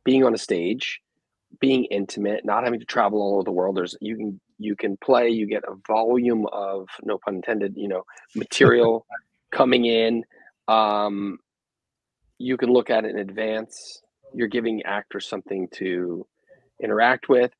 being 0.06 0.24
on 0.26 0.34
a 0.36 0.40
stage, 0.40 1.02
being 1.60 1.86
intimate, 1.86 2.46
not 2.46 2.64
having 2.66 2.80
to 2.82 2.88
travel 2.88 3.22
all 3.22 3.36
over 3.36 3.44
the 3.44 3.52
world. 3.52 3.78
There's 3.78 3.96
you 4.02 4.18
can 4.18 4.42
you 4.60 4.76
can 4.76 4.98
play, 4.98 5.30
you 5.30 5.48
get 5.48 5.64
a 5.64 5.76
volume 5.88 6.46
of 6.52 6.88
no 7.04 7.18
pun 7.18 7.36
intended, 7.36 7.74
you 7.76 7.88
know, 7.88 8.04
material 8.36 9.06
coming 9.52 9.86
in. 9.86 10.24
Um, 10.68 11.40
you 12.38 12.58
can 12.58 12.70
look 12.70 12.90
at 12.90 13.06
it 13.06 13.12
in 13.12 13.20
advance. 13.20 14.02
You're 14.34 14.48
giving 14.48 14.84
actors 14.84 15.28
something 15.28 15.68
to 15.78 16.28
interact 16.82 17.30
with 17.30 17.52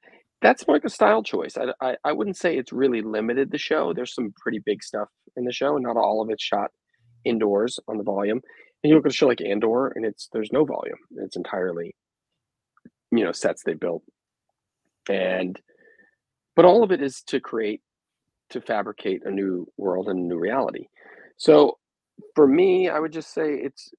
that's 0.42 0.68
more 0.68 0.76
like 0.76 0.86
a 0.86 0.90
style 0.90 1.24
choice. 1.24 1.58
I, 1.58 1.66
I, 1.86 1.96
I 2.04 2.12
wouldn't 2.14 2.38
say 2.38 2.58
it's 2.58 2.72
really 2.72 3.02
limited 3.02 3.52
the 3.52 3.58
show. 3.58 3.94
There's 3.94 4.14
some 4.14 4.34
pretty 4.42 4.60
big 4.66 4.84
stuff 4.84 5.10
in 5.36 5.44
the 5.44 5.52
show, 5.52 5.76
and 5.76 5.84
not 5.84 5.98
all 5.98 6.22
of 6.22 6.30
it's 6.30 6.44
shot 6.44 6.72
indoors 7.26 7.80
on 7.88 7.98
the 7.98 8.04
volume. 8.04 8.42
And 8.84 8.90
you 8.90 8.96
look 8.96 9.06
at 9.06 9.12
a 9.12 9.16
show 9.16 9.28
like 9.28 9.42
Andor, 9.42 9.88
and 9.90 10.06
it's 10.06 10.30
there's 10.32 10.52
no 10.54 10.64
volume. 10.64 10.98
It's 11.18 11.36
entirely, 11.36 11.94
you 13.12 13.24
know, 13.26 13.34
sets 13.34 13.64
they 13.66 13.74
built, 13.74 14.04
and 15.10 15.60
but 16.60 16.66
all 16.66 16.84
of 16.84 16.92
it 16.92 17.02
is 17.02 17.22
to 17.22 17.40
create, 17.40 17.80
to 18.50 18.60
fabricate 18.60 19.22
a 19.26 19.32
new 19.32 19.66
world 19.78 20.10
and 20.10 20.20
a 20.20 20.22
new 20.22 20.38
reality. 20.38 20.88
So 21.38 21.78
for 22.36 22.46
me, 22.46 22.90
I 22.90 23.00
would 23.00 23.14
just 23.14 23.34
say 23.34 23.54
it's 23.54 23.94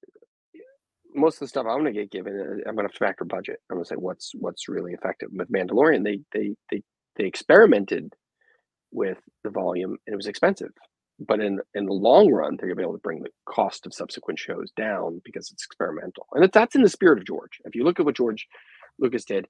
most 1.15 1.37
of 1.37 1.39
the 1.39 1.47
stuff 1.47 1.65
I'm 1.67 1.79
going 1.79 1.91
to 1.91 1.99
get 1.99 2.11
given, 2.11 2.39
uh, 2.39 2.69
I'm 2.69 2.75
going 2.75 2.87
to 2.87 2.95
factor 2.95 3.25
budget. 3.25 3.61
I'm 3.67 3.77
going 3.77 3.83
to 3.85 3.89
say 3.89 3.95
what's 3.95 4.33
what's 4.35 4.69
really 4.69 4.93
effective. 4.93 5.29
With 5.33 5.51
Mandalorian, 5.51 6.03
they 6.03 6.19
they 6.35 6.55
they 6.69 6.83
they 7.15 7.25
experimented 7.25 8.13
with 8.91 9.17
the 9.43 9.49
volume 9.49 9.97
and 10.05 10.13
it 10.13 10.15
was 10.15 10.27
expensive, 10.27 10.73
but 11.17 11.39
in 11.39 11.61
in 11.73 11.87
the 11.87 11.93
long 11.93 12.31
run, 12.31 12.57
they're 12.57 12.67
going 12.67 12.77
to 12.77 12.81
be 12.81 12.83
able 12.83 12.93
to 12.93 12.99
bring 12.99 13.23
the 13.23 13.31
cost 13.47 13.87
of 13.87 13.93
subsequent 13.95 14.37
shows 14.37 14.69
down 14.77 15.19
because 15.25 15.49
it's 15.51 15.65
experimental, 15.65 16.27
and 16.33 16.47
that's 16.53 16.75
in 16.75 16.83
the 16.83 16.89
spirit 16.89 17.17
of 17.17 17.25
George. 17.25 17.59
If 17.65 17.73
you 17.73 17.83
look 17.85 17.99
at 17.99 18.05
what 18.05 18.17
George 18.17 18.45
Lucas 18.99 19.25
did, 19.25 19.47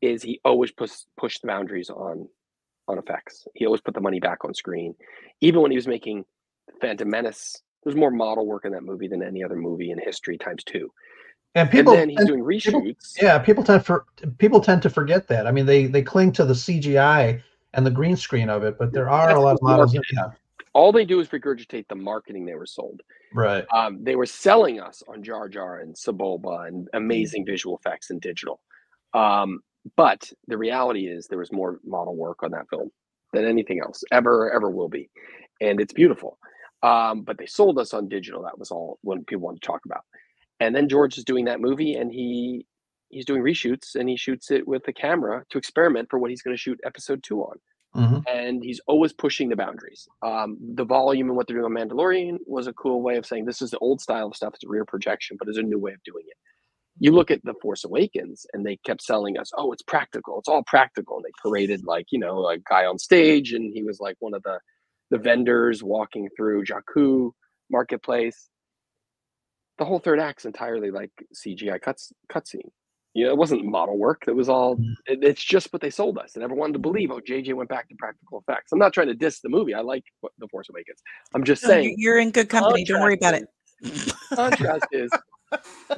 is 0.00 0.22
he 0.22 0.40
always 0.44 0.70
push 0.70 0.92
pushed 1.16 1.42
the 1.42 1.48
boundaries 1.48 1.90
on 1.90 2.28
on 2.88 2.98
effects. 2.98 3.46
He 3.54 3.66
always 3.66 3.80
put 3.80 3.94
the 3.94 4.00
money 4.00 4.20
back 4.20 4.44
on 4.44 4.54
screen, 4.54 4.94
even 5.40 5.60
when 5.60 5.70
he 5.70 5.76
was 5.76 5.88
making 5.88 6.24
Phantom 6.80 7.08
Menace 7.08 7.62
there's 7.86 7.96
more 7.96 8.10
model 8.10 8.44
work 8.44 8.64
in 8.64 8.72
that 8.72 8.82
movie 8.82 9.06
than 9.06 9.22
any 9.22 9.44
other 9.44 9.54
movie 9.54 9.92
in 9.92 9.98
history 10.00 10.36
times 10.36 10.64
two. 10.64 10.90
And 11.54 11.70
people, 11.70 11.92
and 11.92 12.02
then 12.02 12.08
he's 12.08 12.26
doing 12.26 12.42
reshoots. 12.42 12.72
People, 12.72 12.94
yeah, 13.22 13.38
people 13.38 13.62
tend 13.62 13.86
for 13.86 14.04
people 14.38 14.60
tend 14.60 14.82
to 14.82 14.90
forget 14.90 15.28
that. 15.28 15.46
I 15.46 15.52
mean, 15.52 15.66
they 15.66 15.86
they 15.86 16.02
cling 16.02 16.32
to 16.32 16.44
the 16.44 16.52
CGI 16.52 17.40
and 17.74 17.86
the 17.86 17.90
green 17.92 18.16
screen 18.16 18.50
of 18.50 18.64
it, 18.64 18.76
but 18.76 18.92
there 18.92 19.08
are 19.08 19.28
That's 19.28 19.38
a 19.38 19.40
lot 19.40 19.54
of 19.54 19.62
models. 19.62 19.94
Yeah. 19.94 20.00
All 20.72 20.90
they 20.90 21.04
do 21.04 21.20
is 21.20 21.28
regurgitate 21.28 21.86
the 21.88 21.94
marketing 21.94 22.44
they 22.44 22.56
were 22.56 22.66
sold. 22.66 23.02
Right. 23.32 23.64
Um, 23.72 24.02
they 24.02 24.16
were 24.16 24.26
selling 24.26 24.80
us 24.80 25.04
on 25.06 25.22
Jar 25.22 25.48
Jar 25.48 25.78
and 25.78 25.94
Sebulba 25.94 26.66
and 26.66 26.88
amazing 26.92 27.46
visual 27.46 27.76
effects 27.76 28.10
and 28.10 28.20
digital. 28.20 28.60
Um, 29.14 29.60
but 29.96 30.30
the 30.48 30.58
reality 30.58 31.06
is 31.06 31.26
there 31.26 31.38
was 31.38 31.52
more 31.52 31.80
model 31.84 32.16
work 32.16 32.42
on 32.42 32.50
that 32.52 32.68
film 32.68 32.90
than 33.32 33.44
anything 33.44 33.80
else 33.80 34.02
ever 34.12 34.52
ever 34.52 34.70
will 34.70 34.88
be, 34.88 35.10
and 35.60 35.80
it's 35.80 35.92
beautiful. 35.92 36.38
Um, 36.82 37.22
but 37.22 37.38
they 37.38 37.46
sold 37.46 37.78
us 37.78 37.94
on 37.94 38.08
digital. 38.08 38.42
That 38.42 38.58
was 38.58 38.70
all 38.70 38.98
when 39.02 39.24
people 39.24 39.42
wanted 39.42 39.62
to 39.62 39.66
talk 39.66 39.84
about. 39.84 40.04
And 40.60 40.74
then 40.74 40.88
George 40.88 41.18
is 41.18 41.24
doing 41.24 41.44
that 41.46 41.60
movie, 41.60 41.94
and 41.94 42.12
he 42.12 42.66
he's 43.08 43.24
doing 43.24 43.42
reshoots, 43.42 43.94
and 43.94 44.08
he 44.08 44.16
shoots 44.16 44.50
it 44.50 44.66
with 44.66 44.84
the 44.84 44.92
camera 44.92 45.44
to 45.50 45.58
experiment 45.58 46.08
for 46.10 46.18
what 46.18 46.30
he's 46.30 46.42
going 46.42 46.56
to 46.56 46.60
shoot 46.60 46.80
episode 46.84 47.22
two 47.22 47.40
on. 47.42 47.56
Mm-hmm. 47.96 48.18
And 48.28 48.62
he's 48.62 48.80
always 48.86 49.12
pushing 49.14 49.48
the 49.48 49.56
boundaries. 49.56 50.06
Um, 50.22 50.58
the 50.60 50.84
volume 50.84 51.28
and 51.28 51.36
what 51.36 51.46
they're 51.46 51.56
doing 51.56 51.76
on 51.76 51.88
Mandalorian 51.88 52.36
was 52.46 52.66
a 52.66 52.72
cool 52.74 53.00
way 53.00 53.16
of 53.16 53.24
saying 53.24 53.46
this 53.46 53.62
is 53.62 53.70
the 53.70 53.78
old 53.78 54.02
style 54.02 54.26
of 54.26 54.36
stuff. 54.36 54.52
It's 54.54 54.64
a 54.64 54.68
rear 54.68 54.84
projection, 54.84 55.36
but 55.38 55.48
it's 55.48 55.56
a 55.56 55.62
new 55.62 55.78
way 55.78 55.92
of 55.92 56.02
doing 56.04 56.24
it. 56.26 56.36
You 56.98 57.12
look 57.12 57.30
at 57.30 57.44
the 57.44 57.54
Force 57.60 57.84
Awakens, 57.84 58.46
and 58.52 58.64
they 58.64 58.76
kept 58.76 59.02
selling 59.02 59.38
us, 59.38 59.50
"Oh, 59.56 59.72
it's 59.72 59.82
practical. 59.82 60.38
It's 60.38 60.48
all 60.48 60.62
practical." 60.64 61.16
And 61.16 61.24
they 61.24 61.32
paraded 61.42 61.84
like 61.84 62.06
you 62.10 62.18
know 62.18 62.48
a 62.48 62.58
guy 62.58 62.86
on 62.86 62.98
stage, 62.98 63.52
and 63.52 63.72
he 63.74 63.82
was 63.82 64.00
like 64.00 64.16
one 64.20 64.34
of 64.34 64.42
the 64.42 64.58
the 65.10 65.18
vendors 65.18 65.82
walking 65.82 66.28
through 66.36 66.64
Jakku 66.64 67.32
marketplace. 67.70 68.48
The 69.78 69.84
whole 69.84 69.98
third 69.98 70.20
act's 70.20 70.46
entirely 70.46 70.90
like 70.90 71.12
CGI 71.34 71.80
cuts 71.80 72.12
cutscene. 72.32 72.70
You 73.16 73.24
know, 73.24 73.30
it 73.30 73.38
wasn't 73.38 73.64
model 73.64 73.96
work. 73.96 74.24
It 74.26 74.36
was 74.36 74.48
all. 74.48 74.76
Mm. 74.76 74.94
It, 75.06 75.18
it's 75.22 75.42
just 75.42 75.72
what 75.72 75.80
they 75.80 75.88
sold 75.90 76.18
us, 76.18 76.34
and 76.34 76.44
everyone 76.44 76.72
to 76.74 76.78
believe. 76.78 77.10
Oh, 77.10 77.20
JJ 77.20 77.54
went 77.54 77.70
back 77.70 77.88
to 77.88 77.94
practical 77.98 78.44
effects. 78.46 78.72
I'm 78.72 78.78
not 78.78 78.92
trying 78.92 79.08
to 79.08 79.14
diss 79.14 79.40
the 79.40 79.48
movie. 79.48 79.72
I 79.72 79.80
like 79.80 80.04
The 80.38 80.48
Force 80.48 80.68
Awakens. 80.68 81.00
I'm 81.34 81.42
just 81.42 81.62
no, 81.62 81.70
saying 81.70 81.94
you're 81.98 82.18
in 82.18 82.30
good 82.30 82.50
company. 82.50 82.84
Don't 82.84 83.00
worry 83.00 83.14
about 83.14 83.34
it. 83.34 83.48
Contrast 84.34 84.86
is 84.92 85.10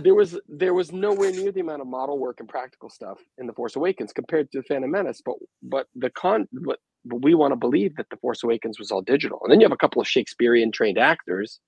there 0.00 0.14
was 0.14 0.38
there 0.48 0.74
was 0.74 0.92
nowhere 0.92 1.30
near 1.30 1.52
the 1.52 1.60
amount 1.60 1.80
of 1.80 1.88
model 1.88 2.18
work 2.18 2.40
and 2.40 2.48
practical 2.48 2.90
stuff 2.90 3.18
in 3.38 3.46
the 3.46 3.52
Force 3.52 3.76
Awakens 3.76 4.12
compared 4.12 4.50
to 4.52 4.58
the 4.58 4.64
Phantom 4.64 4.90
Menace. 4.90 5.22
But 5.24 5.36
but 5.62 5.86
the 5.94 6.10
con 6.10 6.48
but, 6.52 6.78
but 7.04 7.22
we 7.22 7.34
want 7.34 7.52
to 7.52 7.56
believe 7.56 7.96
that 7.96 8.10
the 8.10 8.16
Force 8.16 8.42
Awakens 8.42 8.78
was 8.78 8.90
all 8.90 9.02
digital. 9.02 9.40
And 9.42 9.52
then 9.52 9.60
you 9.60 9.64
have 9.64 9.72
a 9.72 9.76
couple 9.76 10.02
of 10.02 10.08
Shakespearean 10.08 10.72
trained 10.72 10.98
actors 10.98 11.60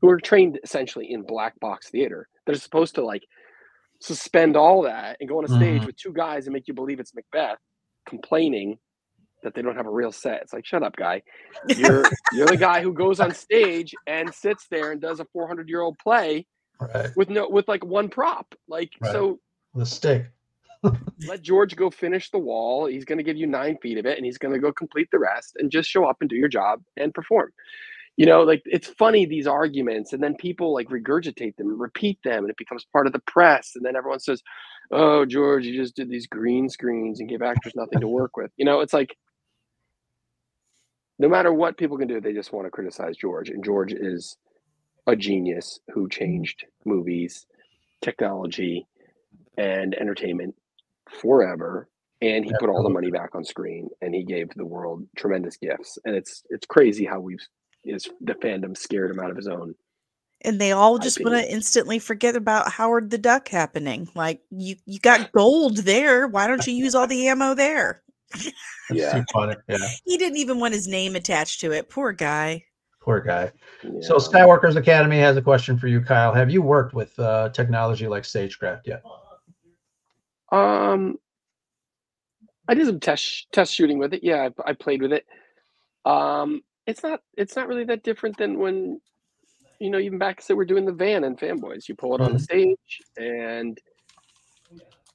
who 0.00 0.08
are 0.08 0.20
trained 0.20 0.58
essentially 0.64 1.12
in 1.12 1.22
black 1.22 1.58
box 1.60 1.90
theater. 1.90 2.28
They're 2.46 2.56
supposed 2.56 2.96
to 2.96 3.04
like 3.04 3.22
suspend 4.00 4.56
all 4.56 4.82
that 4.82 5.16
and 5.20 5.28
go 5.28 5.38
on 5.38 5.44
a 5.44 5.48
stage 5.48 5.78
mm-hmm. 5.78 5.86
with 5.86 5.96
two 5.96 6.12
guys 6.12 6.46
and 6.46 6.54
make 6.54 6.66
you 6.66 6.74
believe 6.74 6.98
it's 6.98 7.14
Macbeth 7.14 7.58
complaining 8.06 8.78
that 9.42 9.54
they 9.54 9.62
don't 9.62 9.76
have 9.76 9.86
a 9.86 9.90
real 9.90 10.12
set. 10.12 10.42
It's 10.42 10.52
like, 10.52 10.66
shut 10.66 10.82
up, 10.82 10.96
guy. 10.96 11.22
You're 11.68 12.04
you're 12.32 12.46
the 12.46 12.56
guy 12.56 12.82
who 12.82 12.92
goes 12.92 13.20
on 13.20 13.34
stage 13.34 13.94
and 14.06 14.32
sits 14.34 14.66
there 14.70 14.92
and 14.92 15.00
does 15.00 15.20
a 15.20 15.24
400 15.32 15.68
year 15.68 15.80
old 15.80 15.98
play 15.98 16.46
right. 16.80 17.10
with 17.16 17.30
no 17.30 17.48
with 17.48 17.68
like 17.68 17.84
one 17.84 18.08
prop. 18.08 18.54
Like 18.68 18.90
right. 19.00 19.12
so 19.12 19.40
the 19.74 19.86
stick. 19.86 20.30
let 21.28 21.42
George 21.42 21.76
go 21.76 21.90
finish 21.90 22.30
the 22.30 22.38
wall. 22.38 22.86
He's 22.86 23.04
going 23.04 23.18
to 23.18 23.24
give 23.24 23.36
you 23.36 23.46
nine 23.46 23.78
feet 23.80 23.98
of 23.98 24.06
it, 24.06 24.16
and 24.16 24.26
he's 24.26 24.38
going 24.38 24.52
to 24.52 24.58
go 24.58 24.72
complete 24.72 25.08
the 25.12 25.18
rest, 25.18 25.56
and 25.58 25.70
just 25.70 25.88
show 25.88 26.04
up 26.06 26.16
and 26.20 26.28
do 26.28 26.36
your 26.36 26.48
job 26.48 26.82
and 26.96 27.14
perform. 27.14 27.52
You 28.16 28.26
know, 28.26 28.42
like 28.42 28.62
it's 28.66 28.88
funny 28.88 29.24
these 29.24 29.46
arguments, 29.46 30.12
and 30.12 30.22
then 30.22 30.34
people 30.34 30.74
like 30.74 30.88
regurgitate 30.88 31.56
them, 31.56 31.80
repeat 31.80 32.18
them, 32.24 32.44
and 32.44 32.50
it 32.50 32.56
becomes 32.56 32.84
part 32.92 33.06
of 33.06 33.12
the 33.12 33.22
press. 33.26 33.72
And 33.74 33.84
then 33.84 33.96
everyone 33.96 34.20
says, 34.20 34.42
"Oh, 34.90 35.24
George, 35.24 35.64
you 35.64 35.74
just 35.80 35.96
did 35.96 36.10
these 36.10 36.26
green 36.26 36.68
screens 36.68 37.20
and 37.20 37.28
gave 37.28 37.42
actors 37.42 37.72
nothing 37.74 38.00
to 38.00 38.08
work 38.08 38.36
with." 38.36 38.50
You 38.56 38.64
know, 38.64 38.80
it's 38.80 38.92
like 38.92 39.16
no 41.18 41.28
matter 41.28 41.52
what 41.52 41.76
people 41.76 41.98
can 41.98 42.08
do, 42.08 42.20
they 42.20 42.32
just 42.32 42.52
want 42.52 42.66
to 42.66 42.70
criticize 42.70 43.16
George, 43.16 43.50
and 43.50 43.64
George 43.64 43.92
is 43.92 44.36
a 45.06 45.16
genius 45.16 45.80
who 45.92 46.08
changed 46.08 46.64
movies, 46.84 47.46
technology, 48.00 48.86
and 49.56 49.94
entertainment 49.94 50.54
forever. 51.08 51.88
And 52.20 52.44
he 52.44 52.52
put 52.60 52.68
all 52.68 52.84
the 52.84 52.88
money 52.88 53.10
back 53.10 53.34
on 53.34 53.44
screen, 53.44 53.88
and 54.00 54.14
he 54.14 54.22
gave 54.22 54.48
the 54.54 54.64
world 54.64 55.04
tremendous 55.16 55.56
gifts. 55.56 55.98
And 56.04 56.14
it's 56.14 56.44
it's 56.50 56.66
crazy 56.66 57.04
how 57.04 57.18
we've 57.18 57.44
is 57.84 58.08
the 58.20 58.34
fandom 58.34 58.76
scared 58.76 59.10
him 59.10 59.18
out 59.18 59.30
of 59.30 59.36
his 59.36 59.48
own. 59.48 59.74
And 60.44 60.60
they 60.60 60.72
all 60.72 60.98
just 60.98 61.22
want 61.22 61.36
to 61.36 61.52
instantly 61.52 62.00
forget 62.00 62.34
about 62.34 62.70
Howard 62.70 63.10
the 63.10 63.18
Duck 63.18 63.48
happening. 63.48 64.08
Like 64.14 64.40
you, 64.50 64.76
you 64.86 64.98
got 64.98 65.30
gold 65.32 65.78
there. 65.78 66.26
Why 66.26 66.48
don't 66.48 66.66
you 66.66 66.74
use 66.74 66.94
all 66.96 67.06
the 67.06 67.28
ammo 67.28 67.54
there? 67.54 68.02
Yeah. 68.90 69.24
yeah. 69.68 69.88
He 70.04 70.16
didn't 70.16 70.38
even 70.38 70.58
want 70.58 70.74
his 70.74 70.88
name 70.88 71.16
attached 71.16 71.60
to 71.60 71.72
it. 71.72 71.88
Poor 71.88 72.12
guy. 72.12 72.64
Poor 73.00 73.20
guy. 73.20 73.50
Yeah. 73.82 73.90
So 74.02 74.16
Skywalker's 74.16 74.76
Academy 74.76 75.18
has 75.18 75.36
a 75.36 75.42
question 75.42 75.76
for 75.76 75.88
you, 75.88 76.00
Kyle. 76.00 76.32
Have 76.32 76.50
you 76.50 76.62
worked 76.62 76.94
with 76.94 77.18
uh, 77.18 77.48
technology 77.50 78.06
like 78.06 78.24
stagecraft 78.24 78.86
yet? 78.86 79.02
Um, 80.52 81.18
I 82.68 82.74
did 82.74 82.86
some 82.86 83.00
test 83.00 83.48
test 83.52 83.74
shooting 83.74 83.98
with 83.98 84.14
it. 84.14 84.22
Yeah, 84.22 84.48
I, 84.64 84.70
I 84.70 84.72
played 84.74 85.02
with 85.02 85.12
it. 85.12 85.26
Um, 86.04 86.62
it's 86.86 87.02
not 87.02 87.20
it's 87.36 87.56
not 87.56 87.68
really 87.68 87.84
that 87.84 88.04
different 88.04 88.36
than 88.36 88.58
when 88.58 89.00
you 89.80 89.90
know 89.90 89.98
even 89.98 90.18
back 90.18 90.40
so 90.40 90.54
we're 90.54 90.64
doing 90.64 90.84
the 90.84 90.92
van 90.92 91.24
and 91.24 91.38
fanboys. 91.38 91.88
You 91.88 91.96
pull 91.96 92.14
it 92.14 92.20
on 92.20 92.32
the 92.32 92.38
mm-hmm. 92.38 92.44
stage 92.44 93.02
and 93.16 93.78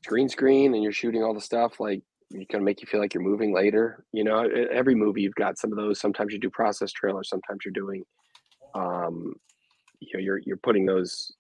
green 0.06 0.28
screen, 0.28 0.74
and 0.74 0.84
you're 0.84 0.92
shooting 0.92 1.24
all 1.24 1.34
the 1.34 1.42
stuff 1.42 1.80
like 1.80 2.02
you 2.30 2.46
kind 2.48 2.62
of 2.62 2.66
make 2.66 2.82
you 2.82 2.88
feel 2.88 3.00
like 3.00 3.14
you're 3.14 3.24
moving 3.24 3.54
later. 3.54 4.04
You 4.12 4.24
know, 4.24 4.48
every 4.72 4.96
movie 4.96 5.22
you've 5.22 5.36
got 5.36 5.58
some 5.58 5.72
of 5.72 5.78
those. 5.78 6.00
Sometimes 6.00 6.34
you 6.34 6.40
do 6.40 6.50
process 6.50 6.92
trailers. 6.92 7.30
Sometimes 7.30 7.60
you're 7.64 7.72
doing, 7.72 8.04
um, 8.76 9.34
you 10.00 10.10
know, 10.14 10.20
you're 10.20 10.42
you're 10.46 10.58
putting 10.58 10.86
those 10.86 11.34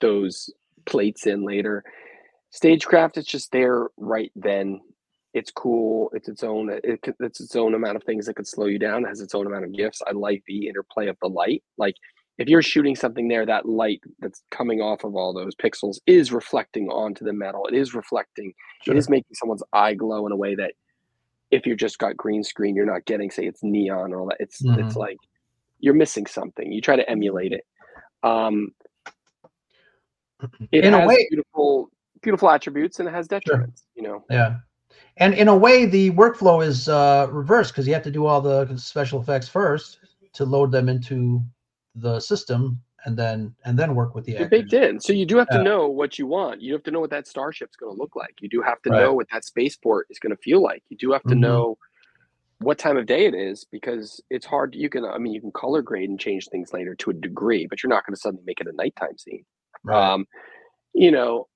those 0.00 0.50
plates 0.86 1.26
in 1.26 1.44
later. 1.44 1.84
Stagecraft, 2.50 3.16
it's 3.16 3.28
just 3.28 3.50
there 3.52 3.88
right 3.96 4.32
then. 4.36 4.80
It's 5.32 5.50
cool. 5.50 6.10
It's 6.12 6.28
its 6.28 6.44
own. 6.44 6.70
It, 6.70 7.00
it's 7.20 7.40
its 7.40 7.56
own 7.56 7.74
amount 7.74 7.96
of 7.96 8.04
things 8.04 8.26
that 8.26 8.36
could 8.36 8.46
slow 8.46 8.66
you 8.66 8.78
down. 8.78 9.04
It 9.04 9.08
has 9.08 9.20
its 9.20 9.34
own 9.34 9.46
amount 9.46 9.64
of 9.64 9.72
gifts. 9.72 10.02
I 10.06 10.12
like 10.12 10.42
the 10.46 10.68
interplay 10.68 11.08
of 11.08 11.16
the 11.20 11.28
light. 11.28 11.64
Like 11.78 11.96
if 12.38 12.48
you're 12.48 12.62
shooting 12.62 12.96
something 12.96 13.28
there, 13.28 13.46
that 13.46 13.66
light 13.66 14.00
that's 14.18 14.42
coming 14.50 14.80
off 14.80 15.04
of 15.04 15.14
all 15.14 15.32
those 15.32 15.54
pixels 15.54 15.98
is 16.06 16.32
reflecting 16.32 16.88
onto 16.88 17.24
the 17.24 17.32
metal. 17.32 17.66
It 17.66 17.74
is 17.74 17.94
reflecting. 17.94 18.52
Sure. 18.82 18.94
It 18.94 18.98
is 18.98 19.08
making 19.08 19.34
someone's 19.34 19.62
eye 19.72 19.94
glow 19.94 20.26
in 20.26 20.32
a 20.32 20.36
way 20.36 20.54
that 20.56 20.72
if 21.50 21.64
you 21.66 21.76
just 21.76 21.98
got 21.98 22.16
green 22.16 22.42
screen, 22.42 22.74
you're 22.74 22.86
not 22.86 23.04
getting, 23.04 23.30
say, 23.30 23.46
it's 23.46 23.62
neon 23.62 24.12
or 24.12 24.20
all 24.20 24.26
that. 24.28 24.38
It's 24.40 24.60
Mhm. 24.62 24.84
it's 24.84 24.96
like 24.96 25.18
you're 25.78 25.94
missing 25.94 26.26
something. 26.26 26.72
You 26.72 26.80
try 26.80 26.96
to 26.96 27.08
emulate 27.08 27.52
it. 27.52 27.64
Um, 28.22 28.74
it 30.72 30.84
In 30.84 30.94
a 30.94 31.06
way- 31.06 31.26
beautiful 31.30 31.90
beautiful 32.22 32.48
attributes 32.50 33.00
and 33.00 33.08
it 33.08 33.12
has 33.12 33.28
detriments. 33.28 33.82
You 33.94 34.02
know, 34.02 34.24
Yeah. 34.30 34.56
And 35.18 35.34
in 35.34 35.46
a 35.46 35.56
way, 35.56 35.84
the 35.84 36.10
workflow 36.12 36.64
is 36.66 36.88
uh, 36.88 37.28
reversed 37.30 37.72
because 37.72 37.86
you 37.86 37.92
have 37.92 38.02
to 38.04 38.10
do 38.10 38.24
all 38.26 38.40
the 38.40 38.74
special 38.78 39.20
effects 39.20 39.46
first 39.46 39.98
to 40.32 40.44
load 40.46 40.72
them 40.72 40.88
into 40.88 41.40
the 41.94 42.20
system, 42.20 42.80
and 43.04 43.16
then 43.16 43.54
and 43.64 43.78
then 43.78 43.94
work 43.94 44.14
with 44.14 44.24
the 44.24 44.36
actors. 44.36 44.48
baked 44.48 44.72
in. 44.72 45.00
So 45.00 45.12
you 45.12 45.26
do 45.26 45.36
have 45.38 45.48
Yeah. 45.50 45.58
to 45.58 45.62
know 45.64 45.88
what 45.88 46.18
you 46.18 46.26
want. 46.26 46.62
You 46.62 46.72
have 46.72 46.82
to 46.84 46.90
know 46.90 47.00
what 47.00 47.10
that 47.10 47.26
starship's 47.28 47.76
going 47.76 47.94
to 47.94 48.00
look 48.00 48.16
like. 48.16 48.34
You 48.40 48.48
do 48.48 48.62
have 48.62 48.80
to 48.82 48.90
Right. 48.90 49.00
know 49.00 49.14
what 49.14 49.28
that 49.32 49.44
spaceport 49.44 50.06
is 50.10 50.18
going 50.18 50.34
to 50.34 50.42
feel 50.42 50.62
like. 50.62 50.82
You 50.88 50.96
do 50.96 51.12
have 51.12 51.22
to 51.24 51.34
Mhm. 51.34 51.40
know 51.40 51.78
what 52.60 52.78
time 52.78 52.96
of 52.96 53.06
day 53.06 53.26
it 53.26 53.34
is 53.34 53.64
because 53.70 54.22
it's 54.30 54.46
hard. 54.46 54.74
You 54.74 54.88
can, 54.88 55.04
I 55.04 55.18
mean, 55.18 55.34
you 55.34 55.40
can 55.40 55.52
color 55.52 55.82
grade 55.82 56.08
and 56.08 56.18
change 56.18 56.48
things 56.48 56.72
later 56.72 56.94
to 56.96 57.10
a 57.10 57.14
degree, 57.14 57.66
but 57.66 57.82
you're 57.82 57.90
not 57.90 58.06
going 58.06 58.14
to 58.14 58.20
suddenly 58.20 58.44
make 58.46 58.60
it 58.60 58.66
a 58.66 58.72
nighttime 58.72 59.18
scene. 59.18 59.44
Right. 59.82 60.12
Um, 60.12 60.26
you 60.94 61.10
know, 61.10 61.48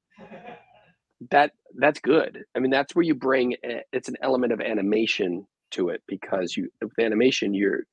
that 1.30 1.52
that's 1.76 2.00
good. 2.00 2.44
I 2.54 2.58
mean, 2.60 2.70
that's 2.70 2.94
where 2.94 3.04
you 3.04 3.14
bring 3.14 3.56
it's 3.92 4.08
an 4.08 4.16
element 4.22 4.52
of 4.52 4.60
animation 4.60 5.46
to 5.72 5.88
it 5.88 6.02
because 6.06 6.56
you 6.56 6.68
with 6.80 6.98
animation 6.98 7.54
you're 7.54 7.84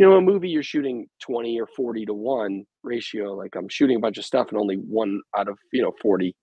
you 0.00 0.06
know 0.06 0.16
a 0.16 0.22
movie 0.22 0.48
you're 0.48 0.64
shooting 0.64 1.06
20 1.22 1.60
or 1.60 1.68
40 1.76 2.06
to 2.06 2.14
1 2.14 2.64
ratio 2.84 3.34
like 3.34 3.54
i'm 3.54 3.68
shooting 3.68 3.98
a 3.98 4.00
bunch 4.00 4.18
of 4.18 4.24
stuff 4.24 4.48
and 4.48 4.58
only 4.58 4.76
one 4.76 5.20
out 5.38 5.48
of 5.48 5.58
you 5.72 5.82
know 5.82 5.92
40 6.02 6.34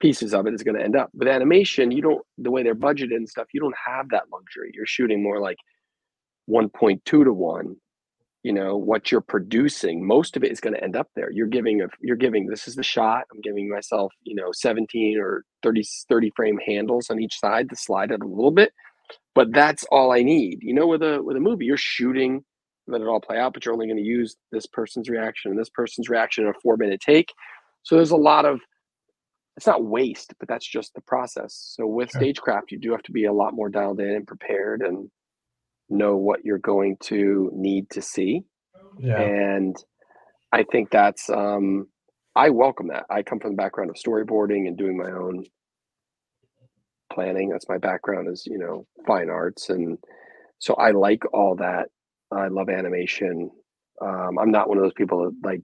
pieces 0.00 0.34
of 0.34 0.48
it 0.48 0.54
is 0.54 0.64
going 0.64 0.76
to 0.76 0.82
end 0.82 0.96
up. 0.96 1.10
With 1.14 1.28
animation 1.28 1.92
you 1.92 2.02
don't 2.02 2.22
the 2.38 2.50
way 2.50 2.64
they're 2.64 2.74
budgeted 2.74 3.14
and 3.14 3.28
stuff 3.28 3.46
you 3.54 3.60
don't 3.60 3.76
have 3.86 4.08
that 4.10 4.24
luxury. 4.32 4.72
You're 4.74 4.86
shooting 4.86 5.22
more 5.22 5.40
like 5.40 5.58
1.2 6.50 7.04
to 7.04 7.32
1 7.32 7.76
you 8.42 8.52
know 8.52 8.76
what 8.76 9.12
you're 9.12 9.20
producing 9.20 10.04
most 10.04 10.36
of 10.36 10.42
it 10.42 10.50
is 10.50 10.60
going 10.60 10.74
to 10.74 10.82
end 10.82 10.96
up 10.96 11.08
there. 11.14 11.30
You're 11.30 11.46
giving 11.46 11.82
a 11.82 11.86
you're 12.00 12.16
giving 12.16 12.46
this 12.46 12.66
is 12.66 12.74
the 12.74 12.82
shot 12.82 13.24
i'm 13.32 13.40
giving 13.42 13.68
myself 13.68 14.12
you 14.24 14.34
know 14.34 14.50
17 14.52 15.18
or 15.20 15.44
30 15.62 15.84
30 16.08 16.32
frame 16.34 16.58
handles 16.66 17.10
on 17.10 17.20
each 17.20 17.38
side 17.38 17.70
to 17.70 17.76
slide 17.76 18.10
it 18.10 18.22
a 18.22 18.26
little 18.26 18.50
bit 18.50 18.72
but 19.34 19.52
that's 19.52 19.84
all 19.92 20.12
i 20.12 20.22
need. 20.22 20.58
You 20.62 20.74
know 20.74 20.88
with 20.88 21.02
a 21.02 21.22
with 21.22 21.36
a 21.36 21.40
movie 21.40 21.66
you're 21.66 21.76
shooting 21.76 22.42
let 22.88 23.00
it 23.00 23.06
all 23.06 23.20
play 23.20 23.38
out 23.38 23.54
but 23.54 23.64
you're 23.64 23.74
only 23.74 23.86
going 23.86 23.96
to 23.96 24.02
use 24.02 24.36
this 24.50 24.66
person's 24.66 25.08
reaction 25.08 25.50
and 25.50 25.60
this 25.60 25.70
person's 25.70 26.08
reaction 26.08 26.44
in 26.44 26.50
a 26.50 26.54
four 26.62 26.76
minute 26.76 27.00
take. 27.00 27.32
So 27.82 27.96
there's 27.96 28.10
a 28.10 28.16
lot 28.16 28.44
of 28.44 28.60
it's 29.56 29.66
not 29.66 29.84
waste 29.84 30.34
but 30.38 30.48
that's 30.48 30.66
just 30.68 30.94
the 30.94 31.00
process. 31.02 31.74
So 31.76 31.86
with 31.86 32.10
Sure. 32.10 32.20
stagecraft 32.20 32.72
you 32.72 32.78
do 32.78 32.90
have 32.92 33.02
to 33.04 33.12
be 33.12 33.26
a 33.26 33.32
lot 33.32 33.54
more 33.54 33.68
dialed 33.68 34.00
in 34.00 34.08
and 34.10 34.26
prepared 34.26 34.82
and 34.82 35.10
know 35.90 36.16
what 36.16 36.44
you're 36.44 36.58
going 36.58 36.96
to 37.04 37.50
need 37.54 37.90
to 37.90 38.02
see. 38.02 38.42
Yeah. 38.98 39.20
and 39.20 39.76
i 40.52 40.62
think 40.64 40.90
that's 40.90 41.30
um 41.30 41.86
i 42.36 42.50
welcome 42.50 42.88
that. 42.88 43.04
I 43.10 43.22
come 43.22 43.40
from 43.40 43.52
the 43.52 43.56
background 43.56 43.90
of 43.90 43.96
storyboarding 43.96 44.66
and 44.68 44.76
doing 44.76 44.96
my 44.96 45.10
own 45.10 45.44
planning. 47.12 47.50
That's 47.50 47.68
my 47.68 47.78
background 47.78 48.28
is 48.32 48.44
you 48.46 48.58
know 48.58 48.86
fine 49.06 49.30
arts. 49.30 49.68
And 49.70 49.98
so 50.58 50.74
i 50.74 50.90
like 50.92 51.22
all 51.34 51.56
that 51.56 51.88
i 52.32 52.48
love 52.48 52.68
animation 52.68 53.50
um 54.00 54.38
i'm 54.38 54.50
not 54.50 54.68
one 54.68 54.78
of 54.78 54.82
those 54.84 54.92
people 54.94 55.24
that 55.24 55.34
like 55.42 55.62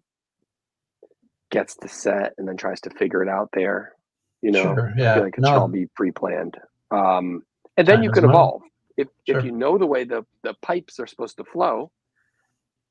gets 1.51 1.77
the 1.77 1.89
set 1.89 2.35
and 2.39 2.47
then 2.47 2.57
tries 2.57 2.81
to 2.83 2.91
figure 2.91 3.23
it 3.23 3.29
out 3.29 3.49
there 3.53 3.95
you 4.43 4.51
know 4.51 4.63
Sure. 4.63 4.93
Yeah. 4.97 5.19
like 5.19 5.35
it 5.39 5.45
should 5.47 5.57
all 5.57 5.69
be 5.69 5.87
pre-planned 5.95 6.57
um 6.91 7.43
and 7.77 7.87
then 7.87 7.97
Time 7.97 8.03
you 8.05 8.11
can 8.11 8.25
evolve 8.25 8.63
if 8.97 9.09
Sure. 9.27 9.39
if 9.39 9.45
you 9.45 9.53
know 9.53 9.79
the 9.79 9.87
way 9.87 10.05
the 10.05 10.25
the 10.43 10.55
pipes 10.63 11.01
are 11.01 11.07
supposed 11.07 11.37
to 11.39 11.45
flow 11.45 11.91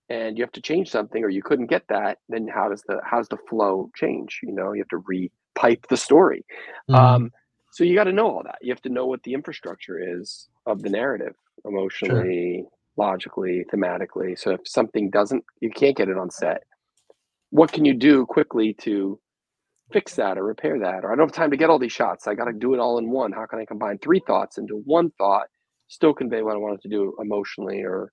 and 0.10 0.38
you 0.38 0.44
have 0.44 0.52
to 0.54 0.62
change 0.62 0.90
something 0.90 1.24
or 1.24 1.30
you 1.30 1.44
couldn't 1.44 1.68
get 1.68 1.84
that 1.90 2.18
then 2.30 2.48
how 2.48 2.70
does 2.70 2.82
the 2.88 3.00
how's 3.04 3.28
the 3.28 3.38
flow 3.50 3.90
change 3.96 4.40
you 4.42 4.52
know 4.54 4.72
you 4.74 4.80
have 4.82 4.88
to 4.88 4.98
re-pipe 5.06 5.86
the 5.90 5.98
story 5.98 6.44
Mhm. 6.90 6.96
um 6.96 7.32
so 7.72 7.84
you 7.84 7.94
got 7.94 8.06
to 8.06 8.14
know 8.14 8.28
all 8.28 8.44
that 8.44 8.58
you 8.62 8.72
have 8.72 8.82
to 8.82 8.90
know 8.90 9.06
what 9.06 9.22
the 9.24 9.34
infrastructure 9.34 10.00
is 10.20 10.48
of 10.66 10.82
the 10.82 10.90
narrative 10.90 11.36
emotionally 11.66 12.66
logically 12.98 13.64
thematically. 13.74 14.38
So 14.38 14.52
if 14.52 14.62
something 14.66 15.10
doesn't 15.10 15.44
you 15.62 15.70
can't 15.70 15.96
get 15.98 16.10
it 16.10 16.18
on 16.18 16.30
set 16.32 16.64
what 17.50 17.72
can 17.72 17.86
you 17.86 17.94
do 17.94 18.26
quickly 18.26 18.74
to 18.74 19.20
fix 19.94 20.16
that 20.16 20.38
or 20.38 20.44
repair 20.44 20.80
that? 20.80 21.06
Or 21.06 21.12
i 21.12 21.16
don't 21.16 21.28
have 21.28 21.36
time 21.36 21.52
to 21.52 21.58
get 21.58 21.70
all 21.70 21.80
these 21.80 21.94
shots. 21.94 22.28
I 22.28 22.34
got 22.36 22.46
to 22.46 22.54
do 22.54 22.74
it 22.74 22.80
all 22.80 22.98
in 22.98 23.10
one. 23.10 23.32
How 23.32 23.46
can 23.46 23.60
i 23.60 23.66
combine 23.66 23.98
three 24.00 24.22
thoughts 24.28 24.58
into 24.58 24.76
one 24.86 25.12
thought 25.18 25.48
still 25.88 26.14
convey 26.14 26.42
what 26.42 26.54
i 26.54 26.58
wanted 26.58 26.82
to 26.82 26.90
do 26.90 27.16
emotionally 27.22 27.82
or 27.84 28.12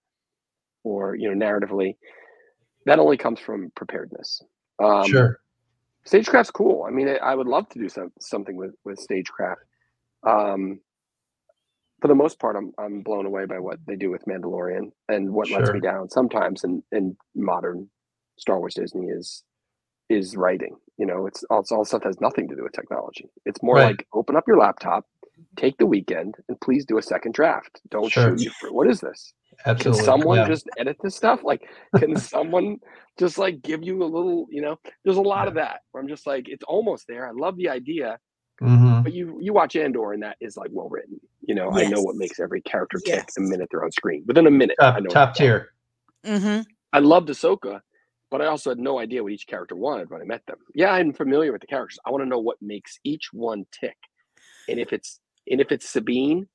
or 0.84 1.16
you 1.16 1.32
know 1.32 1.46
narratively? 1.46 1.96
That 2.86 2.98
only 2.98 3.16
comes 3.16 3.40
from 3.40 3.72
preparedness. 3.74 4.40
Um 4.82 5.06
sure. 5.08 5.40
stagecraft's 6.04 6.52
cool. 6.52 6.84
I 6.86 6.90
mean 6.92 7.08
I- 7.08 7.16
i 7.16 7.34
would 7.34 7.48
love 7.48 7.68
to 7.70 7.78
do 7.80 7.88
some, 7.88 8.12
something 8.20 8.56
with 8.56 8.74
with 8.84 8.98
stagecraft. 9.00 9.62
Um 10.26 10.80
for 12.04 12.08
the 12.08 12.14
most 12.14 12.38
part 12.38 12.54
I'm, 12.54 12.70
I'm 12.78 13.00
blown 13.00 13.24
away 13.24 13.46
by 13.46 13.58
what 13.58 13.78
they 13.86 13.96
do 13.96 14.10
with 14.10 14.26
mandalorian 14.26 14.90
and 15.08 15.32
what 15.32 15.48
lets 15.48 15.70
me 15.70 15.80
down 15.80 16.10
sometimes 16.10 16.62
in 16.62 16.82
in 16.92 17.16
modern 17.34 17.88
star 18.36 18.58
wars 18.58 18.74
disney 18.74 19.06
is 19.06 19.42
is 20.10 20.36
writing 20.36 20.76
you 20.98 21.06
know 21.06 21.26
it's 21.26 21.44
all, 21.44 21.60
it's 21.60 21.72
all 21.72 21.82
stuff 21.86 22.02
that 22.02 22.08
has 22.08 22.20
nothing 22.20 22.46
to 22.46 22.56
do 22.56 22.62
with 22.62 22.74
technology 22.74 23.30
it's 23.46 23.62
more 23.62 23.76
Right. 23.76 23.86
like 23.96 24.06
open 24.12 24.36
up 24.36 24.44
your 24.46 24.58
laptop 24.58 25.06
mm-hmm. 25.24 25.44
take 25.56 25.78
the 25.78 25.86
weekend 25.86 26.34
and 26.50 26.60
please 26.60 26.84
do 26.84 26.98
a 26.98 27.02
second 27.02 27.32
draft 27.32 27.80
don't 27.88 28.12
Sure. 28.12 28.36
shoot 28.36 28.44
you 28.44 28.50
for 28.60 28.70
what 28.70 28.86
is 28.86 29.00
this 29.00 29.32
Absolutely. 29.64 29.98
can 29.98 30.04
someone 30.04 30.38
yeah. 30.38 30.48
just 30.48 30.68
edit 30.76 30.96
this 31.00 31.14
stuff? 31.14 31.44
Like, 31.44 31.62
can 31.96 32.16
someone 32.34 32.78
just 33.18 33.38
like 33.38 33.62
give 33.62 33.84
you 33.84 34.02
a 34.02 34.04
little, 34.04 34.46
you 34.50 34.60
know, 34.60 34.80
there's 35.04 35.16
a 35.16 35.22
lot 35.22 35.46
of 35.46 35.54
that 35.54 35.82
where 35.92 36.02
I'm 36.02 36.08
just 36.08 36.26
like, 36.26 36.48
it's 36.48 36.64
almost 36.64 37.06
there. 37.06 37.28
I 37.28 37.30
love 37.30 37.56
the 37.56 37.68
idea, 37.68 38.18
Mhm. 38.62 39.02
but 39.02 39.12
you 39.12 39.38
you 39.40 39.52
watch 39.52 39.74
Andor 39.76 40.12
and 40.12 40.22
that 40.22 40.36
is 40.40 40.56
like 40.56 40.70
well 40.72 40.88
written. 40.88 41.20
You 41.42 41.54
know, 41.54 41.70
I 41.72 41.86
know 41.86 42.00
what 42.00 42.16
makes 42.16 42.38
every 42.40 42.60
character 42.62 42.98
tick 42.98 43.14
Yes. 43.26 43.34
the 43.34 43.42
minute 43.42 43.68
they're 43.70 43.84
on 43.84 43.90
screen. 43.92 44.24
Within 44.26 44.46
a 44.46 44.50
minute, 44.50 44.76
I 44.80 44.92
top 44.92 45.02
know 45.02 45.08
top 45.10 45.28
what's 45.30 45.38
going 45.40 45.50
on. 45.52 45.60
tier. 45.60 45.72
Mm-hmm. 46.24 46.60
I 46.92 46.98
loved 47.00 47.28
Ahsoka, 47.28 47.80
but 48.30 48.40
I 48.40 48.46
also 48.46 48.70
had 48.70 48.78
no 48.78 48.98
idea 48.98 49.22
what 49.22 49.32
each 49.32 49.46
character 49.46 49.74
wanted 49.76 50.08
when 50.10 50.20
I 50.22 50.24
met 50.24 50.46
them. 50.46 50.58
Yeah, 50.74 50.92
I'm 50.92 51.12
familiar 51.12 51.52
with 51.52 51.60
the 51.60 51.66
characters. 51.66 51.98
I 52.06 52.10
want 52.10 52.22
to 52.22 52.28
know 52.28 52.38
what 52.38 52.56
makes 52.62 52.98
each 53.04 53.30
one 53.32 53.66
tick. 53.72 53.96
And 54.68 54.78
if 54.78 54.92
it's 54.92 55.20
and 55.50 55.60
if 55.60 55.70
it's 55.72 55.88
Sabine, 55.90 56.48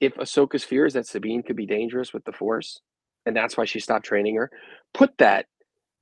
if 0.00 0.14
Ahsoka's 0.16 0.64
fear 0.64 0.86
is 0.86 0.94
that 0.94 1.06
Sabine 1.06 1.42
could 1.42 1.56
be 1.56 1.66
dangerous 1.66 2.12
with 2.12 2.24
the 2.24 2.32
Force, 2.32 2.80
and 3.26 3.36
that's 3.36 3.56
why 3.56 3.66
she 3.66 3.78
stopped 3.78 4.06
training 4.06 4.34
her, 4.36 4.50
put 4.94 5.16
that, 5.18 5.46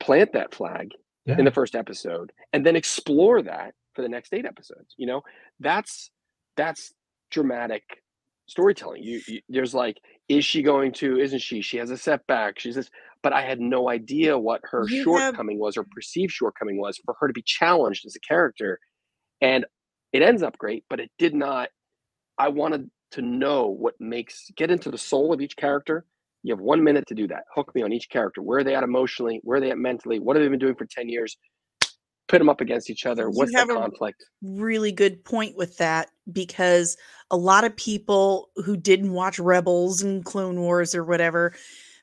plant 0.01 0.33
that 0.33 0.55
flag 0.55 0.93
Yeah. 1.27 1.37
in 1.39 1.45
the 1.45 1.51
first 1.51 1.75
episode, 1.75 2.33
and 2.53 2.65
then 2.65 2.77
explore 2.77 3.43
that 3.43 3.75
for 3.99 4.03
the 4.03 4.09
next 4.09 4.33
eight 4.33 4.47
episodes. 4.47 4.95
You 4.97 5.09
know, 5.09 5.23
that's 5.59 6.11
that's 6.57 6.93
dramatic 7.33 7.83
storytelling. 8.47 9.03
You, 9.03 9.21
you 9.27 9.41
there's 9.49 9.75
like, 9.75 9.97
is 10.29 10.45
she 10.45 10.63
going 10.63 10.93
to? 10.93 11.19
Isn't 11.19 11.41
she? 11.41 11.63
She 11.63 11.79
has 11.79 11.91
a 11.91 11.97
setback. 11.97 12.61
She's 12.61 12.77
this, 12.77 12.91
but 13.25 13.33
I 13.33 13.43
had 13.43 13.59
no 13.59 13.89
idea 13.91 14.39
what 14.39 14.61
her 14.71 14.85
You 14.89 14.99
have- 15.17 15.23
shortcoming 15.25 15.59
was 15.59 15.77
or 15.77 15.85
perceived 15.91 16.31
shortcoming 16.33 16.79
was 16.81 16.97
for 17.05 17.17
her 17.19 17.27
to 17.27 17.33
be 17.33 17.43
challenged 17.45 18.07
as 18.07 18.15
a 18.15 18.21
character, 18.21 18.79
and 19.41 19.67
it 20.13 20.23
ends 20.23 20.45
up 20.45 20.57
great, 20.59 20.85
but 20.89 21.01
it 21.01 21.11
did 21.19 21.35
not. 21.35 21.71
I 22.39 22.49
wanted 22.51 22.89
to 23.13 23.23
know 23.23 23.67
what 23.67 23.95
makes 23.99 24.49
get 24.57 24.71
into 24.71 24.93
the 24.93 24.99
soul 24.99 25.33
of 25.33 25.41
each 25.41 25.57
character. 25.57 26.05
You 26.45 26.55
have 26.55 26.61
one 26.63 26.85
minute 26.85 27.07
to 27.09 27.17
do 27.17 27.27
that. 27.29 27.43
Hook 27.53 27.75
me 27.75 27.83
on 27.83 27.93
each 27.93 28.09
character. 28.11 28.41
Where 28.41 28.61
are 28.61 28.65
they 28.65 28.77
at 28.77 28.85
emotionally? 28.85 29.41
Where 29.43 29.57
are 29.59 29.61
they 29.61 29.73
at 29.73 29.77
mentally? 29.79 30.21
What 30.21 30.37
have 30.37 30.45
they 30.45 30.49
been 30.49 30.61
doing 30.61 30.77
for 30.77 30.87
10 30.87 31.09
years? 31.09 31.37
Put 32.29 32.39
them 32.39 32.49
up 32.49 32.61
against 32.61 32.91
each 32.91 33.07
other. 33.07 33.31
What's 33.31 33.53
the 33.53 33.67
conflict? 33.67 34.25
really 34.43 34.93
good 34.93 35.25
point 35.25 35.57
with 35.57 35.77
that 35.79 36.11
because 36.31 36.97
a 37.31 37.37
lot 37.37 37.65
of 37.65 37.75
people 37.77 38.51
who 38.57 38.77
didn't 38.77 39.13
watch 39.13 39.39
Rebels 39.39 40.03
and 40.03 40.25
Clone 40.25 40.61
Wars 40.61 40.95
or 40.95 41.05
whatever, 41.05 41.55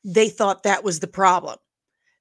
they 0.04 0.30
thought 0.30 0.64
that 0.64 0.84
was 0.84 1.00
the 1.00 1.08
problem. 1.08 1.58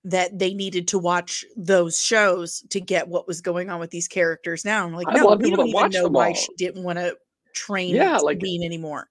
That 0.06 0.38
they 0.38 0.52
needed 0.52 0.86
to 0.88 0.98
watch 0.98 1.46
those 1.56 1.98
shows 1.98 2.60
to 2.68 2.78
get 2.78 3.08
what 3.08 3.26
was 3.26 3.40
going 3.40 3.70
on 3.70 3.80
with 3.80 3.90
these 3.90 4.06
characters. 4.06 4.62
Now 4.62 4.84
I'm 4.84 4.92
like, 4.92 5.08
I 5.08 5.14
no, 5.14 5.34
we 5.34 5.44
people 5.44 5.66
don't 5.66 5.68
even 5.92 6.02
know 6.02 6.08
why 6.08 6.28
all. 6.28 6.34
she 6.34 6.52
didn't 6.58 6.84
want 6.84 6.98
to 6.98 7.16
train 7.54 7.94
Yeah, 7.94 8.18
like- 8.18 8.36
Sabine 8.36 8.62
anymore. 8.62 9.08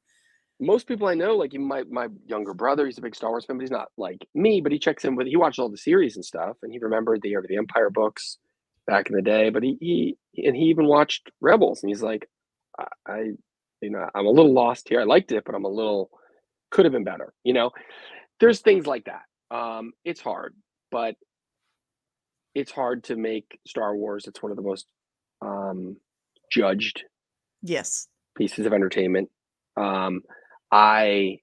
Most 0.60 0.88
people 0.88 1.08
I 1.08 1.16
know, 1.16 1.36
like 1.36 1.52
my, 1.54 1.84
my 1.90 2.08
younger 2.28 2.54
brother, 2.54 2.86
he's 2.86 3.00
a 3.00 3.02
big 3.02 3.16
Star 3.16 3.32
Wars 3.32 3.44
fan, 3.44 3.58
but 3.58 3.62
he's 3.64 3.72
not 3.72 3.88
like 3.98 4.26
me, 4.36 4.62
but 4.62 4.72
he 4.72 4.78
checks 4.78 5.04
in 5.04 5.16
with, 5.16 5.26
he 5.28 5.36
watches 5.36 5.60
all 5.60 5.68
the 5.68 5.78
series 5.78 6.16
and 6.16 6.24
stuff, 6.24 6.58
and 6.62 6.72
he 6.72 6.78
remembered 6.78 7.22
the 7.22 7.34
Heir 7.34 7.42
to 7.42 7.48
the 7.48 7.58
Empire 7.58 7.90
books 7.90 8.38
back 8.88 9.10
in 9.10 9.16
the 9.16 9.22
day, 9.22 9.50
but 9.50 9.64
he, 9.64 9.78
he 9.80 10.18
and 10.48 10.56
he 10.56 10.64
even 10.66 10.88
watched 10.88 11.30
Rebels, 11.42 11.84
and 11.84 11.90
he's 11.90 12.04
like, 12.04 12.30
I, 12.80 12.86
I 13.08 13.18
you 13.82 13.90
know, 13.90 14.08
I'm 14.16 14.26
a 14.26 14.32
little 14.32 14.54
lost 14.54 14.90
here. 14.90 15.02
I 15.02 15.04
liked 15.04 15.32
it, 15.32 15.44
but 15.46 15.56
I'm 15.56 15.66
a 15.66 15.70
little, 15.70 16.10
could 16.72 16.86
have 16.86 16.94
been 16.94 17.04
better, 17.04 17.34
you 17.44 17.54
know? 17.54 17.72
There's 18.40 18.62
things 18.62 18.88
like 18.88 19.06
that. 19.06 19.56
Um, 19.56 19.92
it's 20.06 20.22
hard, 20.22 20.56
but 20.92 21.16
it's 22.56 22.72
hard 22.72 23.06
to 23.06 23.16
make 23.16 23.60
Star 23.68 23.96
Wars. 23.96 24.26
It's 24.28 24.42
one 24.42 24.52
of 24.52 24.56
the 24.56 24.64
most 24.64 24.88
um, 25.42 25.98
judged 26.52 27.04
Yes. 27.62 28.08
pieces 28.38 28.66
of 28.66 28.74
entertainment. 28.74 29.30
Um, 29.78 30.22
I 30.72 31.40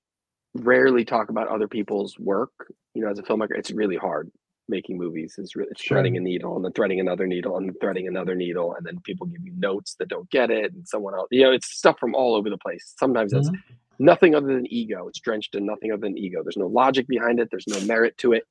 rarely 0.55 1.05
talk 1.05 1.31
about 1.31 1.49
other 1.49 1.69
people's 1.69 2.19
work. 2.19 2.53
You 2.95 3.03
know, 3.03 3.11
as 3.11 3.19
a 3.19 3.23
filmmaker, 3.23 3.57
it's 3.57 3.71
really 3.71 3.97
hard 3.97 4.31
making 4.71 4.97
movies. 4.97 5.35
is 5.39 5.55
really 5.57 5.69
it's 5.73 5.83
Sure. 5.83 5.97
threading 5.97 6.17
a 6.17 6.21
needle 6.21 6.57
and 6.57 6.65
then 6.65 6.73
threading 6.73 7.01
another 7.01 7.27
needle 7.27 7.57
and 7.57 7.69
then 7.69 7.75
threading 7.81 8.09
another 8.09 8.35
needle, 8.35 8.75
and 8.75 8.87
then 8.87 8.99
people 9.01 9.27
give 9.27 9.45
you 9.45 9.53
notes 9.59 9.97
that 9.99 10.09
don't 10.09 10.31
get 10.31 10.51
it, 10.51 10.73
and 10.73 10.87
someone 10.89 11.15
else. 11.15 11.29
You 11.31 11.43
know, 11.43 11.53
it's 11.53 11.77
stuff 11.77 11.99
from 11.99 12.15
all 12.15 12.35
over 12.35 12.49
the 12.49 12.57
place. 12.59 12.95
Sometimes 12.99 13.33
it's 13.33 13.51
Mhm. 13.51 13.63
nothing 13.99 14.35
other 14.35 14.47
than 14.47 14.67
ego. 14.73 15.09
It's 15.09 15.21
drenched 15.21 15.55
in 15.55 15.67
nothing 15.67 15.93
other 15.93 16.01
than 16.03 16.17
ego. 16.17 16.43
There's 16.43 16.57
no 16.57 16.69
logic 16.69 17.07
behind 17.07 17.41
it. 17.41 17.49
There's 17.51 17.67
no 17.67 17.81
merit 17.87 18.17
to 18.19 18.33
it. 18.33 18.45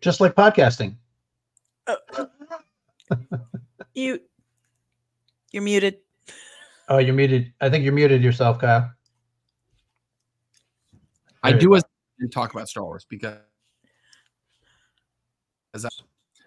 Just 0.00 0.20
like 0.20 0.34
podcasting. 0.34 0.96
You 3.94 4.20
you're 5.50 5.62
muted. 5.62 5.98
Oh, 6.88 6.98
you're 6.98 7.14
muted. 7.14 7.52
I 7.60 7.68
think 7.68 7.82
you're 7.84 7.92
muted 7.92 8.22
yourself, 8.22 8.60
Kyle. 8.60 8.92
I 11.42 11.52
do 11.52 11.70
go. 11.70 11.80
And 12.20 12.32
talk 12.32 12.52
about 12.52 12.68
Star 12.68 12.84
Wars 12.84 13.06
because 13.08 13.38
as 15.74 15.84
I, 15.84 15.88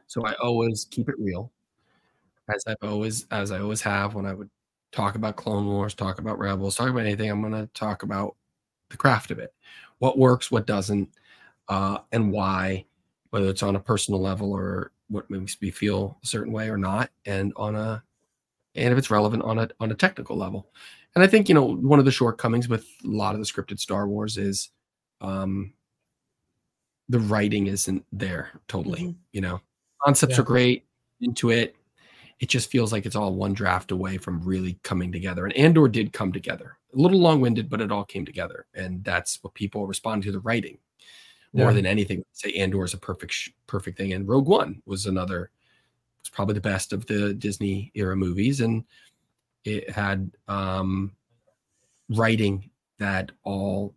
so 0.08 0.26
I 0.26 0.34
always 0.36 0.86
keep 0.90 1.10
it 1.10 1.16
real, 1.20 1.52
as 2.54 2.64
I've 2.68 2.78
always 2.82 3.26
as 3.32 3.52
I 3.52 3.60
always 3.60 3.82
have 3.82 4.16
when 4.16 4.26
I 4.26 4.34
would 4.34 4.50
talk 4.92 5.16
about 5.16 5.36
Clone 5.36 5.68
Wars, 5.68 5.94
talk 5.94 6.20
about 6.20 6.40
Rebels, 6.40 6.76
talk 6.76 6.90
about 6.90 7.02
anything. 7.02 7.30
I'm 7.30 7.42
going 7.42 7.54
to 7.54 7.68
talk 7.74 8.04
about 8.04 8.36
the 8.90 8.98
craft 8.98 9.32
of 9.32 9.40
it, 9.40 9.54
what 10.00 10.18
works, 10.18 10.52
what 10.52 10.68
doesn't, 10.68 11.10
uh, 11.70 12.00
and 12.12 12.32
why, 12.32 12.86
whether 13.30 13.50
it's 13.50 13.64
on 13.64 13.76
a 13.76 13.80
personal 13.80 14.22
level 14.22 14.52
or 14.52 14.92
what 15.10 15.30
makes 15.30 15.62
me 15.62 15.72
feel 15.72 16.18
a 16.24 16.28
certain 16.28 16.54
way 16.54 16.70
or 16.70 16.78
not, 16.78 17.10
and 17.26 17.54
on 17.56 17.76
a 17.76 18.04
and 18.76 18.92
if 18.92 18.98
it's 18.98 19.12
relevant 19.12 19.44
on 19.44 19.60
a 19.60 19.70
on 19.80 19.92
a 19.92 19.96
technical 19.96 20.38
level. 20.38 20.68
And 21.16 21.24
I 21.24 21.28
think 21.28 21.50
you 21.50 21.56
know 21.56 21.76
one 21.76 22.00
of 22.00 22.06
the 22.06 22.12
shortcomings 22.12 22.68
with 22.70 22.86
a 23.04 23.08
lot 23.08 23.36
of 23.36 23.42
the 23.42 23.46
scripted 23.46 23.80
Star 23.80 24.08
Wars 24.08 24.38
is 24.38 24.72
um 25.22 25.74
the 27.10 27.20
writing 27.20 27.68
isn't 27.68 28.06
there 28.12 28.52
totally 28.68 29.02
Mhm. 29.02 29.16
you 29.32 29.42
know 29.42 29.62
concepts 30.04 30.36
Yeah. 30.36 30.42
are 30.42 30.46
great 30.46 30.86
into 31.22 31.50
it 31.52 31.76
it 32.40 32.50
just 32.50 32.72
feels 32.72 32.92
like 32.92 33.06
it's 33.06 33.16
all 33.16 33.36
one 33.36 33.54
draft 33.54 33.92
away 33.92 34.18
from 34.18 34.42
really 34.42 34.80
coming 34.84 35.12
together 35.12 35.46
and 35.46 35.54
andor 35.56 35.88
did 35.88 36.12
come 36.14 36.32
together 36.32 36.78
a 36.94 36.98
little 36.98 37.20
long-winded 37.20 37.70
but 37.70 37.82
it 37.82 37.92
all 37.92 38.04
came 38.06 38.26
together 38.26 38.66
and 38.74 39.04
that's 39.04 39.42
what 39.44 39.54
people 39.54 39.86
respond 39.88 40.24
to 40.24 40.32
the 40.32 40.40
writing 40.40 40.78
more 41.54 41.68
Yeah. 41.70 41.74
than 41.76 41.86
anything 41.86 42.24
say 42.32 42.52
andor 42.54 42.84
is 42.86 42.94
a 42.94 42.98
perfect 42.98 43.32
sh- 43.34 43.50
perfect 43.68 43.98
thing 43.98 44.14
and 44.14 44.28
rogue 44.28 44.48
one 44.48 44.82
was 44.86 45.06
another 45.06 45.52
It's 46.22 46.30
probably 46.30 46.54
the 46.56 46.62
best 46.62 46.94
of 46.94 47.06
the 47.08 47.34
disney 47.34 47.92
era 47.96 48.16
movies 48.16 48.62
and 48.62 48.86
it 49.66 49.90
had 49.90 50.32
um 50.48 51.16
writing 52.10 52.70
that 53.00 53.32
all 53.44 53.96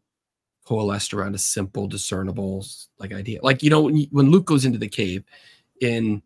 coalesced 0.64 1.14
around 1.14 1.34
a 1.34 1.38
simple, 1.38 1.86
discernible 1.86 2.64
like 2.98 3.12
idea. 3.12 3.40
Like 3.42 3.62
you 3.62 3.70
know, 3.70 3.82
when, 3.82 3.96
you- 3.96 4.08
when 4.10 4.30
Luke 4.30 4.46
goes 4.46 4.64
into 4.64 4.78
the 4.78 4.88
cave 4.88 5.24
in, 5.80 6.22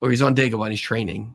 or 0.00 0.10
he's 0.10 0.22
on 0.22 0.34
Dagobah 0.34 0.64
and 0.64 0.72
he's 0.72 0.80
training, 0.80 1.34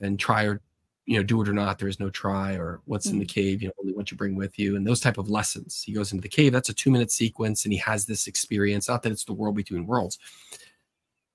and 0.00 0.18
try 0.18 0.44
or 0.44 0.60
you 1.06 1.16
know 1.16 1.22
do 1.22 1.40
it 1.42 1.48
or 1.48 1.52
not. 1.52 1.78
There 1.78 1.88
is 1.88 2.00
no 2.00 2.10
try 2.10 2.54
or 2.54 2.80
what's 2.86 3.06
in 3.06 3.18
the 3.18 3.24
cave. 3.26 3.62
You 3.62 3.68
know, 3.68 3.74
only 3.80 3.92
what 3.92 4.10
you 4.10 4.16
bring 4.16 4.34
with 4.36 4.58
you, 4.58 4.76
and 4.76 4.86
those 4.86 5.00
type 5.00 5.18
of 5.18 5.30
lessons. 5.30 5.82
He 5.82 5.92
goes 5.92 6.12
into 6.12 6.22
the 6.22 6.28
cave. 6.28 6.52
That's 6.52 6.68
a 6.68 6.74
two 6.74 6.90
minute 6.90 7.10
sequence, 7.10 7.64
and 7.64 7.72
he 7.72 7.78
has 7.78 8.06
this 8.06 8.26
experience. 8.26 8.88
Not 8.88 9.02
that 9.02 9.12
it's 9.12 9.24
the 9.24 9.32
world 9.32 9.54
between 9.56 9.86
worlds. 9.86 10.18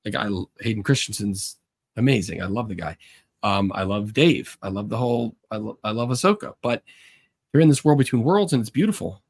Like 0.05 0.15
I, 0.15 0.29
Hayden 0.61 0.83
Christensen's 0.83 1.57
amazing. 1.95 2.41
I 2.41 2.47
love 2.47 2.67
the 2.67 2.75
guy. 2.75 2.97
Um, 3.43 3.71
I 3.73 3.83
love 3.83 4.13
Dave. 4.13 4.57
I 4.61 4.69
love 4.69 4.89
the 4.89 4.97
whole. 4.97 5.35
I, 5.51 5.57
lo- 5.57 5.79
I 5.83 5.91
love 5.91 6.09
Ahsoka, 6.09 6.53
but 6.61 6.83
they're 7.51 7.61
in 7.61 7.69
this 7.69 7.83
world 7.85 7.99
between 7.99 8.23
worlds, 8.23 8.53
and 8.53 8.61
it's 8.61 8.69
beautiful 8.69 9.21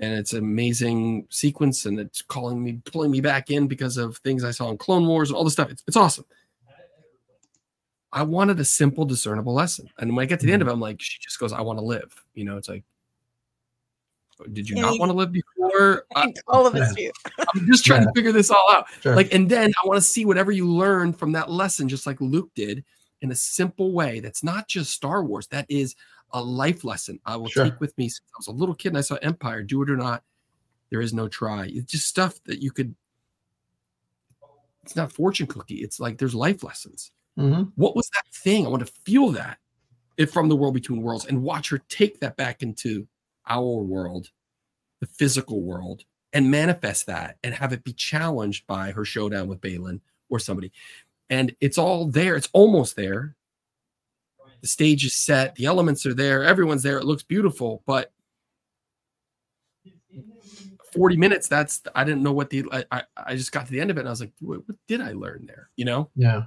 and 0.00 0.14
it's 0.14 0.32
an 0.32 0.40
amazing 0.40 1.26
sequence 1.30 1.86
and 1.86 1.98
it's 1.98 2.22
calling 2.22 2.62
me 2.62 2.80
pulling 2.84 3.10
me 3.10 3.20
back 3.20 3.50
in 3.50 3.66
because 3.66 3.96
of 3.96 4.16
things 4.18 4.44
i 4.44 4.50
saw 4.50 4.70
in 4.70 4.78
clone 4.78 5.06
wars 5.06 5.30
and 5.30 5.36
all 5.36 5.44
this 5.44 5.52
stuff 5.52 5.70
it's, 5.70 5.82
it's 5.86 5.96
awesome 5.96 6.24
i 8.12 8.22
wanted 8.22 8.58
a 8.60 8.64
simple 8.64 9.04
discernible 9.04 9.54
lesson 9.54 9.88
and 9.98 10.14
when 10.14 10.22
i 10.22 10.26
get 10.26 10.40
to 10.40 10.46
the 10.46 10.52
end 10.52 10.62
of 10.62 10.66
mm-hmm. 10.66 10.72
it 10.72 10.74
i'm 10.74 10.80
like 10.80 11.00
she 11.00 11.18
just 11.20 11.38
goes 11.38 11.52
i 11.52 11.60
want 11.60 11.78
to 11.78 11.84
live 11.84 12.14
you 12.34 12.44
know 12.44 12.56
it's 12.56 12.68
like 12.68 12.84
oh, 14.40 14.44
did 14.52 14.68
you 14.68 14.76
Yeah, 14.76 14.82
not 14.82 14.94
you- 14.94 15.00
want 15.00 15.10
to 15.10 15.16
live 15.16 15.32
before 15.32 16.04
I, 16.16 16.32
All 16.48 16.66
of 16.66 16.74
us 16.74 16.94
do. 16.94 17.10
i'm 17.54 17.66
just 17.66 17.84
trying 17.84 18.02
Yeah. 18.02 18.08
to 18.08 18.12
figure 18.14 18.32
this 18.32 18.50
all 18.50 18.66
out 18.70 18.86
Sure. 19.00 19.16
like 19.16 19.32
and 19.32 19.48
then 19.48 19.72
i 19.82 19.86
want 19.86 19.96
to 19.96 20.02
see 20.02 20.24
whatever 20.24 20.52
you 20.52 20.68
learn 20.68 21.12
from 21.12 21.32
that 21.32 21.50
lesson 21.50 21.88
just 21.88 22.06
like 22.06 22.20
luke 22.20 22.50
did 22.54 22.84
in 23.22 23.30
a 23.30 23.34
simple 23.34 23.92
way 23.92 24.20
that's 24.20 24.44
not 24.44 24.68
just 24.68 24.92
star 24.92 25.24
wars 25.24 25.46
that 25.48 25.64
is 25.70 25.96
a 26.32 26.42
life 26.42 26.84
lesson 26.84 27.18
i 27.24 27.36
will 27.36 27.48
Sure. 27.48 27.64
take 27.64 27.80
with 27.80 27.96
me 27.98 28.08
since 28.08 28.22
i 28.34 28.36
was 28.38 28.46
a 28.48 28.52
little 28.52 28.74
kid 28.74 28.88
and 28.88 28.98
i 28.98 29.00
saw 29.00 29.14
empire 29.16 29.62
do 29.62 29.82
it 29.82 29.90
or 29.90 29.96
not 29.96 30.22
there 30.90 31.00
is 31.00 31.12
no 31.14 31.28
try 31.28 31.66
it's 31.72 31.90
just 31.92 32.06
stuff 32.06 32.42
that 32.44 32.60
you 32.62 32.70
could 32.70 32.94
it's 34.82 34.96
not 34.96 35.12
fortune 35.12 35.46
cookie 35.46 35.76
it's 35.76 35.98
like 36.00 36.18
there's 36.18 36.34
life 36.34 36.62
lessons 36.62 37.12
Mhm. 37.38 37.72
what 37.76 37.94
was 37.96 38.08
that 38.10 38.24
thing 38.34 38.66
i 38.66 38.68
want 38.68 38.84
to 38.86 38.92
feel 39.04 39.30
that 39.32 39.58
if 40.16 40.32
from 40.32 40.48
the 40.48 40.56
world 40.56 40.74
between 40.74 41.02
worlds 41.02 41.26
and 41.26 41.42
watch 41.42 41.68
her 41.70 41.78
take 41.88 42.20
that 42.20 42.36
back 42.36 42.62
into 42.62 43.06
our 43.48 43.82
world 43.82 44.30
the 45.00 45.06
physical 45.06 45.62
world 45.62 46.04
and 46.32 46.50
manifest 46.50 47.06
that 47.06 47.36
and 47.44 47.54
have 47.54 47.72
it 47.72 47.84
be 47.84 47.92
challenged 47.92 48.66
by 48.66 48.90
her 48.90 49.04
showdown 49.04 49.46
with 49.48 49.60
Baylan 49.60 50.00
or 50.28 50.38
somebody. 50.38 50.72
And 51.30 51.54
it's 51.60 51.78
all 51.78 52.06
there. 52.06 52.34
It's 52.34 52.48
almost 52.52 52.96
there. 52.96 53.35
The 54.62 54.68
stage 54.68 55.04
is 55.04 55.14
set. 55.14 55.54
The 55.56 55.66
elements 55.66 56.04
are 56.06 56.14
there. 56.14 56.42
Everyone's 56.44 56.82
there. 56.82 56.98
It 56.98 57.04
looks 57.04 57.22
beautiful, 57.22 57.82
but 57.86 58.12
40 60.94 61.16
minutes, 61.16 61.48
that's, 61.48 61.82
I 61.94 62.04
didn't 62.04 62.22
know 62.22 62.32
what 62.32 62.50
the, 62.50 62.64
I, 62.72 62.84
I, 62.90 63.02
I 63.16 63.36
just 63.36 63.52
got 63.52 63.66
to 63.66 63.72
the 63.72 63.80
end 63.80 63.90
of 63.90 63.96
it 63.98 64.00
and 64.00 64.08
I 64.08 64.12
was 64.12 64.20
like, 64.20 64.32
what, 64.40 64.66
what 64.66 64.76
did 64.88 65.00
I 65.00 65.12
learn 65.12 65.44
there? 65.46 65.68
You 65.76 65.84
know, 65.84 66.10
Yeah. 66.16 66.44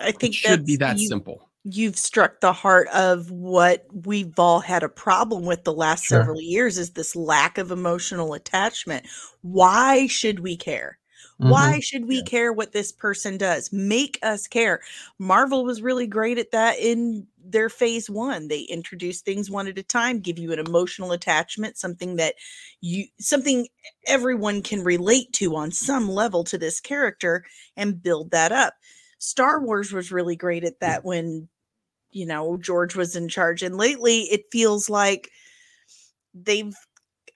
I 0.00 0.10
think 0.10 0.32
it 0.34 0.38
should 0.38 0.64
be 0.66 0.76
that 0.76 0.98
you- 0.98 1.06
simple. 1.06 1.48
you've 1.64 1.96
struck 1.98 2.40
the 2.40 2.52
heart 2.52 2.88
of 2.88 3.30
what 3.30 3.86
we've 3.92 4.36
all 4.38 4.58
had 4.60 4.82
a 4.82 4.88
problem 4.88 5.44
with 5.44 5.64
the 5.64 5.72
last 5.72 6.06
Sure. 6.06 6.18
several 6.20 6.40
years 6.40 6.76
is 6.78 6.90
this 6.92 7.14
lack 7.14 7.58
of 7.58 7.70
emotional 7.70 8.32
attachment. 8.34 9.06
Why 9.42 10.06
should 10.08 10.40
we 10.40 10.56
care? 10.56 10.98
Mhm. 11.42 11.50
Why 11.50 11.80
should 11.80 12.06
we 12.06 12.22
care 12.22 12.52
what 12.52 12.72
this 12.72 12.92
person 12.92 13.36
does? 13.36 13.72
Make 13.72 14.18
us 14.22 14.46
care. 14.46 14.80
Marvel 15.18 15.64
was 15.64 15.82
really 15.82 16.06
great 16.06 16.38
at 16.38 16.52
that 16.52 16.78
in 16.78 17.26
their 17.44 17.68
phase 17.68 18.08
one. 18.08 18.48
They 18.48 18.60
introduce 18.62 19.20
things 19.22 19.50
one 19.50 19.66
at 19.68 19.78
a 19.78 19.82
time, 19.82 20.20
give 20.20 20.38
you 20.38 20.52
an 20.52 20.60
emotional 20.60 21.12
attachment, 21.12 21.76
something 21.78 22.16
that 22.16 22.36
you 22.80 23.06
something 23.20 23.68
everyone 24.06 24.62
can 24.62 24.84
relate 24.84 25.32
to 25.34 25.56
on 25.56 25.72
some 25.72 26.08
level 26.08 26.44
to 26.44 26.58
this 26.58 26.80
character 26.80 27.44
and 27.76 28.02
build 28.02 28.30
that 28.30 28.52
up. 28.52 28.74
Star 29.18 29.60
Wars 29.60 29.92
was 29.92 30.12
really 30.12 30.36
great 30.36 30.64
at 30.64 30.80
that 30.80 31.04
when 31.04 31.48
you 32.12 32.26
know 32.26 32.56
George 32.58 32.96
was 32.96 33.16
in 33.16 33.28
charge. 33.28 33.62
And 33.62 33.76
lately 33.76 34.22
it 34.32 34.44
feels 34.52 34.90
like 34.90 35.30
they've 36.34 36.74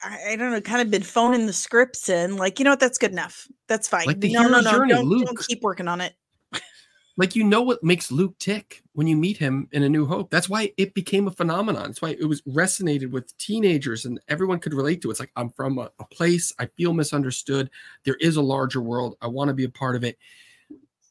I, 0.02 0.32
I 0.32 0.36
don't 0.36 0.52
know, 0.52 0.60
kind 0.60 0.82
of 0.82 0.90
been 0.90 1.02
phoning 1.02 1.46
the 1.46 1.52
scripts 1.52 2.08
in, 2.08 2.36
like, 2.36 2.58
you 2.58 2.64
know 2.64 2.72
what, 2.72 2.80
that's 2.80 2.98
good 2.98 3.12
enough. 3.12 3.48
That's 3.66 3.88
fine. 3.88 4.06
Like 4.06 4.20
the 4.20 4.32
no, 4.32 4.48
no, 4.48 4.60
no, 4.60 4.70
journey, 4.70 4.94
don't, 4.94 5.24
don't 5.24 5.46
keep 5.46 5.62
working 5.62 5.88
on 5.88 6.00
it. 6.00 6.14
like 7.16 7.34
you 7.34 7.44
know 7.44 7.62
what 7.62 7.82
makes 7.82 8.12
Luke 8.12 8.38
tick 8.38 8.82
when 8.92 9.06
you 9.06 9.16
meet 9.16 9.38
him 9.38 9.68
in 9.72 9.82
A 9.82 9.88
New 9.88 10.06
Hope. 10.06 10.30
That's 10.30 10.48
why 10.48 10.72
it 10.76 10.94
became 10.94 11.26
a 11.26 11.30
phenomenon. 11.30 11.84
That's 11.84 12.02
why 12.02 12.10
it 12.10 12.28
was 12.28 12.42
resonated 12.42 13.10
with 13.10 13.36
teenagers 13.38 14.04
and 14.04 14.20
everyone 14.28 14.58
could 14.58 14.74
relate 14.74 15.00
to 15.02 15.08
it. 15.08 15.12
It's 15.12 15.20
like 15.20 15.32
I'm 15.36 15.50
from 15.50 15.78
a, 15.78 15.90
a 15.98 16.04
place 16.04 16.52
I 16.58 16.66
feel 16.66 16.92
misunderstood. 16.92 17.70
There 18.04 18.16
is 18.20 18.36
a 18.36 18.42
larger 18.42 18.82
world. 18.82 19.16
I 19.22 19.28
want 19.28 19.48
to 19.48 19.54
be 19.54 19.64
a 19.64 19.70
part 19.70 19.96
of 19.96 20.04
it. 20.04 20.18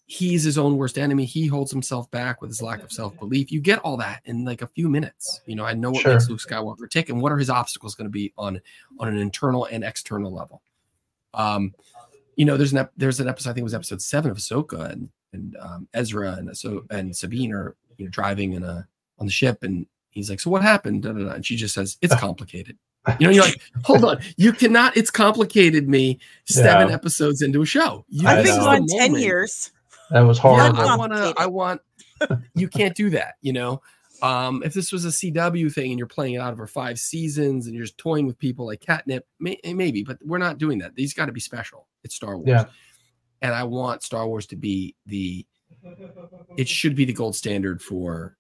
He's 0.08 0.44
his 0.44 0.58
own 0.58 0.78
worst 0.78 0.98
enemy. 1.00 1.26
He 1.26 1.48
holds 1.48 1.72
himself 1.72 2.10
back 2.12 2.40
with 2.42 2.52
his 2.52 2.62
lack 2.62 2.84
of 2.84 2.92
self 2.92 3.18
belief. 3.18 3.52
You 3.52 3.60
get 3.60 3.80
all 3.80 3.98
that 3.98 4.22
in 4.26 4.46
like 4.46 4.62
a 4.62 4.68
few 4.68 4.88
minutes. 4.88 5.42
You 5.48 5.56
know, 5.56 5.66
I 5.66 5.74
know 5.74 5.90
what 5.92 6.02
Sure. 6.04 6.14
makes 6.14 6.30
Luke 6.30 6.40
Skywalker 6.40 6.88
tick 6.90 7.10
and 7.10 7.20
what 7.22 7.32
are 7.32 7.38
his 7.38 7.50
obstacles 7.50 7.96
going 7.96 8.06
to 8.06 8.12
be 8.12 8.32
on 8.38 8.62
on 9.00 9.08
an 9.08 9.18
internal 9.18 9.66
and 9.66 9.84
external 9.84 10.32
level. 10.32 10.62
Um, 11.34 11.74
you 12.36 12.46
know, 12.46 12.56
there's 12.58 12.72
an 12.72 12.80
ep- 12.80 12.92
there's 12.98 13.20
an 13.20 13.28
episode 13.28 13.50
I 13.50 13.54
think 13.54 13.62
it 13.62 13.64
was 13.64 13.74
episode 13.74 14.02
seven 14.02 14.30
of 14.32 14.38
Ahsoka 14.38 14.92
and 14.92 15.10
and 15.34 15.58
um, 15.60 15.88
Ezra 15.94 16.34
and 16.34 16.56
so 16.56 16.86
and 16.92 17.16
Sabine 17.16 17.52
are 17.54 17.76
you 17.98 18.06
know 18.06 18.12
driving 18.12 18.54
in 18.54 18.64
a 18.64 18.88
on 19.20 19.26
the 19.26 19.32
ship 19.32 19.64
and 19.64 19.88
he's 20.12 20.30
like, 20.30 20.40
so 20.40 20.50
what 20.52 20.62
happened? 20.62 21.02
Da, 21.04 21.14
da, 21.14 21.24
da. 21.24 21.32
And 21.32 21.46
she 21.46 21.56
just 21.56 21.74
says, 21.74 21.98
it's 22.02 22.16
complicated. 22.16 22.78
You 23.20 23.28
know, 23.28 23.34
you're 23.34 23.44
like, 23.44 23.62
hold 23.84 24.04
on, 24.06 24.20
you 24.38 24.52
cannot. 24.52 24.98
It's 24.98 25.12
complicated. 25.12 25.88
Me 25.88 26.20
seven 26.46 26.90
Yeah. 26.90 26.96
epics 26.96 27.20
into 27.42 27.62
a 27.62 27.66
show. 27.66 28.06
You, 28.10 28.28
I 28.28 28.34
I 28.34 28.36
think 28.44 28.50
is 28.50 28.58
know. 28.58 28.64
the 28.64 28.70
on 28.70 28.88
10 28.88 28.98
moment. 29.12 29.24
years. 29.24 29.72
That 30.12 30.22
was 30.22 30.38
Yeah, 30.38 30.42
horrible. 30.44 30.80
I 30.82 30.96
want 30.96 31.14
to. 31.14 31.34
I 31.38 31.46
want. 31.48 31.82
You 32.56 32.68
can't 32.68 32.96
do 32.96 33.10
that. 33.12 33.36
You 33.42 33.54
know, 33.54 33.82
um, 34.22 34.64
if 34.64 34.74
this 34.74 34.92
was 34.92 35.04
a 35.06 35.10
CW 35.10 35.72
thing 35.74 35.92
and 35.92 35.98
you're 36.00 36.08
playing 36.08 36.36
it 36.36 36.38
out 36.40 36.54
over 36.54 36.68
five 36.68 36.98
seasons 37.00 37.66
and 37.66 37.76
you're 37.76 37.84
just 37.86 37.98
toying 37.98 38.26
with 38.26 38.38
people 38.40 38.66
like 38.66 38.80
catnip, 38.80 39.28
may, 39.40 39.60
maybe, 39.66 40.04
but 40.04 40.18
we're 40.24 40.38
not 40.38 40.58
doing 40.58 40.80
that. 40.80 40.96
These 40.96 41.14
got 41.14 41.26
to 41.26 41.32
be 41.32 41.40
special. 41.42 41.88
It's 42.04 42.16
Star 42.16 42.38
Wars. 42.38 42.48
Yeah. 42.48 42.66
and 43.42 43.54
I 43.54 43.64
want 43.64 44.04
Star 44.04 44.28
Wars 44.28 44.46
to 44.48 44.56
be 44.56 44.96
the 45.06 45.46
it 46.58 46.68
should 46.68 46.96
be 46.96 47.06
the 47.06 47.14
gold 47.14 47.36
standard 47.36 47.82
for 47.82 48.38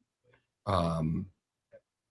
um 0.65 1.27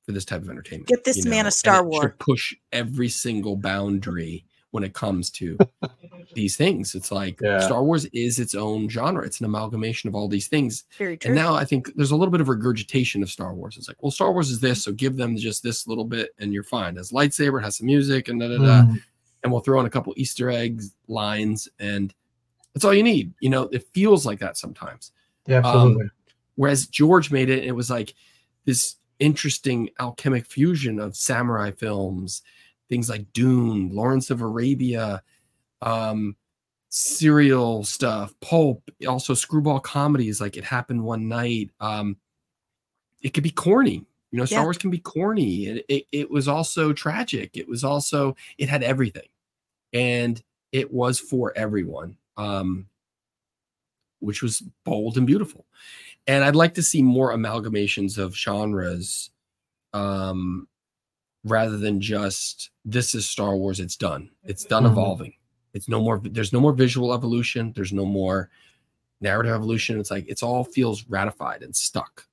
for 0.05 0.13
this 0.13 0.25
type 0.27 0.43
of 0.43 0.51
entertainment. 0.51 0.89
Get 0.89 1.05
this 1.05 1.25
you 1.25 1.31
man 1.31 1.47
a 1.47 1.51
Star 1.51 1.79
and 1.81 1.89
it 1.89 1.95
should 1.95 2.03
Wars. 2.03 2.13
Push 2.19 2.55
every 2.73 3.09
single 3.09 3.57
boundary 3.57 4.45
when 4.75 4.83
it 4.83 4.93
comes 4.93 5.31
to 5.31 5.57
these 6.35 6.57
things. 6.57 6.97
It's 6.97 7.13
like 7.13 7.39
Yeah. 7.41 7.61
Star 7.61 7.85
Wars 7.85 8.07
is 8.07 8.41
its 8.41 8.57
own 8.57 8.89
genre. 8.89 9.25
It's 9.25 9.39
an 9.39 9.47
amalgamation 9.47 10.09
of 10.09 10.17
all 10.17 10.27
these 10.27 10.49
things. 10.49 10.83
Very 10.99 11.17
true. 11.17 11.29
And 11.29 11.37
now 11.41 11.55
I 11.55 11.65
think 11.65 11.95
there's 11.95 12.11
a 12.11 12.17
little 12.17 12.33
bit 12.33 12.41
of 12.41 12.49
regurgitation 12.49 13.23
of 13.23 13.31
Star 13.31 13.55
Wars. 13.55 13.77
It's 13.77 13.87
like, 13.87 14.03
well, 14.03 14.11
Star 14.11 14.33
Wars 14.33 14.51
is 14.51 14.59
this, 14.59 14.83
so 14.83 14.91
give 14.93 15.17
them 15.17 15.37
just 15.37 15.63
this 15.63 15.87
little 15.87 16.05
bit 16.05 16.31
and 16.39 16.53
you're 16.53 16.65
fine. 16.65 16.95
It 16.95 16.99
has 16.99 17.13
lightsaber, 17.13 17.61
it 17.61 17.65
has 17.65 17.77
some 17.77 17.87
music, 17.87 18.29
and 18.29 18.41
da 18.41 18.49
da 18.49 18.57
da. 18.59 18.83
Mm, 18.91 19.01
And 19.45 19.53
we'll 19.53 19.61
throw 19.63 19.79
in 19.79 19.87
a 19.87 19.91
couple 19.91 20.13
Easter 20.17 20.51
eggs 20.51 20.93
lines, 21.07 21.69
and 21.79 22.13
that's 22.75 22.85
all 22.85 22.95
you 22.95 23.05
need. 23.05 23.33
You 23.41 23.51
know, 23.51 23.63
it 23.73 23.87
feels 23.93 24.27
like 24.27 24.41
that 24.41 24.57
sometimes. 24.57 25.13
yeah, 25.47 25.59
absolutely. 25.59 26.07
Whereas 26.57 26.87
George 26.89 27.31
made 27.31 27.49
it, 27.49 27.63
it 27.65 27.73
was 27.73 27.91
like 27.91 28.15
this 28.65 28.97
interesting 29.21 29.91
alchemic 30.01 30.47
fusion 30.47 30.99
of 30.99 31.17
samurai 31.17 31.71
films, 31.71 32.43
things 32.95 33.09
like 33.11 33.33
Dune, 33.33 33.91
Lawrence 33.93 34.31
of 34.31 34.41
Arabia, 34.41 35.21
um, 35.83 36.37
serial 36.91 37.83
stuff, 37.83 38.33
pulp, 38.41 38.89
also 39.09 39.35
screwball 39.35 39.81
comedies 39.81 40.41
like 40.41 40.57
It 40.57 40.63
Happened 40.63 41.03
One 41.03 41.27
Night. 41.27 41.71
Um, 41.81 42.17
it 43.21 43.35
could 43.35 43.43
be 43.43 43.51
corny. 43.51 44.07
You 44.31 44.39
know, 44.39 44.45
Star 44.45 44.61
Yeah. 44.61 44.65
Wars 44.67 44.79
can 44.79 44.91
be 44.91 45.01
corny. 45.01 45.67
And 45.67 45.83
it, 45.89 46.07
it 46.13 46.31
was 46.31 46.47
also 46.47 46.93
tragic. 46.93 47.57
It 47.57 47.67
was 47.67 47.83
also, 47.83 48.37
it 48.59 48.69
had 48.69 48.85
everything. 48.85 49.27
And 49.93 50.41
it 50.71 50.93
was 50.93 51.19
for 51.19 51.53
everyone. 51.57 52.17
Um, 52.37 52.87
which 54.21 54.41
was 54.41 54.63
bold 54.85 55.19
and 55.19 55.27
beautiful. 55.27 55.67
And 56.29 56.45
I'd 56.45 56.55
like 56.55 56.75
to 56.75 56.83
see 56.83 57.03
more 57.03 57.35
amalgamations 57.35 58.19
of 58.19 58.37
genres 58.37 59.31
um, 59.93 60.69
rather 61.45 61.77
than 61.77 62.01
just 62.01 62.71
this 62.85 63.15
is 63.15 63.29
Star 63.29 63.57
Wars, 63.57 63.81
it's 63.81 63.97
done. 63.97 64.31
It's 64.45 64.65
done 64.65 64.85
Mhm. 64.85 64.93
evolving. 64.93 65.35
It's 65.75 65.89
no 65.89 66.01
more, 66.01 66.21
there's 66.23 66.53
no 66.53 66.61
more 66.61 66.73
visual 66.73 67.13
evolution. 67.13 67.73
There's 67.75 67.93
no 67.93 68.05
more 68.07 68.51
narrative 69.21 69.53
evolution. 69.53 69.99
It's 69.99 70.11
like 70.11 70.25
it's 70.29 70.43
all 70.43 70.65
feels 70.65 71.05
ratified 71.09 71.63
and 71.63 71.75
stuck. 71.75 72.27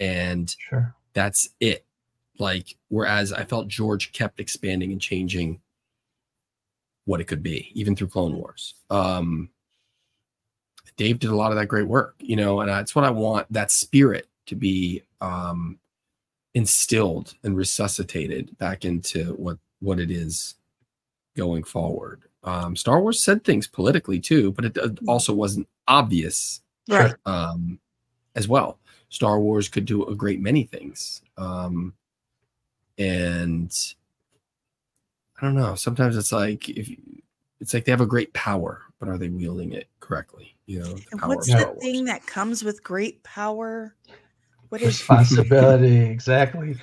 And 0.00 0.54
Sure. 0.68 0.94
that's 1.12 1.50
it. 1.60 1.86
Like, 2.38 2.76
whereas 2.88 3.32
I 3.32 3.44
felt 3.44 3.68
George 3.68 4.12
kept 4.12 4.40
expanding 4.40 4.90
and 4.92 5.00
changing 5.00 5.60
what 7.04 7.20
it 7.20 7.24
could 7.24 7.42
be, 7.42 7.70
even 7.74 7.94
through 7.96 8.08
Clone 8.08 8.36
Wars. 8.36 8.74
Um, 8.90 9.50
Dave 10.96 11.18
did 11.18 11.30
a 11.30 11.36
lot 11.36 11.52
of 11.52 11.58
that 11.58 11.66
great 11.66 11.86
work, 11.88 12.14
you 12.18 12.36
know, 12.36 12.60
and 12.60 12.68
that's 12.68 12.94
what 12.94 13.04
I 13.04 13.10
want 13.10 13.50
that 13.52 13.70
spirit 13.70 14.28
to 14.46 14.54
be 14.56 15.02
um, 15.20 15.78
instilled 16.54 17.34
and 17.42 17.56
resuscitated 17.56 18.56
back 18.58 18.84
into 18.84 19.34
what 19.34 19.58
what 19.80 19.98
it 19.98 20.10
is 20.10 20.54
going 21.36 21.64
forward. 21.64 22.22
Um, 22.44 22.76
Star 22.76 23.00
Wars 23.00 23.20
said 23.20 23.44
things 23.44 23.66
politically 23.66 24.20
too, 24.20 24.52
but 24.52 24.64
it 24.64 24.78
uh, 24.78 24.90
also 25.06 25.32
wasn't 25.32 25.68
obvious 25.88 26.60
right. 26.88 27.14
um, 27.26 27.78
as 28.34 28.48
well. 28.48 28.78
Star 29.08 29.40
Wars 29.40 29.68
could 29.68 29.84
do 29.84 30.04
a 30.06 30.14
great 30.14 30.40
many 30.40 30.64
things. 30.64 31.22
Um, 31.36 31.94
and 32.98 33.74
I 35.40 35.44
don't 35.44 35.54
know. 35.54 35.74
Sometimes 35.74 36.16
it's 36.16 36.32
like 36.32 36.68
if 36.68 36.90
it's 37.60 37.74
like 37.74 37.84
they 37.84 37.92
have 37.92 38.00
a 38.00 38.06
great 38.06 38.32
power, 38.32 38.82
but 38.98 39.08
are 39.08 39.18
they 39.18 39.28
wielding 39.28 39.72
it 39.72 39.88
correctly? 40.00 40.54
You 40.66 40.80
know, 40.80 40.94
the 40.94 41.26
what's 41.26 41.46
the 41.46 41.76
thing 41.80 42.04
that 42.06 42.26
comes 42.26 42.64
with 42.64 42.82
great 42.82 43.22
power? 43.22 43.94
What 44.72 44.80
is 44.82 45.04
responsibility 45.10 45.96
exactly 46.16 46.76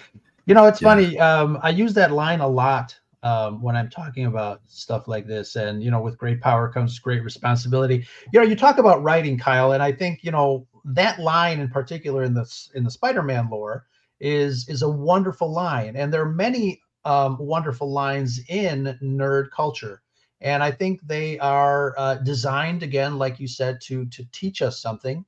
you 0.45 0.53
know 0.53 0.67
it's 0.67 0.79
Yeah. 0.79 0.89
funny 0.89 1.19
um 1.19 1.57
i 1.63 1.69
use 1.71 1.91
that 1.95 2.11
line 2.11 2.39
a 2.39 2.47
lot 2.47 2.95
um 3.23 3.63
when 3.63 3.75
i'm 3.75 3.89
talking 3.89 4.27
about 4.27 4.61
stuff 4.67 5.07
like 5.07 5.25
this 5.25 5.55
and 5.55 5.81
you 5.81 5.89
know 5.89 5.99
with 5.99 6.15
great 6.17 6.39
power 6.39 6.69
comes 6.69 6.99
great 6.99 7.23
responsibility 7.23 8.05
you 8.31 8.39
know 8.39 8.45
you 8.45 8.55
talk 8.55 8.77
about 8.77 9.01
writing 9.01 9.39
kyle 9.39 9.71
and 9.71 9.81
i 9.81 9.91
think 9.91 10.23
you 10.23 10.31
know 10.31 10.67
that 10.85 11.19
line 11.19 11.59
in 11.59 11.67
particular 11.67 12.23
in 12.23 12.35
the 12.35 12.45
in 12.75 12.83
the 12.83 12.91
spider-man 12.91 13.49
lore 13.49 13.87
is 14.19 14.69
is 14.69 14.83
a 14.83 14.89
wonderful 14.89 15.51
line 15.51 15.95
and 15.95 16.13
there 16.13 16.21
are 16.21 16.29
many 16.31 16.79
um 17.05 17.37
wonderful 17.39 17.91
lines 17.91 18.39
in 18.49 18.97
nerd 19.01 19.49
culture 19.49 20.03
and 20.41 20.61
i 20.61 20.69
think 20.69 20.99
they 21.07 21.39
are 21.39 21.95
uh, 21.97 22.15
designed 22.17 22.83
again 22.83 23.17
like 23.17 23.39
you 23.39 23.47
said 23.47 23.81
to 23.81 24.05
to 24.07 24.23
teach 24.31 24.61
us 24.61 24.79
something 24.79 25.25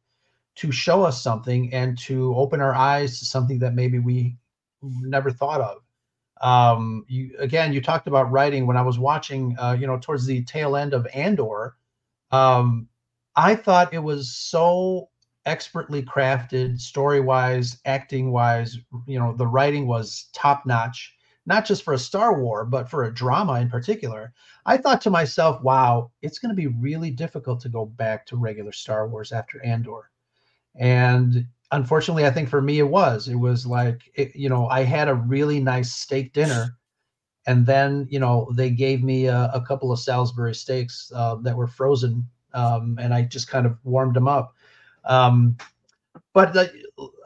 to 0.56 0.72
show 0.72 1.04
us 1.04 1.22
something 1.22 1.74
and 1.74 1.97
to 1.97 2.36
open 2.36 2.62
our 2.62 2.76
eyes 2.76 3.20
to 3.20 3.26
something 3.26 3.60
that 3.60 3.74
maybe 3.74 3.99
we 3.99 4.36
never 4.82 5.32
thought 5.32 5.62
of. 5.62 5.78
Um, 6.41 7.06
you 7.08 7.36
again, 7.39 7.72
you 7.72 7.82
talked 7.82 8.08
about 8.08 8.32
writing 8.32 8.66
when 8.66 8.78
I 8.78 8.82
was 8.82 8.97
watching, 8.97 9.56
uh, 9.60 9.78
you 9.80 9.88
know, 9.88 9.99
towards 9.99 10.26
the 10.26 10.43
tail 10.43 10.76
end 10.76 10.93
of 10.93 11.08
Andor. 11.14 11.76
Um, 12.32 12.88
I 13.36 13.56
thought 13.56 13.93
it 13.93 13.99
was 13.99 14.36
so 14.36 15.10
expertly 15.45 16.04
crafted, 16.04 16.80
story 16.80 17.20
wise, 17.20 17.80
acting 17.86 18.32
wise. 18.32 18.78
You 19.08 19.20
know, 19.20 19.36
the 19.36 19.47
writing 19.47 19.88
was 19.88 20.30
top 20.34 20.66
notch, 20.66 21.16
not 21.45 21.66
just 21.66 21.84
for 21.84 21.93
a 21.93 21.99
Star 21.99 22.39
War, 22.41 22.66
but 22.66 22.89
for 22.89 23.04
a 23.04 23.14
drama 23.14 23.62
in 23.62 23.70
particular. 23.70 24.34
I 24.66 24.78
thought 24.78 25.02
to 25.02 25.10
myself, 25.10 25.62
wow, 25.62 26.12
it's 26.22 26.39
going 26.39 26.49
to 26.49 26.56
be 26.56 26.68
really 26.68 27.12
difficult 27.12 27.62
to 27.62 27.70
go 27.70 27.86
back 27.86 28.26
to 28.28 28.38
regular 28.38 28.72
Star 28.72 29.08
Wars 29.08 29.32
after 29.32 29.64
Andor 29.64 30.12
and 30.76 31.45
unfortunately 31.72 32.26
i 32.26 32.32
think 32.32 32.49
for 32.49 32.61
me 32.61 32.80
it 32.80 32.88
was 32.88 33.28
it 33.28 33.36
was 33.36 33.65
like 33.65 34.01
it, 34.15 34.36
you 34.36 34.49
know 34.49 34.67
i 34.67 34.84
had 34.84 35.07
a 35.07 35.13
really 35.15 35.59
nice 35.59 35.91
steak 35.93 36.34
dinner. 36.34 36.78
And 37.47 37.65
then 37.65 38.07
you 38.11 38.19
know 38.19 38.51
they 38.53 38.69
gave 38.69 39.03
me 39.03 39.26
a, 39.26 39.49
a 39.51 39.61
couple 39.61 39.91
of 39.91 39.99
salisbury 39.99 40.53
steaks 40.53 41.11
uh, 41.15 41.36
that 41.41 41.57
were 41.57 41.65
frozen 41.67 42.28
um, 42.53 42.99
and 43.01 43.13
i 43.15 43.24
just 43.24 43.47
kind 43.47 43.65
of 43.65 43.78
warmed 43.84 44.15
them 44.15 44.28
up. 44.28 44.53
Um, 45.05 45.57
but 46.34 46.55
uh, 46.55 46.67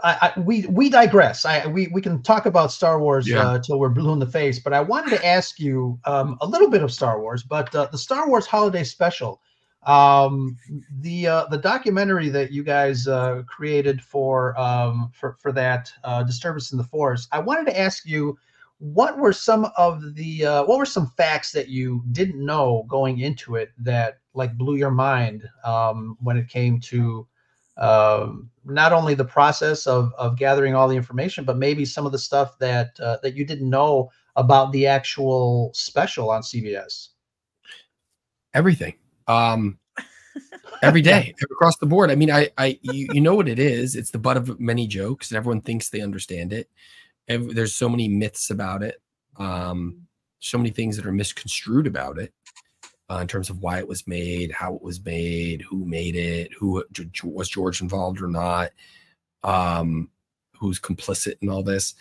I, 0.03 0.31
I, 0.35 0.39
we 0.39 0.65
we 0.67 0.89
digress. 0.89 1.43
I, 1.45 1.67
we, 1.67 1.87
we 1.87 2.01
can 2.01 2.21
talk 2.23 2.45
about 2.45 2.71
star 2.71 2.99
wars 2.99 3.27
Yeah. 3.27 3.41
uh, 3.45 3.59
till 3.59 3.77
we're 3.77 3.89
blue 3.89 4.13
in 4.13 4.19
the 4.19 4.25
face 4.25 4.57
but 4.59 4.71
i 4.73 4.79
wanted 4.79 5.09
to 5.17 5.25
ask 5.25 5.59
you 5.59 5.99
um, 6.05 6.37
a 6.39 6.47
little 6.47 6.69
bit 6.69 6.81
of 6.81 6.93
star 6.93 7.19
wars 7.19 7.43
but 7.43 7.75
uh, 7.75 7.87
the 7.91 7.97
star 7.97 8.27
wars 8.29 8.45
holiday 8.45 8.83
special 8.85 9.41
um 9.85 10.57
the 11.01 11.27
uh 11.27 11.45
the 11.45 11.57
documentary 11.57 12.29
that 12.29 12.51
you 12.51 12.63
guys 12.63 13.07
uh 13.07 13.43
created 13.47 14.01
for 14.01 14.57
um 14.59 15.11
for 15.13 15.33
for 15.33 15.51
that 15.51 15.91
uh 16.03 16.23
Disturbance 16.23 16.71
in 16.71 16.77
the 16.77 16.83
Force. 16.83 17.27
i 17.31 17.39
wanted 17.39 17.65
to 17.67 17.79
ask 17.79 18.05
you 18.05 18.37
what 18.79 19.17
were 19.17 19.33
some 19.33 19.69
of 19.77 20.15
the 20.15 20.45
uh 20.45 20.63
what 20.65 20.77
were 20.77 20.85
some 20.85 21.07
facts 21.07 21.51
that 21.51 21.69
you 21.69 22.03
didn't 22.11 22.43
know 22.43 22.85
going 22.87 23.19
into 23.19 23.55
it 23.55 23.71
that 23.77 24.19
like 24.33 24.57
blew 24.57 24.75
your 24.75 24.91
mind 24.91 25.47
um 25.63 26.17
when 26.21 26.35
it 26.35 26.49
came 26.49 26.79
to 26.79 27.27
um 27.77 28.49
not 28.65 28.91
only 28.91 29.13
the 29.13 29.23
process 29.23 29.85
of 29.85 30.11
of 30.17 30.37
gathering 30.37 30.73
all 30.73 30.87
the 30.87 30.95
information 30.95 31.45
but 31.45 31.57
maybe 31.57 31.85
some 31.85 32.05
of 32.05 32.11
the 32.11 32.19
stuff 32.19 32.57
that 32.57 32.99
uh, 32.99 33.17
that 33.21 33.35
you 33.35 33.45
didn't 33.45 33.69
know 33.69 34.09
about 34.35 34.71
the 34.71 34.87
actual 34.87 35.71
special 35.73 36.29
on 36.29 36.41
cbs 36.41 37.09
everything 38.53 38.93
um 39.27 39.77
every 40.83 41.01
day 41.11 41.33
across 41.43 41.77
the 41.77 41.85
board. 41.85 42.11
I 42.11 42.15
mean 42.15 42.31
i 42.31 42.49
i 42.57 42.79
you, 42.81 43.07
you 43.13 43.21
know 43.21 43.35
what 43.35 43.49
it 43.49 43.59
is 43.59 43.95
it's 43.95 44.11
the 44.11 44.19
butt 44.19 44.37
of 44.37 44.59
many 44.59 44.87
jokes 44.87 45.31
and 45.31 45.37
everyone 45.37 45.61
thinks 45.61 45.89
they 45.89 46.01
understand 46.01 46.53
it. 46.53 46.69
And 47.27 47.51
there's 47.51 47.73
so 47.75 47.89
many 47.89 48.07
myths 48.07 48.49
about 48.49 48.83
it 48.83 49.01
um 49.37 50.01
so 50.39 50.57
many 50.57 50.69
things 50.69 50.95
that 50.95 51.05
are 51.05 51.11
misconstrued 51.11 51.87
about 51.87 52.19
it 52.19 52.31
uh, 53.09 53.17
in 53.17 53.27
terms 53.27 53.49
of 53.49 53.59
why 53.59 53.79
it 53.79 53.87
was 53.87 54.07
made 54.07 54.51
how 54.51 54.75
it 54.75 54.81
was 54.81 55.03
made 55.03 55.61
who 55.61 55.85
made 55.85 56.15
it 56.15 56.51
who 56.57 56.83
was 57.23 57.49
george 57.49 57.81
involved 57.81 58.21
or 58.21 58.27
not 58.27 58.71
um 59.43 60.09
who's 60.59 60.79
complicit 60.79 61.35
in 61.41 61.49
all 61.49 61.63
this. 61.63 61.95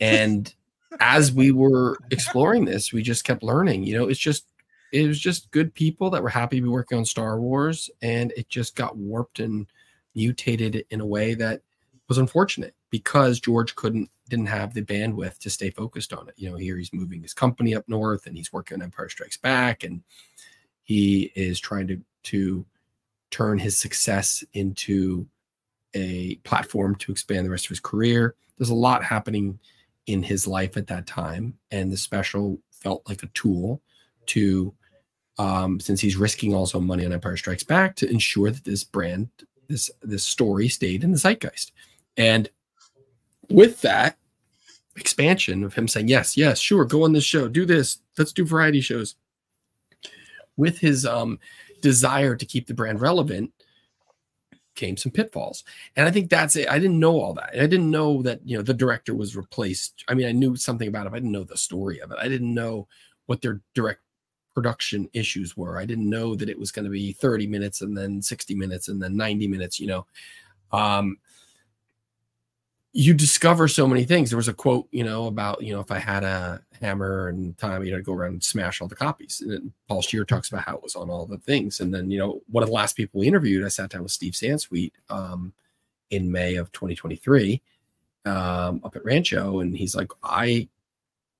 And 0.00 0.52
as 1.00 1.32
we 1.32 1.50
were 1.50 1.98
exploring 2.10 2.64
this 2.64 2.92
we 2.92 3.02
just 3.02 3.24
kept 3.24 3.42
learning 3.42 3.82
you 3.82 3.98
know 3.98 4.06
it's 4.06 4.20
just 4.20 4.46
it 4.92 5.06
was 5.06 5.18
just 5.18 5.50
good 5.50 5.74
people 5.74 6.10
that 6.10 6.22
were 6.22 6.28
happy 6.28 6.56
to 6.56 6.62
be 6.62 6.68
working 6.68 6.98
on 6.98 7.04
Star 7.04 7.40
Wars, 7.40 7.90
and 8.02 8.32
it 8.36 8.48
just 8.48 8.76
got 8.76 8.96
warped 8.96 9.40
and 9.40 9.66
mutated 10.14 10.84
in 10.90 11.00
a 11.00 11.06
way 11.06 11.34
that 11.34 11.62
was 12.08 12.18
unfortunate 12.18 12.74
because 12.90 13.40
George 13.40 13.74
couldn't 13.74 14.10
didn't 14.28 14.46
have 14.46 14.74
the 14.74 14.82
bandwidth 14.82 15.38
to 15.38 15.50
stay 15.50 15.70
focused 15.70 16.12
on 16.12 16.28
it. 16.28 16.34
You 16.36 16.50
know, 16.50 16.56
here 16.56 16.76
he's 16.76 16.92
moving 16.92 17.22
his 17.22 17.34
company 17.34 17.74
up 17.74 17.88
north, 17.88 18.26
and 18.26 18.36
he's 18.36 18.52
working 18.52 18.76
on 18.76 18.82
Empire 18.82 19.08
Strikes 19.08 19.36
Back, 19.36 19.84
and 19.84 20.02
he 20.82 21.32
is 21.34 21.60
trying 21.60 21.88
to 21.88 22.00
to 22.24 22.64
turn 23.30 23.58
his 23.58 23.76
success 23.76 24.44
into 24.52 25.26
a 25.94 26.36
platform 26.36 26.94
to 26.96 27.12
expand 27.12 27.44
the 27.44 27.50
rest 27.50 27.66
of 27.66 27.70
his 27.70 27.80
career. 27.80 28.34
There's 28.58 28.70
a 28.70 28.74
lot 28.74 29.04
happening 29.04 29.58
in 30.06 30.22
his 30.22 30.46
life 30.46 30.76
at 30.76 30.86
that 30.86 31.06
time, 31.06 31.54
and 31.70 31.92
the 31.92 31.96
special 31.96 32.58
felt 32.70 33.08
like 33.08 33.22
a 33.22 33.28
tool 33.28 33.80
to 34.28 34.74
um, 35.38 35.80
since 35.80 36.00
he's 36.00 36.16
risking 36.16 36.54
also 36.54 36.80
money 36.80 37.04
on 37.04 37.12
Empire 37.12 37.36
Strikes 37.36 37.62
Back 37.62 37.96
to 37.96 38.10
ensure 38.10 38.50
that 38.50 38.64
this 38.64 38.84
brand, 38.84 39.28
this 39.68 39.90
this 40.02 40.24
story 40.24 40.68
stayed 40.68 41.04
in 41.04 41.12
the 41.12 41.18
zeitgeist. 41.18 41.72
And 42.16 42.48
with 43.50 43.82
that 43.82 44.16
expansion 44.96 45.62
of 45.62 45.74
him 45.74 45.88
saying, 45.88 46.08
Yes, 46.08 46.36
yes, 46.36 46.58
sure, 46.58 46.84
go 46.84 47.04
on 47.04 47.12
this 47.12 47.24
show, 47.24 47.48
do 47.48 47.66
this, 47.66 47.98
let's 48.16 48.32
do 48.32 48.46
variety 48.46 48.80
shows. 48.80 49.16
With 50.56 50.78
his 50.78 51.04
um 51.04 51.38
desire 51.82 52.34
to 52.34 52.46
keep 52.46 52.66
the 52.66 52.74
brand 52.74 53.00
relevant 53.00 53.52
came 54.74 54.96
some 54.96 55.12
pitfalls. 55.12 55.64
And 55.96 56.06
I 56.06 56.10
think 56.10 56.30
that's 56.30 56.54
it. 56.56 56.68
I 56.68 56.78
didn't 56.78 57.00
know 57.00 57.20
all 57.20 57.34
that. 57.34 57.50
I 57.54 57.66
didn't 57.66 57.90
know 57.90 58.22
that, 58.22 58.40
you 58.44 58.56
know, 58.56 58.62
the 58.62 58.74
director 58.74 59.14
was 59.14 59.36
replaced. 59.36 60.04
I 60.06 60.14
mean, 60.14 60.26
I 60.26 60.32
knew 60.32 60.54
something 60.54 60.86
about 60.86 61.06
it. 61.06 61.12
I 61.12 61.16
didn't 61.16 61.32
know 61.32 61.44
the 61.44 61.56
story 61.56 62.00
of 62.00 62.10
it. 62.12 62.18
I 62.20 62.28
didn't 62.28 62.52
know 62.52 62.86
what 63.24 63.40
their 63.42 63.60
direct 63.74 64.00
production 64.56 65.06
issues 65.12 65.54
were. 65.54 65.78
I 65.78 65.84
didn't 65.84 66.08
know 66.08 66.34
that 66.34 66.48
it 66.48 66.58
was 66.58 66.72
going 66.72 66.86
to 66.86 66.90
be 66.90 67.12
30 67.12 67.46
minutes 67.46 67.82
and 67.82 67.94
then 67.94 68.22
60 68.22 68.54
minutes 68.54 68.88
and 68.88 69.00
then 69.02 69.14
90 69.14 69.46
minutes, 69.48 69.78
you 69.78 69.86
know. 69.86 70.06
Um 70.72 71.18
you 72.94 73.12
discover 73.12 73.68
so 73.68 73.86
many 73.86 74.04
things. 74.04 74.30
There 74.30 74.38
was 74.38 74.48
a 74.48 74.54
quote, 74.54 74.88
you 74.90 75.04
know, 75.04 75.26
about, 75.26 75.62
you 75.62 75.74
know, 75.74 75.80
if 75.80 75.90
I 75.90 75.98
had 75.98 76.24
a 76.24 76.62
hammer 76.80 77.28
and 77.28 77.56
time, 77.58 77.84
you 77.84 77.90
know, 77.90 77.98
to 77.98 78.02
go 78.02 78.14
around 78.14 78.32
and 78.32 78.42
smash 78.42 78.80
all 78.80 78.88
the 78.88 78.96
copies. 78.96 79.42
And 79.42 79.70
Paul 79.86 80.00
Scheer 80.00 80.24
talks 80.24 80.48
about 80.48 80.62
how 80.62 80.76
it 80.76 80.82
was 80.82 80.96
on 80.96 81.10
all 81.10 81.26
the 81.26 81.36
things. 81.36 81.80
And 81.80 81.92
then, 81.92 82.10
you 82.10 82.18
know, 82.18 82.40
one 82.50 82.62
of 82.62 82.70
the 82.70 82.74
last 82.74 82.96
people 82.96 83.20
we 83.20 83.28
interviewed, 83.28 83.66
I 83.66 83.68
sat 83.68 83.90
down 83.90 84.02
with 84.02 84.12
Steve 84.12 84.32
Sansweet 84.32 84.92
um, 85.10 85.52
in 86.08 86.32
May 86.32 86.54
of 86.54 86.72
2023 86.72 87.60
um, 88.24 88.80
up 88.82 88.96
at 88.96 89.04
Rancho. 89.04 89.60
And 89.60 89.76
he's 89.76 89.94
like, 89.94 90.10
I, 90.22 90.66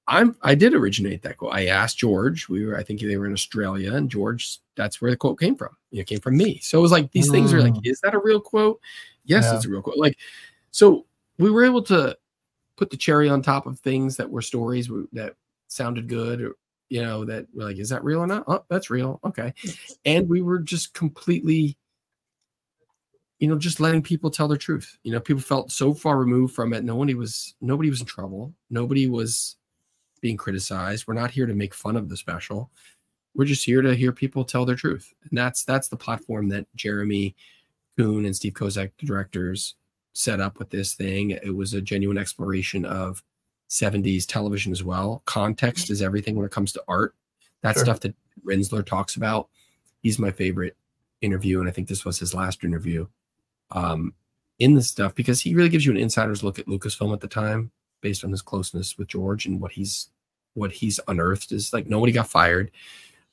I'm, 0.08 0.36
I 0.42 0.54
did 0.54 0.74
originate 0.74 1.22
that 1.22 1.36
quote. 1.36 1.52
I 1.52 1.66
asked 1.66 1.98
George, 1.98 2.48
we 2.48 2.64
were, 2.64 2.76
I 2.76 2.82
think 2.82 3.00
they 3.00 3.16
were 3.16 3.26
in 3.26 3.32
Australia 3.32 3.94
and 3.94 4.10
George, 4.10 4.58
that's 4.76 5.00
where 5.00 5.10
the 5.10 5.16
quote 5.16 5.40
came 5.40 5.56
from. 5.56 5.76
It 5.90 6.06
came 6.06 6.20
from 6.20 6.36
me. 6.36 6.60
So 6.62 6.78
it 6.78 6.82
was 6.82 6.92
like, 6.92 7.10
these 7.12 7.28
mm. 7.28 7.32
things 7.32 7.52
are 7.52 7.62
like, 7.62 7.74
mm. 7.74 7.86
is 7.86 8.00
that 8.00 8.14
a 8.14 8.20
real 8.20 8.40
quote? 8.40 8.80
Yes, 9.24 9.44
yeah. 9.44 9.56
it's 9.56 9.66
a 9.66 9.68
real 9.68 9.82
quote. 9.82 9.98
Like, 9.98 10.16
so 10.70 11.06
we 11.38 11.50
were 11.50 11.64
able 11.64 11.82
to 11.84 12.16
put 12.76 12.90
the 12.90 12.96
cherry 12.96 13.28
on 13.28 13.42
top 13.42 13.66
of 13.66 13.80
things 13.80 14.16
that 14.16 14.30
were 14.30 14.42
stories 14.42 14.90
that 15.12 15.34
sounded 15.68 16.08
good 16.08 16.40
or 16.40 16.56
you 16.88 17.02
know 17.02 17.24
that 17.24 17.46
we're 17.52 17.64
like 17.64 17.78
is 17.78 17.88
that 17.88 18.04
real 18.04 18.20
or 18.20 18.26
not 18.26 18.44
oh 18.46 18.64
that's 18.68 18.90
real 18.90 19.18
okay 19.24 19.52
and 20.04 20.28
we 20.28 20.40
were 20.40 20.60
just 20.60 20.94
completely 20.94 21.76
you 23.40 23.48
know 23.48 23.58
just 23.58 23.80
letting 23.80 24.02
people 24.02 24.30
tell 24.30 24.46
their 24.46 24.56
truth 24.56 24.96
you 25.02 25.10
know 25.10 25.18
people 25.18 25.42
felt 25.42 25.72
so 25.72 25.92
far 25.92 26.16
removed 26.18 26.54
from 26.54 26.72
it 26.72 26.84
nobody 26.84 27.14
was 27.14 27.54
nobody 27.60 27.90
was 27.90 28.00
in 28.00 28.06
trouble 28.06 28.54
nobody 28.70 29.08
was 29.08 29.56
being 30.20 30.36
criticized 30.36 31.06
we're 31.06 31.14
not 31.14 31.30
here 31.30 31.46
to 31.46 31.54
make 31.54 31.74
fun 31.74 31.96
of 31.96 32.08
the 32.08 32.16
special 32.16 32.70
we're 33.34 33.44
just 33.44 33.64
here 33.64 33.82
to 33.82 33.94
hear 33.94 34.12
people 34.12 34.44
tell 34.44 34.64
their 34.64 34.76
truth 34.76 35.12
and 35.28 35.38
that's 35.38 35.64
that's 35.64 35.88
the 35.88 35.96
platform 35.96 36.48
that 36.48 36.66
jeremy 36.74 37.34
Coon 37.98 38.26
and 38.26 38.36
steve 38.36 38.52
kozak 38.52 38.92
the 38.98 39.06
directors 39.06 39.74
set 40.16 40.40
up 40.40 40.58
with 40.58 40.70
this 40.70 40.94
thing. 40.94 41.30
It 41.30 41.54
was 41.54 41.74
a 41.74 41.80
genuine 41.80 42.18
exploration 42.18 42.84
of 42.84 43.22
70s 43.68 44.26
television 44.26 44.72
as 44.72 44.82
well. 44.82 45.22
Context 45.26 45.90
is 45.90 46.00
everything 46.00 46.36
when 46.36 46.46
it 46.46 46.52
comes 46.52 46.72
to 46.72 46.82
art. 46.88 47.14
That 47.62 47.74
sure. 47.74 47.84
stuff 47.84 48.00
that 48.00 48.14
Rinzler 48.44 48.84
talks 48.84 49.16
about. 49.16 49.48
He's 50.02 50.18
my 50.18 50.30
favorite 50.30 50.76
interview, 51.20 51.60
and 51.60 51.68
I 51.68 51.72
think 51.72 51.88
this 51.88 52.04
was 52.04 52.18
his 52.18 52.32
last 52.32 52.64
interview 52.64 53.06
um, 53.72 54.14
in 54.58 54.74
this 54.74 54.88
stuff 54.88 55.14
because 55.14 55.40
he 55.40 55.54
really 55.54 55.68
gives 55.68 55.84
you 55.84 55.92
an 55.92 55.98
insider's 55.98 56.42
look 56.42 56.58
at 56.58 56.66
Lucasfilm 56.66 57.12
at 57.12 57.20
the 57.20 57.28
time, 57.28 57.70
based 58.06 58.24
on 58.24 58.30
his 58.30 58.40
closeness 58.40 58.96
with 58.96 59.08
George 59.08 59.46
and 59.46 59.60
what 59.60 59.72
he's 59.72 60.10
what 60.54 60.70
he's 60.70 61.00
unearthed. 61.08 61.50
Is 61.50 61.72
like 61.72 61.88
nobody 61.88 62.12
got 62.12 62.28
fired. 62.28 62.70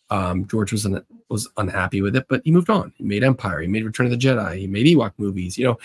Um, 0.09 0.47
George 0.47 0.71
was 0.71 0.87
un- 0.87 1.05
was 1.29 1.47
unhappy 1.57 2.01
with 2.01 2.15
it, 2.15 2.25
but 2.27 2.41
he 2.43 2.51
moved 2.51 2.71
on. 2.71 2.91
He 2.97 3.03
made 3.03 3.23
Empire. 3.23 3.61
He 3.61 3.67
made 3.67 3.85
Return 3.85 4.07
of 4.07 4.11
the 4.11 4.17
Jedi. 4.17 4.57
He 4.57 4.67
made 4.67 4.87
Ewok 4.87 5.13
movies. 5.17 5.59
You 5.59 5.65
know, 5.65 5.79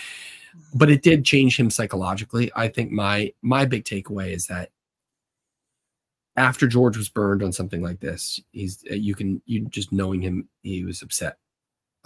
but 0.74 0.88
it 0.88 1.02
did 1.02 1.22
change 1.22 1.60
him 1.60 1.68
psychologically. 1.68 2.50
I 2.56 2.68
think 2.68 2.90
my 2.90 3.30
my 3.42 3.66
big 3.66 3.84
takeaway 3.84 4.32
is 4.32 4.46
that 4.46 4.70
after 6.36 6.66
George 6.66 6.96
was 6.96 7.10
burned 7.10 7.42
on 7.42 7.52
something 7.52 7.82
like 7.82 8.00
this, 8.00 8.40
he's 8.52 8.82
you 8.84 9.14
can 9.14 9.42
you 9.44 9.66
just 9.68 9.92
knowing 9.92 10.22
him, 10.22 10.48
he 10.62 10.82
was 10.82 11.02
upset 11.02 11.36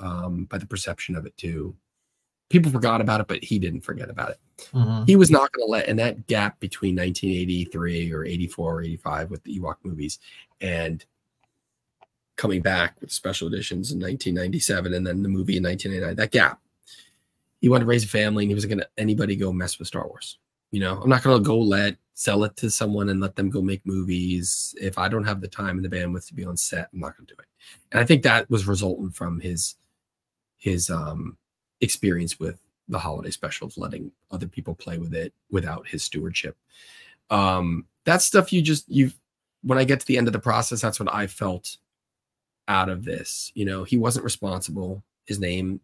um, 0.00 0.46
by 0.46 0.58
the 0.58 0.66
perception 0.66 1.14
of 1.14 1.26
it 1.26 1.36
too. 1.36 1.76
People 2.52 2.70
forgot 2.70 3.00
about 3.00 3.20
it, 3.20 3.28
but 3.28 3.42
he 3.42 3.58
didn't 3.58 3.80
forget 3.80 4.10
about 4.10 4.30
it. 4.30 4.38
Mm-hmm. 4.72 5.04
He 5.06 5.16
was 5.16 5.30
not 5.30 5.50
going 5.52 5.66
to 5.66 5.70
let 5.70 5.88
in 5.88 5.96
that 5.96 6.26
gap 6.26 6.60
between 6.60 6.94
1983 6.96 8.12
or 8.12 8.24
84 8.24 8.74
or 8.74 8.82
85 8.82 9.30
with 9.30 9.42
the 9.42 9.58
Ewok 9.58 9.76
movies 9.82 10.18
and 10.60 11.04
coming 12.36 12.62
back 12.62 13.00
with 13.00 13.10
special 13.10 13.48
editions 13.48 13.90
in 13.92 13.98
1997 13.98 14.94
and 14.94 15.06
then 15.06 15.22
the 15.22 15.28
movie 15.28 15.56
in 15.56 15.64
1989. 15.64 16.16
That 16.16 16.30
gap 16.30 16.60
he 17.62 17.68
wanted 17.68 17.84
to 17.84 17.88
raise 17.88 18.04
a 18.04 18.08
family 18.08 18.44
and 18.44 18.50
he 18.50 18.54
wasn't 18.54 18.72
going 18.72 18.80
to 18.80 18.88
anybody 18.98 19.36
go 19.36 19.52
mess 19.52 19.78
with 19.78 19.88
Star 19.88 20.06
Wars. 20.06 20.38
You 20.72 20.80
know, 20.80 21.00
I'm 21.00 21.08
not 21.08 21.22
going 21.22 21.40
to 21.40 21.46
go 21.46 21.58
let 21.58 21.96
sell 22.14 22.44
it 22.44 22.56
to 22.56 22.70
someone 22.70 23.08
and 23.08 23.20
let 23.20 23.36
them 23.36 23.50
go 23.50 23.62
make 23.62 23.86
movies. 23.86 24.74
If 24.80 24.98
I 24.98 25.08
don't 25.08 25.24
have 25.24 25.40
the 25.40 25.48
time 25.48 25.78
and 25.78 25.84
the 25.84 25.96
bandwidth 25.96 26.26
to 26.26 26.34
be 26.34 26.44
on 26.44 26.56
set, 26.56 26.88
I'm 26.92 27.00
not 27.00 27.16
going 27.16 27.26
to 27.26 27.34
do 27.34 27.40
it. 27.40 27.46
And 27.92 28.00
I 28.00 28.04
think 28.04 28.24
that 28.24 28.50
was 28.50 28.66
resultant 28.66 29.14
from 29.14 29.40
his 29.40 29.76
his 30.58 30.90
um 30.90 31.36
experience 31.82 32.40
with 32.40 32.58
the 32.88 32.98
holiday 32.98 33.30
specials, 33.30 33.76
letting 33.76 34.10
other 34.30 34.46
people 34.46 34.74
play 34.74 34.98
with 34.98 35.14
it 35.14 35.34
without 35.50 35.86
his 35.86 36.02
stewardship. 36.02 36.56
Um, 37.30 37.86
stuff 38.18 38.52
you 38.52 38.62
just 38.62 38.88
you 38.88 39.10
when 39.62 39.78
I 39.78 39.84
get 39.84 40.00
to 40.00 40.06
the 40.06 40.18
end 40.18 40.26
of 40.26 40.32
the 40.32 40.38
process, 40.38 40.80
that's 40.80 40.98
what 40.98 41.12
I 41.12 41.26
felt 41.26 41.76
out 42.68 42.88
of 42.88 43.04
this. 43.04 43.52
You 43.54 43.64
know, 43.64 43.84
he 43.84 43.96
wasn't 43.96 44.24
responsible. 44.24 45.02
His 45.26 45.38
name 45.38 45.80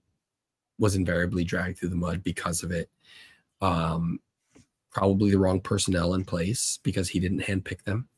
was 0.78 0.96
invariably 0.96 1.44
dragged 1.44 1.78
through 1.78 1.90
the 1.90 1.96
mud 1.96 2.22
because 2.22 2.62
of 2.62 2.70
it. 2.70 2.88
Um, 3.60 4.20
probably 4.90 5.30
the 5.30 5.38
wrong 5.38 5.60
personnel 5.60 6.14
in 6.14 6.24
place 6.24 6.78
because 6.82 7.08
he 7.08 7.20
didn't 7.20 7.42
handpick 7.42 7.82
them. 7.84 8.08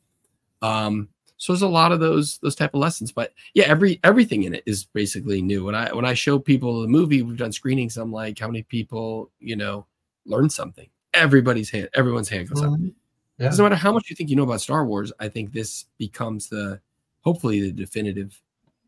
Um, 0.61 1.09
so 1.41 1.53
there's 1.53 1.63
a 1.63 1.67
lot 1.67 1.91
of 1.91 1.99
those 1.99 2.37
those 2.37 2.53
type 2.53 2.75
of 2.75 2.79
lessons. 2.79 3.11
But 3.11 3.33
yeah, 3.55 3.63
every 3.63 3.99
everything 4.03 4.43
in 4.43 4.53
it 4.53 4.61
is 4.67 4.85
basically 4.85 5.41
new. 5.41 5.65
When 5.65 5.73
I 5.73 5.91
when 5.91 6.05
I 6.05 6.13
show 6.13 6.37
people 6.37 6.83
the 6.83 6.87
movie, 6.87 7.23
we've 7.23 7.35
done 7.35 7.51
screenings. 7.51 7.97
I'm 7.97 8.11
like, 8.11 8.37
how 8.37 8.45
many 8.45 8.61
people 8.61 9.31
you 9.39 9.55
know 9.55 9.87
learn 10.27 10.51
something? 10.51 10.87
Everybody's 11.15 11.71
hand, 11.71 11.89
everyone's 11.95 12.29
hand 12.29 12.47
goes 12.47 12.61
mm-hmm. 12.61 12.73
up. 12.85 12.93
Yeah. 13.39 13.47
Doesn't 13.47 13.65
matter 13.65 13.75
how 13.75 13.91
much 13.91 14.07
you 14.07 14.15
think 14.15 14.29
you 14.29 14.35
know 14.35 14.43
about 14.43 14.61
Star 14.61 14.85
Wars. 14.85 15.11
I 15.19 15.29
think 15.29 15.51
this 15.51 15.85
becomes 15.97 16.47
the 16.47 16.79
hopefully 17.21 17.59
the 17.59 17.71
definitive 17.71 18.39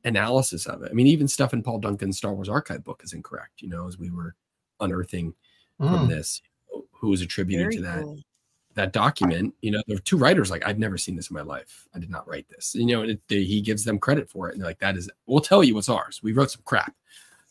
analysis 0.03 0.67
of 0.67 0.83
it. 0.83 0.91
I 0.91 0.93
mean, 0.93 1.07
even 1.07 1.27
stuff 1.27 1.53
in 1.53 1.63
Paul 1.63 1.79
Duncan's 1.79 2.19
Star 2.19 2.35
Wars 2.35 2.49
archive 2.49 2.83
book 2.83 3.01
is 3.03 3.13
incorrect, 3.13 3.63
you 3.63 3.69
know, 3.69 3.87
as 3.87 3.97
we 3.97 4.11
were 4.11 4.35
unearthing 4.79 5.33
mm. 5.81 5.89
from 5.89 6.07
this, 6.07 6.43
who 6.91 7.09
was 7.09 7.21
attributed 7.21 7.65
Very 7.65 7.75
to 7.77 7.81
that 7.81 8.03
cool. 8.03 8.19
That 8.75 8.93
document. 8.93 9.53
You 9.61 9.71
know, 9.71 9.83
there 9.87 9.95
were 9.95 10.01
two 10.01 10.17
writers 10.17 10.51
like, 10.51 10.65
I've 10.65 10.79
never 10.79 10.97
seen 10.97 11.15
this 11.15 11.29
in 11.29 11.35
my 11.35 11.41
life. 11.41 11.87
I 11.95 11.99
did 11.99 12.09
not 12.09 12.27
write 12.27 12.47
this. 12.49 12.75
You 12.75 12.85
know, 12.85 13.01
it, 13.03 13.21
they, 13.27 13.43
he 13.43 13.61
gives 13.61 13.83
them 13.83 13.99
credit 13.99 14.29
for 14.29 14.49
it. 14.49 14.53
And 14.53 14.61
they're 14.61 14.69
like, 14.69 14.79
that 14.79 14.97
is, 14.97 15.09
we'll 15.25 15.41
tell 15.41 15.63
you 15.63 15.75
what's 15.75 15.89
ours. 15.89 16.21
We 16.23 16.33
wrote 16.33 16.51
some 16.51 16.63
crap. 16.65 16.93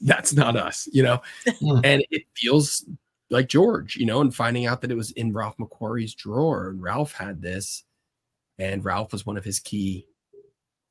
That's 0.01 0.33
not 0.33 0.57
us, 0.57 0.89
you 0.93 1.03
know? 1.03 1.23
Mm. 1.47 1.81
and 1.85 2.05
it 2.11 2.25
feels 2.35 2.85
like 3.31 3.49
George, 3.49 3.97
you 3.97 4.05
know, 4.05 4.20
and 4.20 4.35
finding 4.35 4.66
out 4.66 4.81
that 4.81 4.91
it 4.91 4.97
was 4.97 5.12
in 5.12 5.33
Ralph 5.33 5.57
McQuarrie's 5.59 6.14
drawer 6.14 6.70
and 6.70 6.83
Ralph 6.83 7.12
had 7.12 7.41
this 7.41 7.85
and 8.59 8.85
Ralph 8.85 9.12
was 9.12 9.25
one 9.25 9.37
of 9.37 9.45
his 9.45 9.59
key 9.61 10.07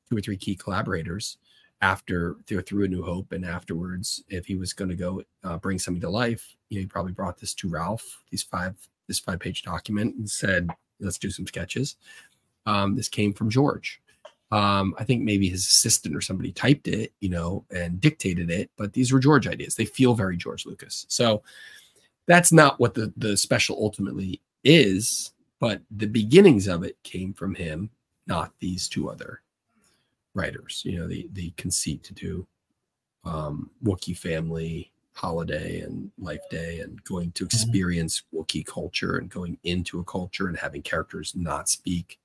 two 0.08 0.16
or 0.16 0.20
three 0.20 0.36
key 0.36 0.56
collaborators 0.56 1.38
after 1.80 2.36
through, 2.46 2.62
through 2.62 2.84
a 2.84 2.88
new 2.88 3.02
hope 3.02 3.32
and 3.32 3.44
afterwards 3.44 4.22
if 4.28 4.46
he 4.46 4.54
was 4.54 4.72
going 4.72 4.88
to 4.88 4.96
go 4.96 5.22
uh, 5.44 5.56
bring 5.58 5.78
something 5.78 6.00
to 6.00 6.08
life 6.08 6.54
you 6.68 6.78
know, 6.78 6.80
he 6.82 6.86
probably 6.86 7.12
brought 7.12 7.38
this 7.38 7.54
to 7.54 7.68
ralph 7.68 8.22
these 8.30 8.42
five 8.42 8.76
this 9.12 9.18
five 9.18 9.40
page 9.40 9.62
document 9.62 10.16
and 10.16 10.28
said 10.28 10.68
let's 11.00 11.18
do 11.18 11.30
some 11.30 11.46
sketches. 11.46 11.96
Um, 12.66 12.94
this 12.94 13.08
came 13.08 13.32
from 13.32 13.50
george. 13.50 14.00
Um, 14.50 14.94
i 14.98 15.04
think 15.04 15.22
maybe 15.22 15.48
his 15.48 15.66
assistant 15.66 16.14
or 16.14 16.20
somebody 16.20 16.52
typed 16.52 16.86
it 16.86 17.14
you 17.20 17.30
know 17.30 17.64
and 17.74 17.98
dictated 17.98 18.50
it 18.50 18.70
but 18.76 18.92
these 18.92 19.12
were 19.12 19.20
george 19.20 19.46
ideas. 19.46 19.74
They 19.74 19.84
feel 19.86 20.14
very 20.14 20.36
george 20.36 20.66
lucas. 20.66 21.06
So 21.08 21.42
that's 22.26 22.52
not 22.52 22.78
what 22.78 22.94
the 22.94 23.12
the 23.16 23.36
special 23.36 23.76
ultimately 23.80 24.40
is 24.64 25.32
but 25.58 25.80
the 25.90 26.06
beginnings 26.06 26.66
of 26.68 26.82
it 26.82 26.96
came 27.02 27.32
from 27.32 27.54
him 27.54 27.90
not 28.26 28.52
these 28.60 28.88
two 28.88 29.08
other 29.10 29.42
writers. 30.34 30.82
You 30.84 31.00
know, 31.00 31.08
the 31.08 31.28
the 31.32 31.50
conceit 31.56 32.02
to 32.04 32.14
do 32.14 32.46
um, 33.24 33.70
Wookiee 33.84 34.16
family 34.16 34.91
holiday 35.14 35.80
and 35.80 36.10
life 36.18 36.40
day 36.50 36.80
and 36.80 37.02
going 37.04 37.32
to 37.32 37.44
mm-hmm. 37.44 37.54
experience 37.54 38.22
mm-hmm. 38.22 38.40
Wookiee 38.40 38.66
culture 38.66 39.16
and 39.16 39.28
going 39.28 39.58
into 39.64 40.00
a 40.00 40.04
culture 40.04 40.48
and 40.48 40.56
having 40.56 40.82
characters 40.82 41.34
not 41.36 41.68
speak 41.68 42.18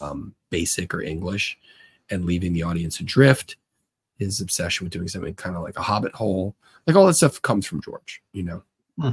um, 0.00 0.34
basic 0.50 0.92
or 0.94 1.00
English 1.00 1.58
and 2.10 2.24
leaving 2.24 2.52
the 2.52 2.62
audience 2.62 3.00
adrift. 3.00 3.56
His 4.18 4.40
obsession 4.40 4.84
with 4.84 4.92
doing 4.92 5.08
something 5.08 5.34
kind 5.34 5.56
of 5.56 5.62
like 5.62 5.76
a 5.76 5.82
hobbit 5.82 6.14
hole, 6.14 6.54
like 6.86 6.94
all 6.94 7.06
that 7.06 7.14
stuff 7.14 7.42
comes 7.42 7.66
from 7.66 7.80
George, 7.80 8.22
you 8.32 8.44
know. 8.44 8.62
Hmm. 9.00 9.10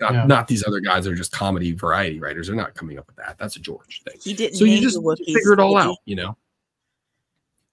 Not, 0.00 0.12
yeah. 0.14 0.26
not 0.26 0.48
these 0.48 0.66
other 0.66 0.80
guys 0.80 1.04
that 1.04 1.12
are 1.12 1.16
just 1.16 1.32
comedy 1.32 1.72
variety 1.72 2.18
writers. 2.20 2.46
They're 2.46 2.56
not 2.56 2.74
coming 2.74 2.98
up 2.98 3.06
with 3.06 3.16
that. 3.16 3.36
That's 3.38 3.56
a 3.56 3.60
George 3.60 4.02
thing. 4.02 4.18
He 4.22 4.34
didn't. 4.34 4.56
So 4.56 4.64
you 4.64 4.80
just 4.80 4.98
figure 5.26 5.52
it 5.52 5.60
all 5.60 5.76
out, 5.76 5.98
you 6.06 6.16
know 6.16 6.36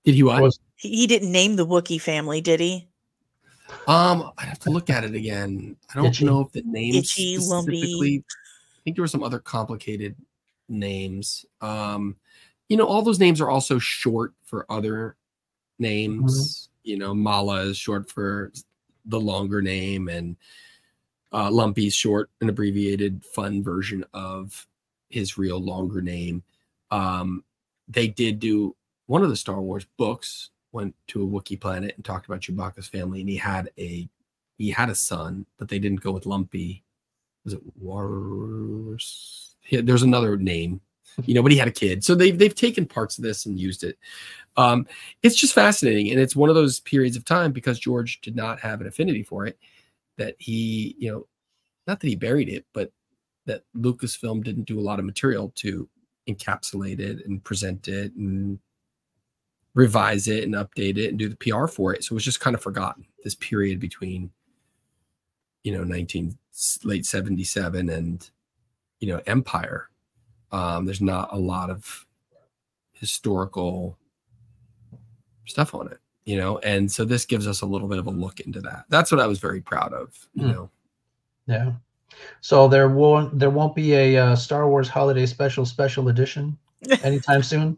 Did 0.03 0.15
he 0.15 0.23
what? 0.23 0.41
Was- 0.41 0.59
He, 0.75 0.89
he 0.89 1.07
didn't 1.07 1.31
name 1.31 1.55
the 1.55 1.65
Wookiee 1.65 2.01
family, 2.01 2.41
did 2.41 2.59
he? 2.59 2.87
Um, 3.87 4.31
I'd 4.37 4.47
have 4.47 4.59
to 4.59 4.69
look 4.69 4.89
at 4.89 5.03
it 5.03 5.15
again. 5.15 5.75
I 5.89 5.95
don't 5.95 6.07
Itchy. 6.07 6.25
know 6.25 6.41
if 6.41 6.51
the 6.51 6.63
names 6.63 6.97
Itchy, 6.97 7.37
lumpy. 7.37 7.77
specifically. 7.77 8.23
I 8.27 8.79
think 8.83 8.95
there 8.95 9.03
were 9.03 9.07
some 9.07 9.23
other 9.23 9.39
complicated 9.39 10.15
names. 10.69 11.45
Um, 11.61 12.15
you 12.69 12.77
know, 12.77 12.85
all 12.85 13.01
those 13.01 13.19
names 13.19 13.39
are 13.41 13.49
also 13.49 13.79
short 13.79 14.33
for 14.43 14.65
other 14.69 15.15
names. 15.79 16.69
You 16.83 16.97
know, 16.97 17.13
Malla 17.13 17.61
is 17.61 17.77
short 17.77 18.09
for 18.09 18.51
the 19.05 19.19
longer 19.19 19.61
name, 19.61 20.09
and 20.09 20.35
uh, 21.31 21.51
Lumpy 21.51 21.87
is 21.87 21.93
short, 21.93 22.29
an 22.41 22.49
abbreviated, 22.49 23.23
fun 23.25 23.63
version 23.63 24.03
of 24.13 24.67
his 25.09 25.37
real 25.37 25.59
longer 25.59 26.01
name. 26.01 26.43
Um, 26.91 27.43
they 27.87 28.07
did 28.07 28.39
do 28.39 28.75
one 29.05 29.23
of 29.23 29.29
the 29.29 29.35
Star 29.35 29.61
Wars 29.61 29.85
books 29.97 30.49
went 30.77 30.95
to 31.07 31.23
a 31.23 31.27
Wookiee 31.27 31.59
planet 31.59 31.95
and 31.95 32.05
talked 32.05 32.27
about 32.27 32.41
Chewbacca's 32.41 32.87
family, 32.87 33.19
and 33.21 33.29
he 33.29 33.35
had 33.35 33.71
a 33.77 34.07
he 34.57 34.69
had 34.69 34.89
a 34.89 34.95
son, 34.95 35.45
but 35.57 35.67
they 35.69 35.79
didn't 35.79 36.01
go 36.01 36.11
with 36.11 36.25
Lumpy. 36.25 36.83
Was 37.43 37.53
it? 37.53 37.61
Yeah, 39.69 39.81
there's 39.83 40.03
another 40.03 40.37
name, 40.37 40.81
you 41.25 41.33
know, 41.33 41.41
but 41.41 41.51
he 41.51 41.57
had 41.57 41.67
a 41.67 41.71
kid. 41.71 42.03
So 42.03 42.15
they've 42.15 42.37
they've 42.37 42.53
taken 42.55 42.85
parts 42.85 43.17
of 43.17 43.23
this 43.23 43.45
and 43.45 43.59
used 43.59 43.83
it. 43.83 43.97
Um, 44.55 44.87
it's 45.23 45.35
just 45.35 45.55
fascinating, 45.55 46.11
and 46.11 46.19
it's 46.19 46.35
one 46.35 46.49
of 46.49 46.55
those 46.55 46.79
periods 46.79 47.17
of 47.17 47.25
time 47.25 47.51
because 47.51 47.79
George 47.79 48.21
did 48.21 48.35
not 48.35 48.59
have 48.59 48.79
an 48.79 48.87
affinity 48.87 49.23
for 49.23 49.47
it 49.47 49.57
that 50.17 50.35
he, 50.37 50.95
you 50.99 51.11
know, 51.11 51.27
not 51.87 51.99
that 51.99 52.07
he 52.07 52.15
buried 52.15 52.49
it, 52.49 52.65
but 52.73 52.91
that 53.45 53.63
Lucasfilm 53.75 54.43
didn't 54.43 54.65
do 54.65 54.79
a 54.79 54.81
lot 54.81 54.99
of 54.99 55.05
material 55.05 55.51
to 55.55 55.89
encapsulate 56.29 56.99
it 56.99 57.25
and 57.25 57.43
present 57.43 57.87
it 57.87 58.13
and 58.15 58.59
revise 59.77 60.27
it 60.27 60.43
and 60.43 60.55
update 60.55 60.97
it 60.97 61.09
and 61.09 61.19
do 61.19 61.29
the 61.29 61.35
PR 61.35 61.67
for 61.67 61.93
it. 61.93 62.03
So 62.03 62.13
it 62.13 62.15
was 62.15 62.23
just 62.23 62.39
kind 62.39 62.55
of 62.55 62.61
forgotten 62.63 63.05
this 63.23 63.35
period 63.35 63.79
between, 63.79 64.31
you 65.63 65.71
know, 65.71 65.83
19 65.83 66.35
late 66.83 67.05
77 67.05 67.87
and, 67.87 68.27
you 68.99 69.07
know, 69.09 69.21
Empire. 69.27 69.89
Um, 70.51 70.85
there's 70.85 70.99
not 70.99 71.31
a 71.31 71.37
lot 71.37 71.69
of 71.69 72.07
historical 72.93 73.99
stuff 75.45 75.75
on 75.75 75.91
it, 75.91 75.99
you 76.25 76.37
know, 76.37 76.57
and 76.59 76.91
so 76.91 77.05
this 77.05 77.25
gives 77.25 77.45
us 77.47 77.61
a 77.61 77.65
little 77.67 77.87
bit 77.87 77.99
of 77.99 78.07
a 78.07 78.09
look 78.11 78.39
into 78.39 78.59
that. 78.61 78.85
That's 78.89 79.11
what 79.11 79.21
I 79.21 79.27
was 79.27 79.37
very 79.37 79.61
proud 79.61 79.93
of, 79.93 80.17
you 80.33 80.45
Hmm. 80.45 80.51
know. 80.51 80.69
Yeah. 81.45 81.71
So 82.41 82.67
there 82.67 82.89
won't 82.89 83.37
there 83.37 83.51
won't 83.51 83.75
be 83.75 83.93
a 83.93 84.17
uh, 84.17 84.35
Star 84.35 84.67
Wars 84.67 84.87
Holiday 84.89 85.27
Special 85.27 85.65
Special 85.65 86.07
Edition 86.09 86.57
anytime 87.03 87.43
soon. 87.43 87.77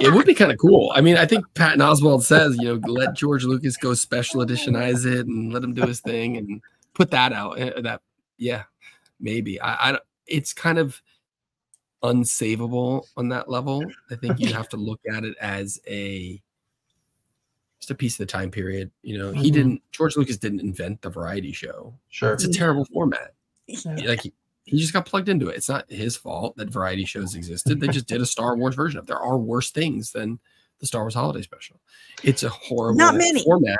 It 0.00 0.12
would 0.12 0.26
be 0.26 0.34
kind 0.34 0.50
of 0.50 0.58
cool. 0.58 0.92
I 0.94 1.00
mean, 1.00 1.16
I 1.16 1.26
think 1.26 1.44
Patton 1.54 1.80
Oswalt 1.80 2.22
says, 2.22 2.56
you 2.58 2.64
know, 2.78 2.88
let 2.90 3.14
George 3.14 3.44
Lucas 3.44 3.76
go 3.76 3.94
special 3.94 4.44
editionize 4.44 5.04
it 5.06 5.26
and 5.26 5.52
let 5.52 5.62
him 5.62 5.74
do 5.74 5.86
his 5.86 6.00
thing 6.00 6.36
and 6.36 6.60
put 6.94 7.10
that 7.10 7.32
out. 7.32 7.60
Uh, 7.60 7.80
That, 7.82 8.00
yeah, 8.38 8.64
maybe. 9.20 9.60
I, 9.60 9.92
I 9.92 9.98
it's 10.26 10.52
kind 10.52 10.78
of 10.78 11.00
unsavable 12.02 13.04
on 13.16 13.28
that 13.30 13.48
level. 13.50 13.84
I 14.10 14.16
think 14.16 14.40
you 14.40 14.52
have 14.52 14.68
to 14.70 14.76
look 14.76 15.00
at 15.12 15.24
it 15.24 15.36
as 15.40 15.80
a 15.86 16.40
just 17.80 17.90
a 17.90 17.94
piece 17.94 18.14
of 18.14 18.18
the 18.26 18.32
time 18.32 18.50
period. 18.50 18.90
You 19.02 19.18
know, 19.18 19.32
he 19.32 19.50
Mhm. 19.50 19.52
didn't. 19.52 19.82
George 19.92 20.16
Lucas 20.16 20.38
didn't 20.38 20.60
invent 20.60 21.02
the 21.02 21.10
variety 21.10 21.52
show. 21.52 21.94
Sure. 22.08 22.32
It's 22.32 22.44
a 22.44 22.52
terrible 22.52 22.86
format. 22.86 23.34
Yeah. 23.66 23.96
Like 24.06 24.32
he, 24.64 24.72
he 24.76 24.78
just 24.78 24.92
got 24.92 25.06
plugged 25.06 25.28
into 25.28 25.48
it. 25.48 25.56
It's 25.56 25.68
not 25.68 25.90
his 25.90 26.16
fault 26.16 26.56
that 26.56 26.70
variety 26.70 27.04
shows 27.04 27.34
existed. 27.34 27.80
They 27.80 27.88
just 27.88 28.06
did 28.06 28.20
a 28.20 28.26
Star 28.26 28.56
Wars 28.56 28.74
version 28.74 28.98
of. 28.98 29.04
it. 29.04 29.08
There 29.08 29.18
are 29.18 29.38
worse 29.38 29.70
things 29.70 30.12
than 30.12 30.38
the 30.80 30.86
Star 30.86 31.02
Wars 31.02 31.14
Holiday 31.14 31.42
Special. 31.42 31.80
It's 32.22 32.42
a 32.42 32.48
horrible 32.48 32.98
Not 32.98 33.14
many. 33.16 33.42
format 33.44 33.78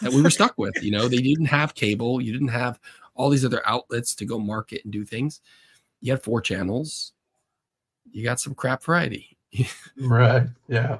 that 0.00 0.12
we 0.12 0.22
were 0.22 0.30
stuck 0.30 0.56
with. 0.58 0.74
You 0.82 0.90
know, 0.90 1.08
they 1.08 1.18
didn't 1.18 1.46
have 1.46 1.74
cable. 1.74 2.20
You 2.20 2.32
didn't 2.32 2.48
have 2.48 2.80
all 3.14 3.30
these 3.30 3.44
other 3.44 3.62
outlets 3.66 4.14
to 4.16 4.24
go 4.24 4.38
market 4.38 4.82
and 4.84 4.92
do 4.92 5.04
things. 5.04 5.40
You 6.00 6.12
had 6.12 6.22
four 6.22 6.40
channels. 6.40 7.12
You 8.10 8.24
got 8.24 8.40
some 8.40 8.54
crap 8.54 8.82
variety. 8.82 9.36
Right. 10.00 10.46
Yeah. 10.66 10.98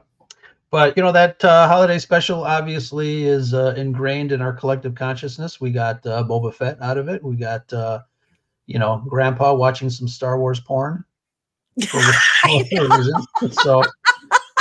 But 0.70 0.96
you 0.96 1.02
know 1.02 1.12
that 1.12 1.44
uh, 1.44 1.68
holiday 1.68 1.98
special 1.98 2.44
obviously 2.44 3.24
is 3.24 3.52
uh, 3.52 3.74
ingrained 3.76 4.32
in 4.32 4.40
our 4.40 4.52
collective 4.52 4.94
consciousness. 4.94 5.60
We 5.60 5.70
got 5.70 6.06
uh, 6.06 6.24
Boba 6.24 6.54
Fett 6.54 6.80
out 6.80 6.96
of 6.98 7.08
it. 7.08 7.22
We 7.22 7.36
got 7.36 7.70
uh, 7.72 8.00
you 8.66 8.78
know 8.78 9.04
Grandpa 9.08 9.54
watching 9.54 9.90
some 9.90 10.08
Star 10.08 10.38
Wars 10.38 10.60
porn. 10.60 11.04
for 11.88 11.98
whatever 12.48 12.96
reason. 12.96 13.14
So 13.52 13.82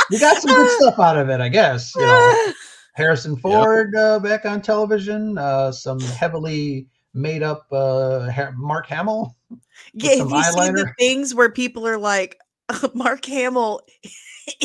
we 0.09 0.19
got 0.19 0.41
some 0.41 0.53
good 0.53 0.69
stuff 0.79 0.99
out 0.99 1.17
of 1.17 1.29
it, 1.29 1.41
I 1.41 1.49
guess. 1.49 1.93
You 1.95 2.01
know, 2.01 2.53
Harrison 2.93 3.37
Ford 3.37 3.95
uh, 3.95 4.19
back 4.19 4.45
on 4.45 4.61
television. 4.61 5.37
Uh, 5.37 5.71
some 5.71 5.99
heavily 5.99 6.87
made 7.13 7.43
up 7.43 7.67
uh, 7.71 8.29
Ha- 8.29 8.53
Mark 8.55 8.87
Hamill. 8.87 9.35
yeah, 9.93 10.15
have 10.15 10.29
you 10.29 10.43
seen 10.43 10.75
the 10.75 10.91
things 10.97 11.35
where 11.35 11.51
people 11.51 11.87
are 11.87 11.97
like, 11.97 12.37
Mark 12.93 13.25
Hamill 13.25 13.81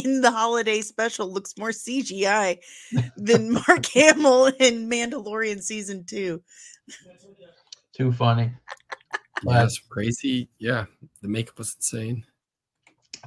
in 0.04 0.20
the 0.20 0.30
holiday 0.30 0.80
special 0.80 1.32
looks 1.32 1.56
more 1.58 1.70
CGI 1.70 2.58
than 3.16 3.52
Mark 3.52 3.86
Hamill 3.86 4.46
in 4.46 4.88
Mandalorian 4.88 5.62
season 5.62 6.04
two. 6.04 6.42
Too 7.92 8.12
funny. 8.12 8.50
Yeah, 9.44 9.64
it's 9.64 9.78
crazy. 9.78 10.48
Yeah, 10.58 10.86
the 11.22 11.28
makeup 11.28 11.58
was 11.58 11.74
insane. 11.76 12.24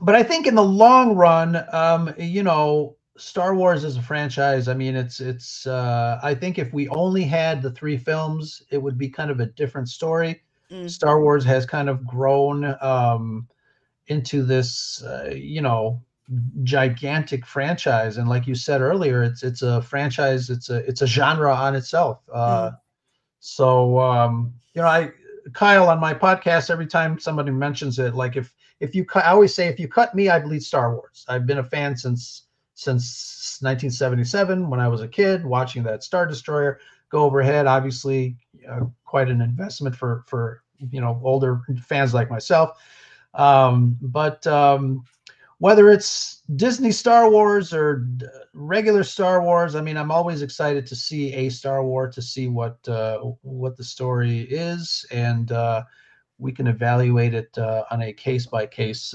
but 0.01 0.15
I 0.15 0.23
think 0.23 0.47
in 0.47 0.55
the 0.55 0.63
long 0.63 1.15
run, 1.15 1.63
um, 1.71 2.13
you 2.17 2.43
know, 2.43 2.95
Star 3.17 3.53
Wars 3.53 3.83
as 3.83 3.97
a 3.97 4.01
franchise, 4.01 4.67
I 4.67 4.73
mean, 4.73 4.95
it's 4.95 5.19
it's. 5.19 5.67
Uh, 5.67 6.19
I 6.23 6.33
think 6.33 6.57
if 6.57 6.73
we 6.73 6.87
only 6.89 7.23
had 7.23 7.61
the 7.61 7.71
three 7.71 7.97
films, 7.97 8.63
it 8.71 8.77
would 8.81 8.97
be 8.97 9.09
kind 9.09 9.29
of 9.29 9.39
a 9.39 9.45
different 9.45 9.89
story. 9.89 10.41
Mm. 10.71 10.89
Star 10.89 11.21
Wars 11.21 11.43
has 11.45 11.65
kind 11.65 11.89
of 11.89 12.05
grown 12.07 12.75
um, 12.81 13.47
into 14.07 14.43
this, 14.43 15.03
uh, 15.03 15.31
you 15.33 15.61
know, 15.61 16.01
gigantic 16.63 17.45
franchise, 17.45 18.17
and 18.17 18.29
like 18.29 18.47
you 18.47 18.55
said 18.55 18.81
earlier, 18.81 19.21
it's 19.23 19.43
it's 19.43 19.61
a 19.63 19.81
franchise. 19.81 20.49
It's 20.49 20.69
a 20.69 20.77
it's 20.87 21.01
a 21.01 21.07
genre 21.07 21.53
on 21.53 21.75
itself. 21.75 22.21
Uh, 22.31 22.71
So 23.39 23.99
um, 23.99 24.53
you 24.73 24.81
know, 24.81 24.87
I 24.87 25.11
Kyle 25.53 25.89
on 25.89 25.99
my 25.99 26.13
podcast 26.13 26.69
every 26.69 26.87
time 26.87 27.19
somebody 27.19 27.51
mentions 27.51 27.99
it, 27.99 28.15
like 28.15 28.35
if 28.35 28.53
if 28.79 28.95
you 28.95 29.05
cut, 29.05 29.25
I 29.25 29.31
always 29.31 29.53
say 29.53 29.67
if 29.67 29.79
you 29.79 29.87
cut 29.87 30.15
me, 30.15 30.29
I 30.29 30.39
bleed 30.39 30.63
Star 30.63 30.93
Wars. 30.93 31.25
I've 31.27 31.45
been 31.45 31.59
a 31.59 31.63
fan 31.63 31.95
since 31.97 32.43
since 32.75 33.57
1977 33.61 34.69
when 34.69 34.79
I 34.79 34.87
was 34.87 35.01
a 35.01 35.07
kid 35.07 35.45
watching 35.45 35.83
that 35.83 36.03
Star 36.03 36.25
Destroyer 36.25 36.79
go 37.09 37.23
overhead. 37.23 37.67
Obviously, 37.67 38.37
uh, 38.69 38.81
quite 39.03 39.29
an 39.29 39.41
investment 39.41 39.95
for 39.95 40.23
for 40.27 40.63
you 40.91 41.01
know 41.01 41.19
older 41.23 41.61
fans 41.81 42.13
like 42.13 42.29
myself. 42.29 42.81
Um, 43.33 43.97
but 44.01 44.45
um, 44.47 45.03
whether 45.59 45.89
it's 45.89 46.41
Disney 46.55 46.91
Star 46.91 47.29
Wars 47.29 47.73
or 47.73 48.07
regular 48.53 49.03
Star 49.03 49.41
Wars, 49.41 49.75
I 49.75 49.81
mean, 49.81 49.97
I'm 49.97 50.11
always 50.11 50.41
excited 50.41 50.87
to 50.87 50.95
see 50.95 51.33
a 51.33 51.49
Star 51.49 51.83
Wars 51.83 52.15
to 52.15 52.21
see 52.21 52.47
what 52.47 52.77
uh, 52.87 53.19
what 53.41 53.77
the 53.77 53.83
story 53.83 54.41
is, 54.41 55.05
and 55.11 55.51
uh, 55.51 55.83
we 56.37 56.51
can 56.51 56.67
evaluate 56.67 57.33
it 57.33 57.57
uh, 57.57 57.83
on 57.91 58.01
a 58.01 58.13
case 58.13 58.45
by 58.45 58.65
case 58.65 59.13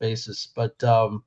basis. 0.00 0.48
But 0.54 0.82
um, 0.82 1.24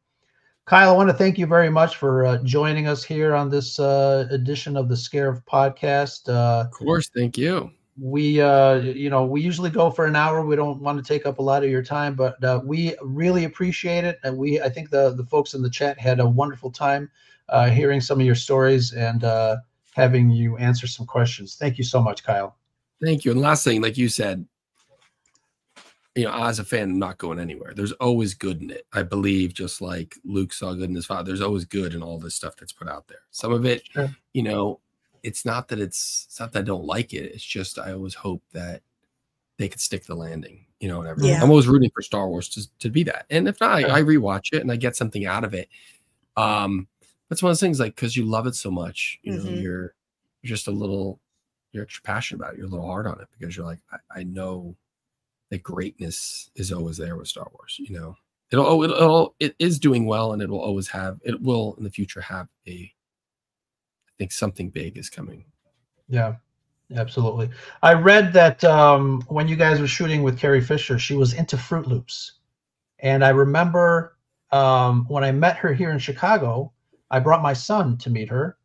Kyle, 0.65 0.89
I 0.89 0.97
want 0.97 1.09
to 1.09 1.15
thank 1.15 1.37
you 1.37 1.45
very 1.45 1.69
much 1.69 1.97
for 1.97 2.25
uh, 2.25 2.37
joining 2.43 2.87
us 2.87 3.03
here 3.03 3.35
on 3.35 3.51
this 3.51 3.79
uh, 3.79 4.27
edition 4.31 4.75
of 4.75 4.89
the 4.89 4.95
Scarif 4.95 5.43
podcast. 5.45 6.27
Uh, 6.27 6.65
Of 6.65 6.71
course, 6.71 7.09
thank 7.09 7.37
you. 7.37 7.71
We 7.99 8.41
uh 8.41 8.75
you 8.75 9.09
know 9.09 9.25
we 9.25 9.39
usually 9.41 9.69
go 9.69 9.89
for 9.89 10.05
an 10.05 10.15
hour 10.17 10.45
we 10.45 10.55
don't 10.55 10.81
want 10.81 10.97
to 10.97 11.03
take 11.13 11.25
up 11.25 11.39
a 11.39 11.41
lot 11.41 11.63
of 11.63 11.69
your 11.69 11.81
time 11.83 12.13
but 12.13 12.43
uh, 12.43 12.59
we 12.65 12.93
really 13.01 13.45
appreciate 13.45 14.03
it 14.03 14.19
and 14.23 14.37
we 14.37 14.59
i 14.61 14.67
think 14.69 14.89
the 14.89 15.11
the 15.15 15.23
folks 15.23 15.53
in 15.53 15.61
the 15.61 15.69
chat 15.69 15.97
had 15.97 16.19
a 16.19 16.27
wonderful 16.27 16.69
time 16.69 17.09
uh 17.47 17.69
hearing 17.69 18.01
some 18.01 18.19
of 18.19 18.25
your 18.25 18.35
stories 18.35 18.91
and 18.91 19.23
uh 19.23 19.55
having 19.93 20.29
you 20.29 20.57
answer 20.57 20.87
some 20.87 21.05
questions 21.05 21.55
thank 21.55 21.77
you 21.77 21.85
so 21.85 22.01
much 22.01 22.21
kyle 22.23 22.57
Thank 23.03 23.25
you. 23.25 23.31
And 23.31 23.41
last 23.41 23.63
thing, 23.63 23.81
like 23.81 23.97
you 23.97 24.07
said, 24.07 24.45
you 26.15 26.23
know, 26.23 26.33
as 26.33 26.59
a 26.59 26.63
fan, 26.63 26.91
I'm 26.91 26.99
not 26.99 27.17
going 27.17 27.39
anywhere. 27.39 27.73
There's 27.75 27.91
always 27.93 28.33
good 28.33 28.61
in 28.61 28.71
it. 28.71 28.87
I 28.93 29.03
believe, 29.03 29.53
just 29.53 29.81
like 29.81 30.15
Luke 30.23 30.53
saw 30.53 30.73
good 30.73 30.89
in 30.89 30.95
his 30.95 31.05
father, 31.05 31.25
there's 31.27 31.41
always 31.41 31.65
good 31.65 31.93
in 31.93 32.01
all 32.01 32.17
this 32.17 32.35
stuff 32.35 32.55
that's 32.55 32.71
put 32.71 32.87
out 32.87 33.07
there. 33.09 33.19
Some 33.31 33.51
of 33.51 33.65
it, 33.65 33.83
Sure. 33.91 34.09
you 34.33 34.43
know, 34.43 34.79
it's 35.25 35.43
not 35.45 35.67
that 35.69 35.79
it's 35.79 36.25
it's 36.29 36.39
not 36.39 36.51
that 36.53 36.59
I 36.59 36.63
don't 36.63 36.85
like 36.85 37.13
it. 37.13 37.31
It's 37.33 37.43
just 37.43 37.79
I 37.79 37.91
always 37.93 38.13
hope 38.13 38.43
that 38.53 38.81
they 39.57 39.67
could 39.69 39.79
stick 39.81 40.05
the 40.05 40.15
landing, 40.15 40.65
you 40.79 40.87
know, 40.87 40.97
whatever. 40.99 41.21
Yeah. 41.25 41.41
I'm 41.41 41.49
always 41.49 41.67
rooting 41.67 41.89
for 41.93 42.01
Star 42.01 42.27
Wars 42.29 42.49
to, 42.49 42.67
to 42.79 42.89
be 42.89 43.03
that. 43.03 43.25
And 43.29 43.47
if 43.47 43.59
not, 43.61 43.71
I, 43.83 43.99
I 43.99 44.01
rewatch 44.03 44.53
it 44.53 44.61
and 44.61 44.71
I 44.71 44.75
get 44.75 44.95
something 44.97 45.25
out 45.25 45.43
of 45.45 45.53
it. 45.53 45.69
Um, 46.35 46.87
that's 47.29 47.41
one 47.41 47.49
of 47.49 47.55
those 47.55 47.61
things 47.61 47.79
like 47.79 47.95
because 47.95 48.15
you 48.17 48.25
love 48.25 48.47
it 48.47 48.55
so 48.55 48.69
much, 48.69 49.19
you 49.23 49.33
know, 49.37 49.43
Mhm. 49.43 49.61
you're 49.61 49.95
you're 50.43 50.55
just 50.55 50.67
a 50.67 50.71
little 50.71 51.19
you're 51.71 51.83
extra 51.83 52.03
passionate 52.03 52.39
about 52.41 52.53
it. 52.53 52.57
You're 52.57 52.67
a 52.67 52.69
little 52.69 52.85
hard 52.85 53.07
on 53.07 53.19
it 53.19 53.27
because 53.37 53.55
you're 53.57 53.65
like, 53.65 53.79
I, 53.91 54.19
I 54.19 54.23
know 54.23 54.75
that 55.49 55.63
greatness 55.63 56.49
is 56.55 56.71
always 56.71 56.97
there 56.97 57.15
with 57.17 57.27
Star 57.27 57.47
Wars, 57.53 57.77
you 57.79 57.97
know. 57.97 58.15
it'll 58.51 58.65
oh, 58.65 58.83
it'll, 58.83 58.95
it'll 58.95 59.35
it 59.39 59.55
is 59.59 59.79
doing 59.79 60.05
well, 60.05 60.33
and 60.33 60.41
it 60.41 60.49
will 60.49 60.59
always 60.61 60.87
have 60.89 61.19
it 61.23 61.41
will 61.41 61.75
in 61.77 61.83
the 61.83 61.89
future 61.89 62.21
have 62.21 62.47
a. 62.67 62.91
Think 64.17 64.31
something 64.31 64.69
big 64.69 64.97
is 64.97 65.09
coming. 65.09 65.45
Yeah, 66.07 66.35
absolutely. 66.95 67.49
I 67.81 67.93
read 67.93 68.33
that 68.33 68.63
um, 68.63 69.21
when 69.27 69.47
you 69.47 69.55
guys 69.55 69.79
were 69.79 69.87
shooting 69.87 70.23
with 70.23 70.39
Carrie 70.39 70.61
Fisher, 70.61 70.99
she 70.99 71.15
was 71.15 71.33
into 71.33 71.57
Froot 71.57 71.87
Loops, 71.87 72.33
and 72.99 73.23
I 73.25 73.29
remember 73.29 74.17
um, 74.51 75.05
when 75.07 75.23
I 75.23 75.31
met 75.31 75.57
her 75.57 75.73
here 75.73 75.91
in 75.91 75.99
Chicago, 75.99 76.71
I 77.11 77.19
brought 77.19 77.41
my 77.41 77.53
son 77.53 77.97
to 77.97 78.09
meet 78.09 78.29
her, 78.29 78.57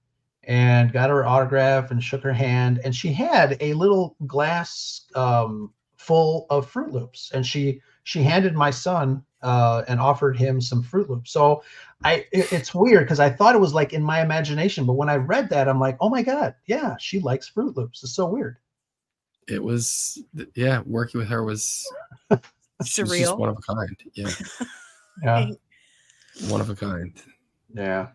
and 0.45 0.93
got 0.93 1.11
her 1.11 1.25
autograph 1.25 1.91
and 1.91 2.03
shook 2.03 2.23
her 2.23 2.33
hand, 2.33 2.81
and 2.85 2.95
she 2.95 3.13
had 3.13 3.57
a 3.61 3.75
little 3.75 4.17
glass 4.27 5.03
um, 5.15 5.73
full 5.97 6.47
of 6.51 6.71
Froot 6.71 6.93
Loops, 6.93 7.31
and 7.35 7.45
she 7.45 7.81
she 8.05 8.23
handed 8.23 8.55
my 8.55 8.71
son 8.71 9.25
uh, 9.43 9.83
and 9.89 10.01
offered 10.01 10.37
him 10.37 10.61
some 10.61 10.83
Froot 10.83 11.09
Loops. 11.09 11.33
So 11.33 11.63
I 12.05 12.27
it, 12.33 12.53
it's 12.53 12.75
weird 12.75 13.05
because 13.05 13.21
I 13.21 13.31
thought 13.31 13.55
it 13.55 13.61
was 13.61 13.75
like 13.75 13.93
in 13.93 14.03
my 14.03 14.21
imagination, 14.23 14.87
but 14.87 14.95
when 14.95 15.09
I 15.09 15.17
read 15.17 15.49
that, 15.51 15.69
I'm 15.69 15.81
like, 15.81 15.97
oh 16.01 16.09
my 16.09 16.23
god, 16.23 16.55
yeah, 16.67 16.97
she 16.99 17.21
likes 17.21 17.51
Froot 17.51 17.77
Loops. 17.77 18.03
It's 18.03 18.15
so 18.15 18.27
weird. 18.27 18.57
It 19.49 19.63
was 19.63 20.23
yeah, 20.55 20.83
working 20.87 21.19
with 21.21 21.29
her 21.29 21.43
was 21.45 21.87
she 22.85 23.03
was 23.03 23.11
just 23.11 23.33
Surreal. 23.33 23.39
one 23.39 23.49
of 23.49 23.59
a 23.59 23.75
kind. 23.75 23.97
Yeah, 24.15 24.31
Yeah, 25.23 25.51
one 26.49 26.61
of 26.61 26.71
a 26.71 26.77
kind. 26.77 27.13
yeah. 27.75 28.09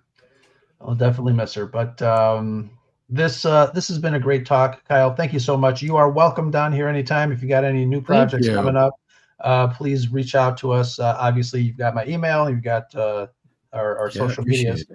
I'll 0.81 0.95
definitely 0.95 1.33
miss 1.33 1.53
her. 1.53 1.65
But 1.65 2.01
um, 2.01 2.69
this 3.09 3.45
uh, 3.45 3.67
this 3.67 3.87
has 3.87 3.99
been 3.99 4.15
a 4.15 4.19
great 4.19 4.45
talk, 4.45 4.83
Kyle. 4.87 5.13
Thank 5.13 5.33
you 5.33 5.39
so 5.39 5.57
much. 5.57 5.81
You 5.81 5.95
are 5.95 6.09
welcome 6.09 6.51
down 6.51 6.73
here 6.73 6.87
anytime. 6.87 7.31
If 7.31 7.41
you 7.41 7.49
got 7.49 7.63
any 7.63 7.85
new 7.85 8.01
projects 8.01 8.47
coming 8.47 8.75
up, 8.75 8.93
uh, 9.41 9.67
please 9.69 10.09
reach 10.11 10.35
out 10.35 10.57
to 10.57 10.71
us. 10.71 10.99
Uh, 10.99 11.15
obviously, 11.19 11.61
you've 11.61 11.77
got 11.77 11.95
my 11.95 12.05
email, 12.05 12.49
you've 12.49 12.63
got 12.63 12.93
uh, 12.95 13.27
our, 13.73 13.97
our 13.97 14.07
Yeah, 14.07 14.13
social 14.13 14.43
appreciate 14.43 14.71
medias. 14.71 14.85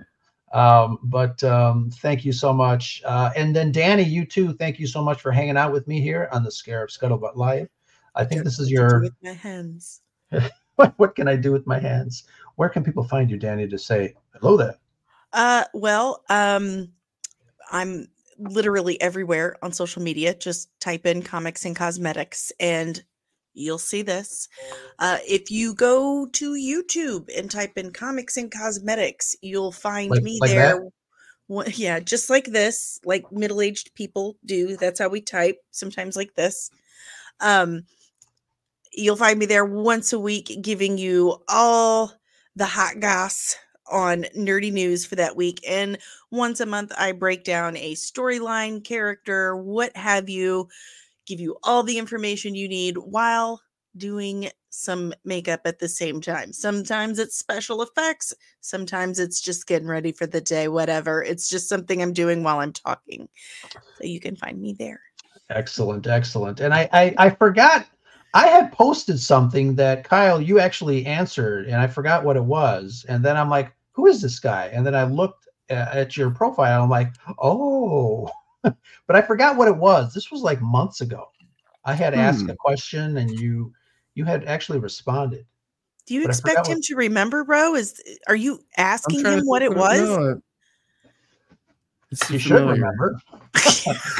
Um, 0.52 0.98
but 1.04 1.42
um, 1.44 1.90
thank 1.90 2.24
you 2.24 2.32
so 2.32 2.52
much. 2.52 3.02
Uh, 3.04 3.30
and 3.36 3.54
then 3.54 3.72
Dani, 3.72 4.08
you 4.08 4.24
too. 4.24 4.52
Thank 4.54 4.80
you 4.80 4.86
so 4.86 5.02
much 5.02 5.20
for 5.20 5.30
hanging 5.30 5.56
out 5.56 5.72
with 5.72 5.86
me 5.86 6.00
here 6.00 6.28
on 6.32 6.42
the 6.42 6.50
Scarif 6.50 6.96
Scuttlebutt 6.96 7.36
Live. 7.36 7.68
I 8.16 8.24
think 8.24 8.42
this 8.42 8.58
is 8.58 8.68
Do 8.68 8.74
your 8.74 9.00
with 9.02 9.14
my 9.22 9.32
hands. 9.32 10.00
what, 10.74 10.92
what 10.98 11.14
can 11.14 11.28
I 11.28 11.36
do 11.36 11.52
with 11.52 11.66
my 11.66 11.78
hands? 11.78 12.24
Where 12.56 12.68
can 12.68 12.82
people 12.82 13.04
find 13.04 13.30
you, 13.30 13.38
Dani, 13.38 13.70
to 13.70 13.78
say 13.78 14.14
hello 14.34 14.56
there? 14.56 14.74
Uh, 15.32 15.64
well, 15.72 16.24
um, 16.28 16.88
I'm 17.70 18.08
literally 18.38 19.00
everywhere 19.00 19.56
on 19.62 19.72
social 19.72 20.02
media. 20.02 20.34
Just 20.34 20.68
type 20.80 21.06
in 21.06 21.22
comics 21.22 21.64
and 21.64 21.76
cosmetics 21.76 22.52
and 22.58 23.02
you'll 23.54 23.78
see 23.78 24.02
this. 24.02 24.48
Uh, 24.98 25.18
if 25.26 25.50
you 25.50 25.74
go 25.74 26.26
to 26.26 26.52
YouTube 26.54 27.28
and 27.36 27.50
type 27.50 27.76
in 27.76 27.92
comics 27.92 28.36
and 28.36 28.50
cosmetics, 28.50 29.34
you'll 29.42 29.72
find 29.72 30.10
Like- 30.10 30.22
me 30.22 30.38
like 30.40 30.50
there. 30.50 30.82
Yeah, 31.74 31.98
just 31.98 32.30
like 32.30 32.44
this, 32.46 33.00
like 33.04 33.32
middle 33.32 33.60
aged 33.60 33.92
people 33.94 34.36
do. 34.44 34.76
That's 34.76 35.00
how 35.00 35.08
we 35.08 35.20
type, 35.20 35.58
sometimes 35.72 36.14
like 36.14 36.34
this. 36.36 36.70
Um, 37.40 37.86
you'll 38.92 39.16
find 39.16 39.36
me 39.38 39.46
there 39.46 39.64
once 39.64 40.12
a 40.12 40.18
week 40.20 40.58
giving 40.62 40.96
you 40.96 41.42
all 41.48 42.12
the 42.54 42.66
hot 42.66 43.00
goss 43.00 43.56
on 43.90 44.22
nerdy 44.36 44.72
news 44.72 45.04
for 45.04 45.16
that 45.16 45.34
week. 45.34 45.60
And 45.68 45.98
once 46.30 46.60
a 46.60 46.66
month, 46.66 46.92
I 46.96 47.10
break 47.10 47.42
down 47.42 47.76
a 47.76 47.94
storyline, 47.96 48.84
character, 48.84 49.56
what 49.56 49.96
have 49.96 50.28
you, 50.28 50.68
give 51.30 51.40
you 51.40 51.56
all 51.62 51.84
the 51.84 51.96
information 51.96 52.56
you 52.56 52.68
need 52.68 52.98
while 52.98 53.62
doing 53.96 54.50
some 54.70 55.12
makeup 55.24 55.60
at 55.64 55.78
the 55.78 55.88
same 55.88 56.20
time. 56.20 56.52
Sometimes 56.52 57.18
it's 57.18 57.38
special 57.38 57.82
effects, 57.82 58.34
sometimes 58.60 59.18
it's 59.18 59.40
just 59.40 59.66
getting 59.66 59.88
ready 59.88 60.12
for 60.12 60.26
the 60.26 60.40
day, 60.40 60.68
whatever. 60.68 61.22
It's 61.22 61.48
just 61.48 61.68
something 61.68 62.02
I'm 62.02 62.12
doing 62.12 62.42
while 62.42 62.58
I'm 62.58 62.72
talking. 62.72 63.28
So 63.70 64.04
you 64.04 64.20
can 64.20 64.34
find 64.36 64.60
me 64.60 64.72
there. 64.72 65.00
Excellent, 65.50 66.06
excellent. 66.06 66.60
And 66.60 66.74
I, 66.74 66.88
I, 66.92 67.14
I 67.18 67.30
forgot. 67.30 67.86
I 68.34 68.46
had 68.46 68.72
posted 68.72 69.18
something 69.18 69.74
that 69.76 70.04
Kyle, 70.04 70.40
you 70.40 70.60
actually 70.60 71.04
answered, 71.06 71.66
and 71.66 71.76
I 71.76 71.88
forgot 71.88 72.24
what 72.24 72.36
it 72.36 72.44
was. 72.44 73.04
And 73.08 73.24
then 73.24 73.36
I'm 73.36 73.50
like, 73.50 73.72
"Who 73.92 74.06
is 74.06 74.22
this 74.22 74.38
guy?" 74.38 74.70
And 74.72 74.86
then 74.86 74.94
I 74.94 75.02
looked 75.02 75.48
uh, 75.68 75.86
at 75.92 76.16
your 76.16 76.30
profile. 76.30 76.84
I'm 76.84 76.90
like, 76.90 77.12
"Oh," 77.40 78.30
but 79.06 79.16
I 79.16 79.22
forgot 79.22 79.56
what 79.56 79.68
it 79.68 79.76
was. 79.76 80.12
This 80.14 80.30
was 80.30 80.42
like 80.42 80.60
months 80.60 81.00
ago. 81.00 81.26
I 81.84 81.94
had 81.94 82.14
asked 82.14 82.44
Hmm. 82.44 82.50
a 82.50 82.56
question, 82.56 83.16
and 83.16 83.30
you, 83.30 83.72
you 84.14 84.24
had 84.24 84.44
actually 84.44 84.78
responded. 84.80 85.46
Do 86.06 86.14
you 86.14 86.22
But 86.22 86.30
I 86.30 86.34
forgot 86.34 86.50
expect 86.52 86.68
what- 86.68 86.76
him 86.76 86.82
to 86.82 86.94
remember, 86.96 87.44
bro? 87.44 87.74
Is 87.74 88.00
are 88.28 88.36
you 88.36 88.60
asking 88.76 89.24
him 89.24 89.40
what 89.46 89.62
it 89.62 89.74
was? 89.74 90.00
no, 90.00 90.40
You 92.28 92.38
should 92.38 92.68
remember. 92.68 93.20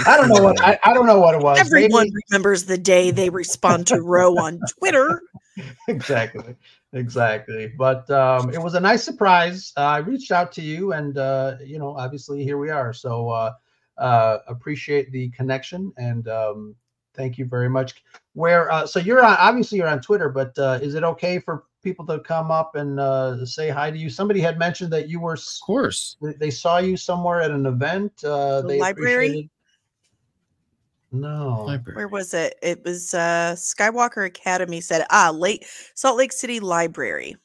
I 0.06 0.16
don't 0.16 0.28
know 0.28 0.42
what 0.42 0.60
I, 0.62 0.78
I 0.84 0.94
don't 0.94 1.06
know 1.06 1.18
what 1.18 1.34
it 1.34 1.42
was. 1.42 1.58
Everyone 1.58 2.04
Maybe- 2.04 2.14
remembers 2.30 2.64
the 2.66 2.78
day 2.78 3.10
they 3.10 3.30
respond 3.30 3.88
to 3.88 4.00
Ro 4.00 4.36
on 4.38 4.60
Twitter. 4.78 5.22
exactly 5.88 6.54
exactly 6.94 7.72
but 7.76 8.08
um 8.10 8.48
it 8.54 8.62
was 8.62 8.74
a 8.74 8.80
nice 8.80 9.02
surprise 9.02 9.72
uh, 9.76 9.80
i 9.80 9.98
reached 9.98 10.30
out 10.30 10.52
to 10.52 10.62
you 10.62 10.92
and 10.92 11.18
uh 11.18 11.56
you 11.62 11.78
know 11.78 11.94
obviously 11.98 12.42
here 12.44 12.56
we 12.56 12.70
are 12.70 12.92
so 12.94 13.28
uh 13.28 13.52
uh 14.00 14.38
appreciate 14.48 15.12
the 15.12 15.28
connection 15.30 15.92
and 15.96 16.26
um 16.28 16.74
thank 17.14 17.38
you 17.38 17.44
very 17.44 17.68
much 17.68 18.02
where 18.34 18.70
uh 18.72 18.86
so 18.86 18.98
you're 18.98 19.24
on 19.24 19.36
obviously 19.38 19.78
you're 19.78 19.88
on 19.88 20.00
twitter 20.00 20.28
but 20.28 20.58
uh 20.58 20.78
is 20.82 20.94
it 20.94 21.04
okay 21.04 21.38
for 21.38 21.64
people 21.82 22.06
to 22.06 22.18
come 22.20 22.50
up 22.50 22.74
and 22.74 22.98
uh 23.00 23.44
say 23.44 23.68
hi 23.68 23.90
to 23.90 23.98
you 23.98 24.08
somebody 24.10 24.40
had 24.40 24.58
mentioned 24.58 24.92
that 24.92 25.08
you 25.08 25.20
were 25.20 25.34
Of 25.34 25.44
course. 25.64 26.16
they 26.20 26.50
saw 26.50 26.78
you 26.78 26.96
somewhere 26.96 27.40
at 27.40 27.50
an 27.50 27.66
event 27.66 28.12
uh 28.24 28.62
The 28.62 28.68
they 28.68 28.78
library? 28.78 29.50
no 31.12 31.64
Library. 31.66 31.96
Where 31.96 32.08
was 32.08 32.34
it? 32.34 32.56
It 32.62 32.84
was 32.84 33.14
uh 33.14 33.54
Skywalker 33.56 34.24
Academy 34.26 34.80
said, 34.80 35.04
ah, 35.10 35.30
late 35.34 35.66
Salt 35.94 36.16
Lake 36.16 36.32
City 36.32 36.60
Library. 36.60 37.36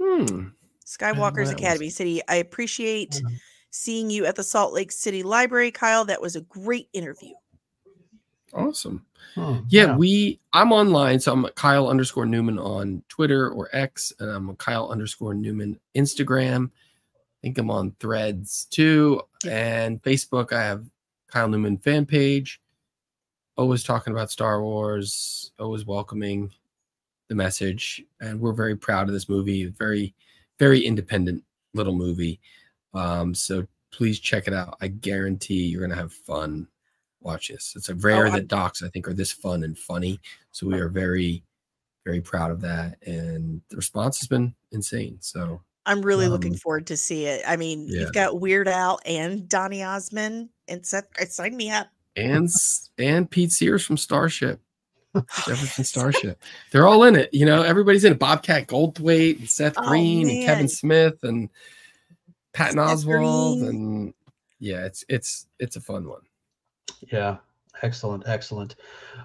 Hmm. 0.00 0.48
Skywalker's 0.86 1.34
that 1.34 1.36
was. 1.36 1.50
Academy 1.52 1.90
City. 1.90 2.22
I 2.28 2.36
appreciate 2.36 3.10
Mhm. 3.24 3.38
Seeing 3.76 4.10
you 4.10 4.24
at 4.24 4.34
the 4.36 4.42
Salt 4.42 4.72
Lake 4.72 4.90
City 4.90 5.22
Library, 5.22 5.70
Kyle. 5.70 6.04
That 6.04 6.20
was 6.20 6.34
a 6.34 6.40
great 6.42 6.88
interview. 6.92 7.34
Awesome. 8.54 9.04
Hmm, 9.34 9.58
Yeah, 9.68 9.96
we. 9.96 10.40
I'm 10.52 10.72
online, 10.72 11.20
so 11.20 11.32
I'm 11.32 11.46
Kyle 11.56 11.88
underscore 11.88 12.26
Newman 12.26 12.58
on 12.58 13.02
Twitter 13.08 13.50
or 13.50 13.68
X, 13.72 14.12
and 14.18 14.30
I'm 14.30 14.48
a 14.48 14.54
Kyle 14.54 14.88
underscore 14.88 15.34
Newman 15.34 15.78
Instagram. 15.94 16.70
I 17.14 17.20
think 17.42 17.58
I'm 17.58 17.70
on 17.70 17.94
Threads 18.00 18.66
too, 18.70 19.20
and 19.48 20.02
Facebook. 20.02 20.52
I 20.52 20.62
have 20.62 20.88
Kyle 21.28 21.48
Newman 21.48 21.76
fan 21.78 22.06
page. 22.06 22.60
Always 23.56 23.84
talking 23.84 24.12
about 24.12 24.30
Star 24.30 24.62
Wars. 24.62 25.52
Always 25.58 25.84
welcoming 25.84 26.50
the 27.28 27.34
message, 27.34 28.02
and 28.20 28.40
we're 28.40 28.52
very 28.52 28.76
proud 28.76 29.08
of 29.08 29.12
this 29.12 29.28
movie. 29.28 29.66
Very, 29.66 30.14
very 30.58 30.80
independent 30.80 31.44
little 31.74 31.94
movie. 31.94 32.40
Um, 32.96 33.34
so 33.34 33.66
please 33.92 34.18
check 34.20 34.46
it 34.48 34.54
out. 34.54 34.76
I 34.80 34.88
guarantee 34.88 35.64
you're 35.66 35.80
gonna 35.82 35.94
have 36.00 36.12
fun 36.12 36.66
watch 37.20 37.48
this. 37.48 37.74
It's 37.76 37.88
a 37.88 37.94
rare 37.94 38.26
Oh, 38.28 38.30
that 38.32 38.48
docs 38.48 38.82
I 38.82 38.88
think 38.88 39.08
are 39.08 39.12
this 39.14 39.32
fun 39.32 39.64
and 39.64 39.76
funny. 39.76 40.20
So 40.52 40.66
we 40.66 40.78
are 40.78 40.88
very, 40.88 41.42
very 42.04 42.20
proud 42.20 42.50
of 42.50 42.60
that, 42.62 42.98
and 43.06 43.60
the 43.68 43.76
response 43.76 44.18
has 44.20 44.28
been 44.28 44.54
insane. 44.72 45.18
So 45.20 45.60
I'm 45.86 46.02
really 46.02 46.28
looking 46.28 46.52
Um, 46.52 46.58
forward 46.58 46.86
to 46.88 46.96
see 46.96 47.26
it. 47.26 47.42
I 47.46 47.56
mean, 47.56 47.86
yeah. 47.88 48.00
you've 48.00 48.12
got 48.12 48.40
Weird 48.40 48.68
Al 48.68 48.98
and 49.06 49.48
Donny 49.48 49.82
Osmond 49.82 50.48
and 50.68 50.84
Seth. 50.86 51.06
uh, 51.20 51.24
Sign 51.26 51.56
me 51.56 51.70
up. 51.70 51.88
and 52.16 52.48
and 52.98 53.30
Pete 53.30 53.52
Sears 53.52 53.84
from 53.84 53.96
Starship, 53.96 54.60
Jefferson 55.14 55.84
Starship, 55.84 56.42
they're 56.72 56.86
all 56.86 57.04
in 57.04 57.16
it. 57.16 57.32
You 57.32 57.46
know, 57.46 57.62
everybody's 57.62 58.04
in 58.04 58.12
it. 58.12 58.18
Bobcat 58.18 58.66
Goldthwait, 58.68 59.38
and 59.40 59.48
Seth 59.50 59.74
Oh, 59.76 59.88
Green, 59.88 60.28
and. 60.28 60.44
Kevin 60.46 60.68
Smith, 60.68 61.22
and 61.24 61.48
Patton 62.56 62.78
Seth 62.78 63.04
Oswalt, 63.04 63.68
and 63.68 64.14
yeah, 64.58 64.84
it's 64.86 65.04
it's 65.08 65.46
it's 65.58 65.76
a 65.76 65.80
fun 65.80 66.08
one. 66.08 66.22
Yeah, 67.12 67.36
excellent, 67.82 68.24
excellent. 68.26 68.76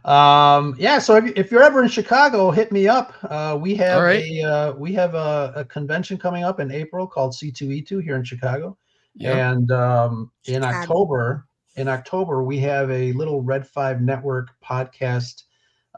Um, 0.03 0.75
yeah, 0.77 0.99
so 0.99 1.15
if, 1.15 1.31
if 1.37 1.51
you're 1.51 1.63
ever 1.63 1.81
in 1.81 1.89
Chicago, 1.89 2.51
hit 2.51 2.71
me 2.71 2.87
up. 2.87 3.13
Uh, 3.23 3.57
we 3.59 3.73
have 3.75 3.97
All 3.99 4.03
right. 4.03 4.23
a 4.23 4.43
uh, 4.43 4.73
we 4.73 4.91
have 4.93 5.15
a, 5.15 5.53
a 5.55 5.65
convention 5.65 6.17
coming 6.17 6.43
up 6.43 6.59
in 6.59 6.71
April 6.71 7.07
called 7.07 7.31
C2E2 7.33 8.03
here 8.03 8.17
in 8.17 8.23
Chicago, 8.23 8.77
Yeah, 9.15 9.51
and 9.51 9.71
um, 9.71 10.31
in 10.45 10.55
Chicago. 10.63 10.77
October, 10.77 11.47
in 11.77 11.87
October 11.87 12.43
we 12.43 12.59
have 12.59 12.91
a 12.91 13.13
little 13.13 13.41
Red 13.41 13.65
Five 13.65 14.01
Network 14.01 14.49
podcast 14.61 15.43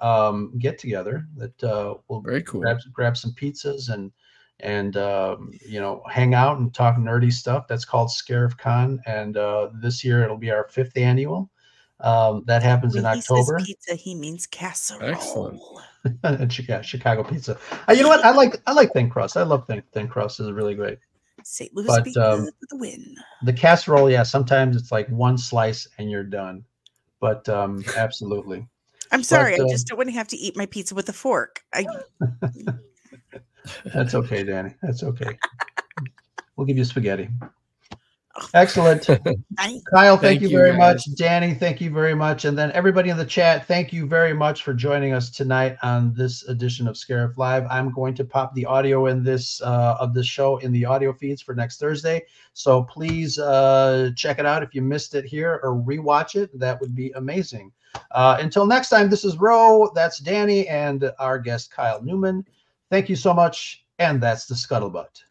um, 0.02 0.54
get 0.60 0.78
together 0.78 1.26
that 1.38 1.64
uh, 1.64 1.96
will 2.08 2.22
very 2.22 2.44
cool. 2.44 2.62
grab 2.62 2.78
grab 2.94 3.18
some 3.18 3.32
pizzas 3.32 3.90
and 3.90 4.12
and 4.60 4.96
um, 4.98 5.52
you 5.68 5.80
know 5.80 6.04
hang 6.10 6.34
out 6.34 6.58
and 6.60 6.74
talk 6.74 6.98
nerdy 6.98 7.32
stuff. 7.32 7.68
That's 7.68 7.86
called 7.86 8.10
Scarif 8.10 8.58
Con, 8.58 9.02
and 9.06 9.38
uh, 9.38 9.70
this 9.74 10.04
year 10.04 10.24
it'll 10.24 10.38
be 10.38 10.52
our 10.52 10.68
fifth 10.70 10.98
annual. 10.98 11.50
Um, 12.00 12.44
that 12.48 12.64
happens 12.64 12.96
in 12.96 13.04
When 13.04 13.16
he 13.16 13.22
says 13.22 13.32
October. 13.32 13.60
pizza, 13.64 13.96
he 13.96 14.14
means 14.14 14.46
casserole. 14.48 15.10
Excellent. 15.10 15.62
and 16.24 16.52
Chicago, 16.52 16.82
Chicago 16.82 17.24
pizza. 17.24 17.58
Uh, 17.88 17.94
you 17.94 18.04
know 18.04 18.10
what? 18.10 18.26
I 18.26 18.32
like 18.32 18.62
I 18.68 18.74
like 18.74 18.92
thin 18.92 19.10
crust. 19.10 19.38
I 19.38 19.44
love 19.44 19.66
thin 19.68 19.82
thin 19.94 20.08
crust. 20.08 20.40
is 20.40 20.52
really 20.52 20.76
great. 20.76 21.00
St. 21.44 21.74
Louis 21.76 21.88
But, 21.88 22.04
be 22.04 22.16
um, 22.18 22.46
for 22.46 22.68
the 22.70 22.78
win. 22.78 23.16
The 23.44 23.54
casserole, 23.54 24.10
yeah, 24.10 24.24
sometimes 24.24 24.76
it's 24.76 24.92
like 24.92 25.08
one 25.10 25.38
slice 25.38 25.88
and 25.98 26.10
you're 26.10 26.24
done. 26.24 26.64
But 27.20 27.48
um, 27.50 27.84
absolutely. 27.98 28.68
I'm 29.12 29.24
sorry, 29.24 29.60
uh, 29.60 29.66
I 29.66 29.70
just 29.70 29.88
don't 29.88 29.98
want 29.98 30.10
to 30.10 30.16
have 30.16 30.28
to 30.30 30.38
eat 30.38 30.58
my 30.58 30.66
pizza 30.66 30.96
with 30.96 31.08
a 31.10 31.14
fork. 31.14 31.64
I 31.74 31.86
That's 33.94 34.16
okay, 34.16 34.44
Dani. 34.44 34.76
That's 34.82 35.04
okay. 35.04 35.38
We'll 36.56 36.68
give 36.68 36.78
you 36.78 36.86
spaghetti. 36.86 37.30
Excellent. 38.56 39.06
Kyle, 39.06 39.20
thank, 39.58 40.22
Thank 40.22 40.42
you 40.42 40.50
you, 40.50 40.58
very 40.58 40.72
guys. 40.72 41.08
much. 41.08 41.20
Dani, 41.20 41.58
thank 41.58 41.80
you 41.80 41.92
very 41.92 42.16
much. 42.16 42.46
And 42.46 42.58
then 42.58 42.72
everybody 42.72 43.10
in 43.10 43.18
the 43.18 43.26
chat, 43.26 43.68
thank 43.68 43.94
you 43.94 44.08
very 44.08 44.34
much 44.34 44.64
for 44.64 44.74
joining 44.74 45.14
us 45.14 45.30
tonight 45.30 45.78
on 45.84 46.14
this 46.16 46.44
edition 46.48 46.88
of 46.88 46.96
Scarif 46.96 47.38
Live. 47.38 47.66
I'm 47.70 47.92
going 47.92 48.16
to 48.16 48.26
pop 48.26 48.56
the 48.56 48.66
audio 48.66 49.06
in 49.06 49.24
this 49.24 49.62
uh, 49.62 49.98
of 50.00 50.16
this 50.16 50.26
show 50.26 50.58
in 50.58 50.72
the 50.72 50.84
audio 50.84 51.14
feeds 51.14 51.44
for 51.44 51.54
next 51.54 51.80
Thursday. 51.80 52.24
So 52.54 52.84
please 52.84 53.38
uh, 53.38 54.12
check 54.16 54.40
it 54.40 54.48
out 54.48 54.64
if 54.64 54.74
you 54.74 54.82
missed 54.82 55.14
it 55.14 55.26
here 55.26 55.60
or 55.62 55.76
rewatch 55.76 56.36
it. 56.36 56.58
That 56.58 56.82
would 56.82 56.96
be 56.96 57.12
amazing. 57.12 57.72
Uh, 58.12 58.38
until 58.40 58.66
next 58.66 58.90
time, 58.90 59.12
this 59.12 59.24
is 59.24 59.38
Ro, 59.38 59.92
that's 59.94 60.20
Dani, 60.20 60.68
and 60.70 61.12
our 61.20 61.38
guest 61.38 61.72
Kyle 61.72 62.02
Newman. 62.02 62.46
Thank 62.94 63.10
you 63.10 63.16
so 63.16 63.34
much. 63.34 63.84
And 63.98 64.22
that's 64.22 64.46
the 64.46 64.54
scuttlebutt. 64.54 65.24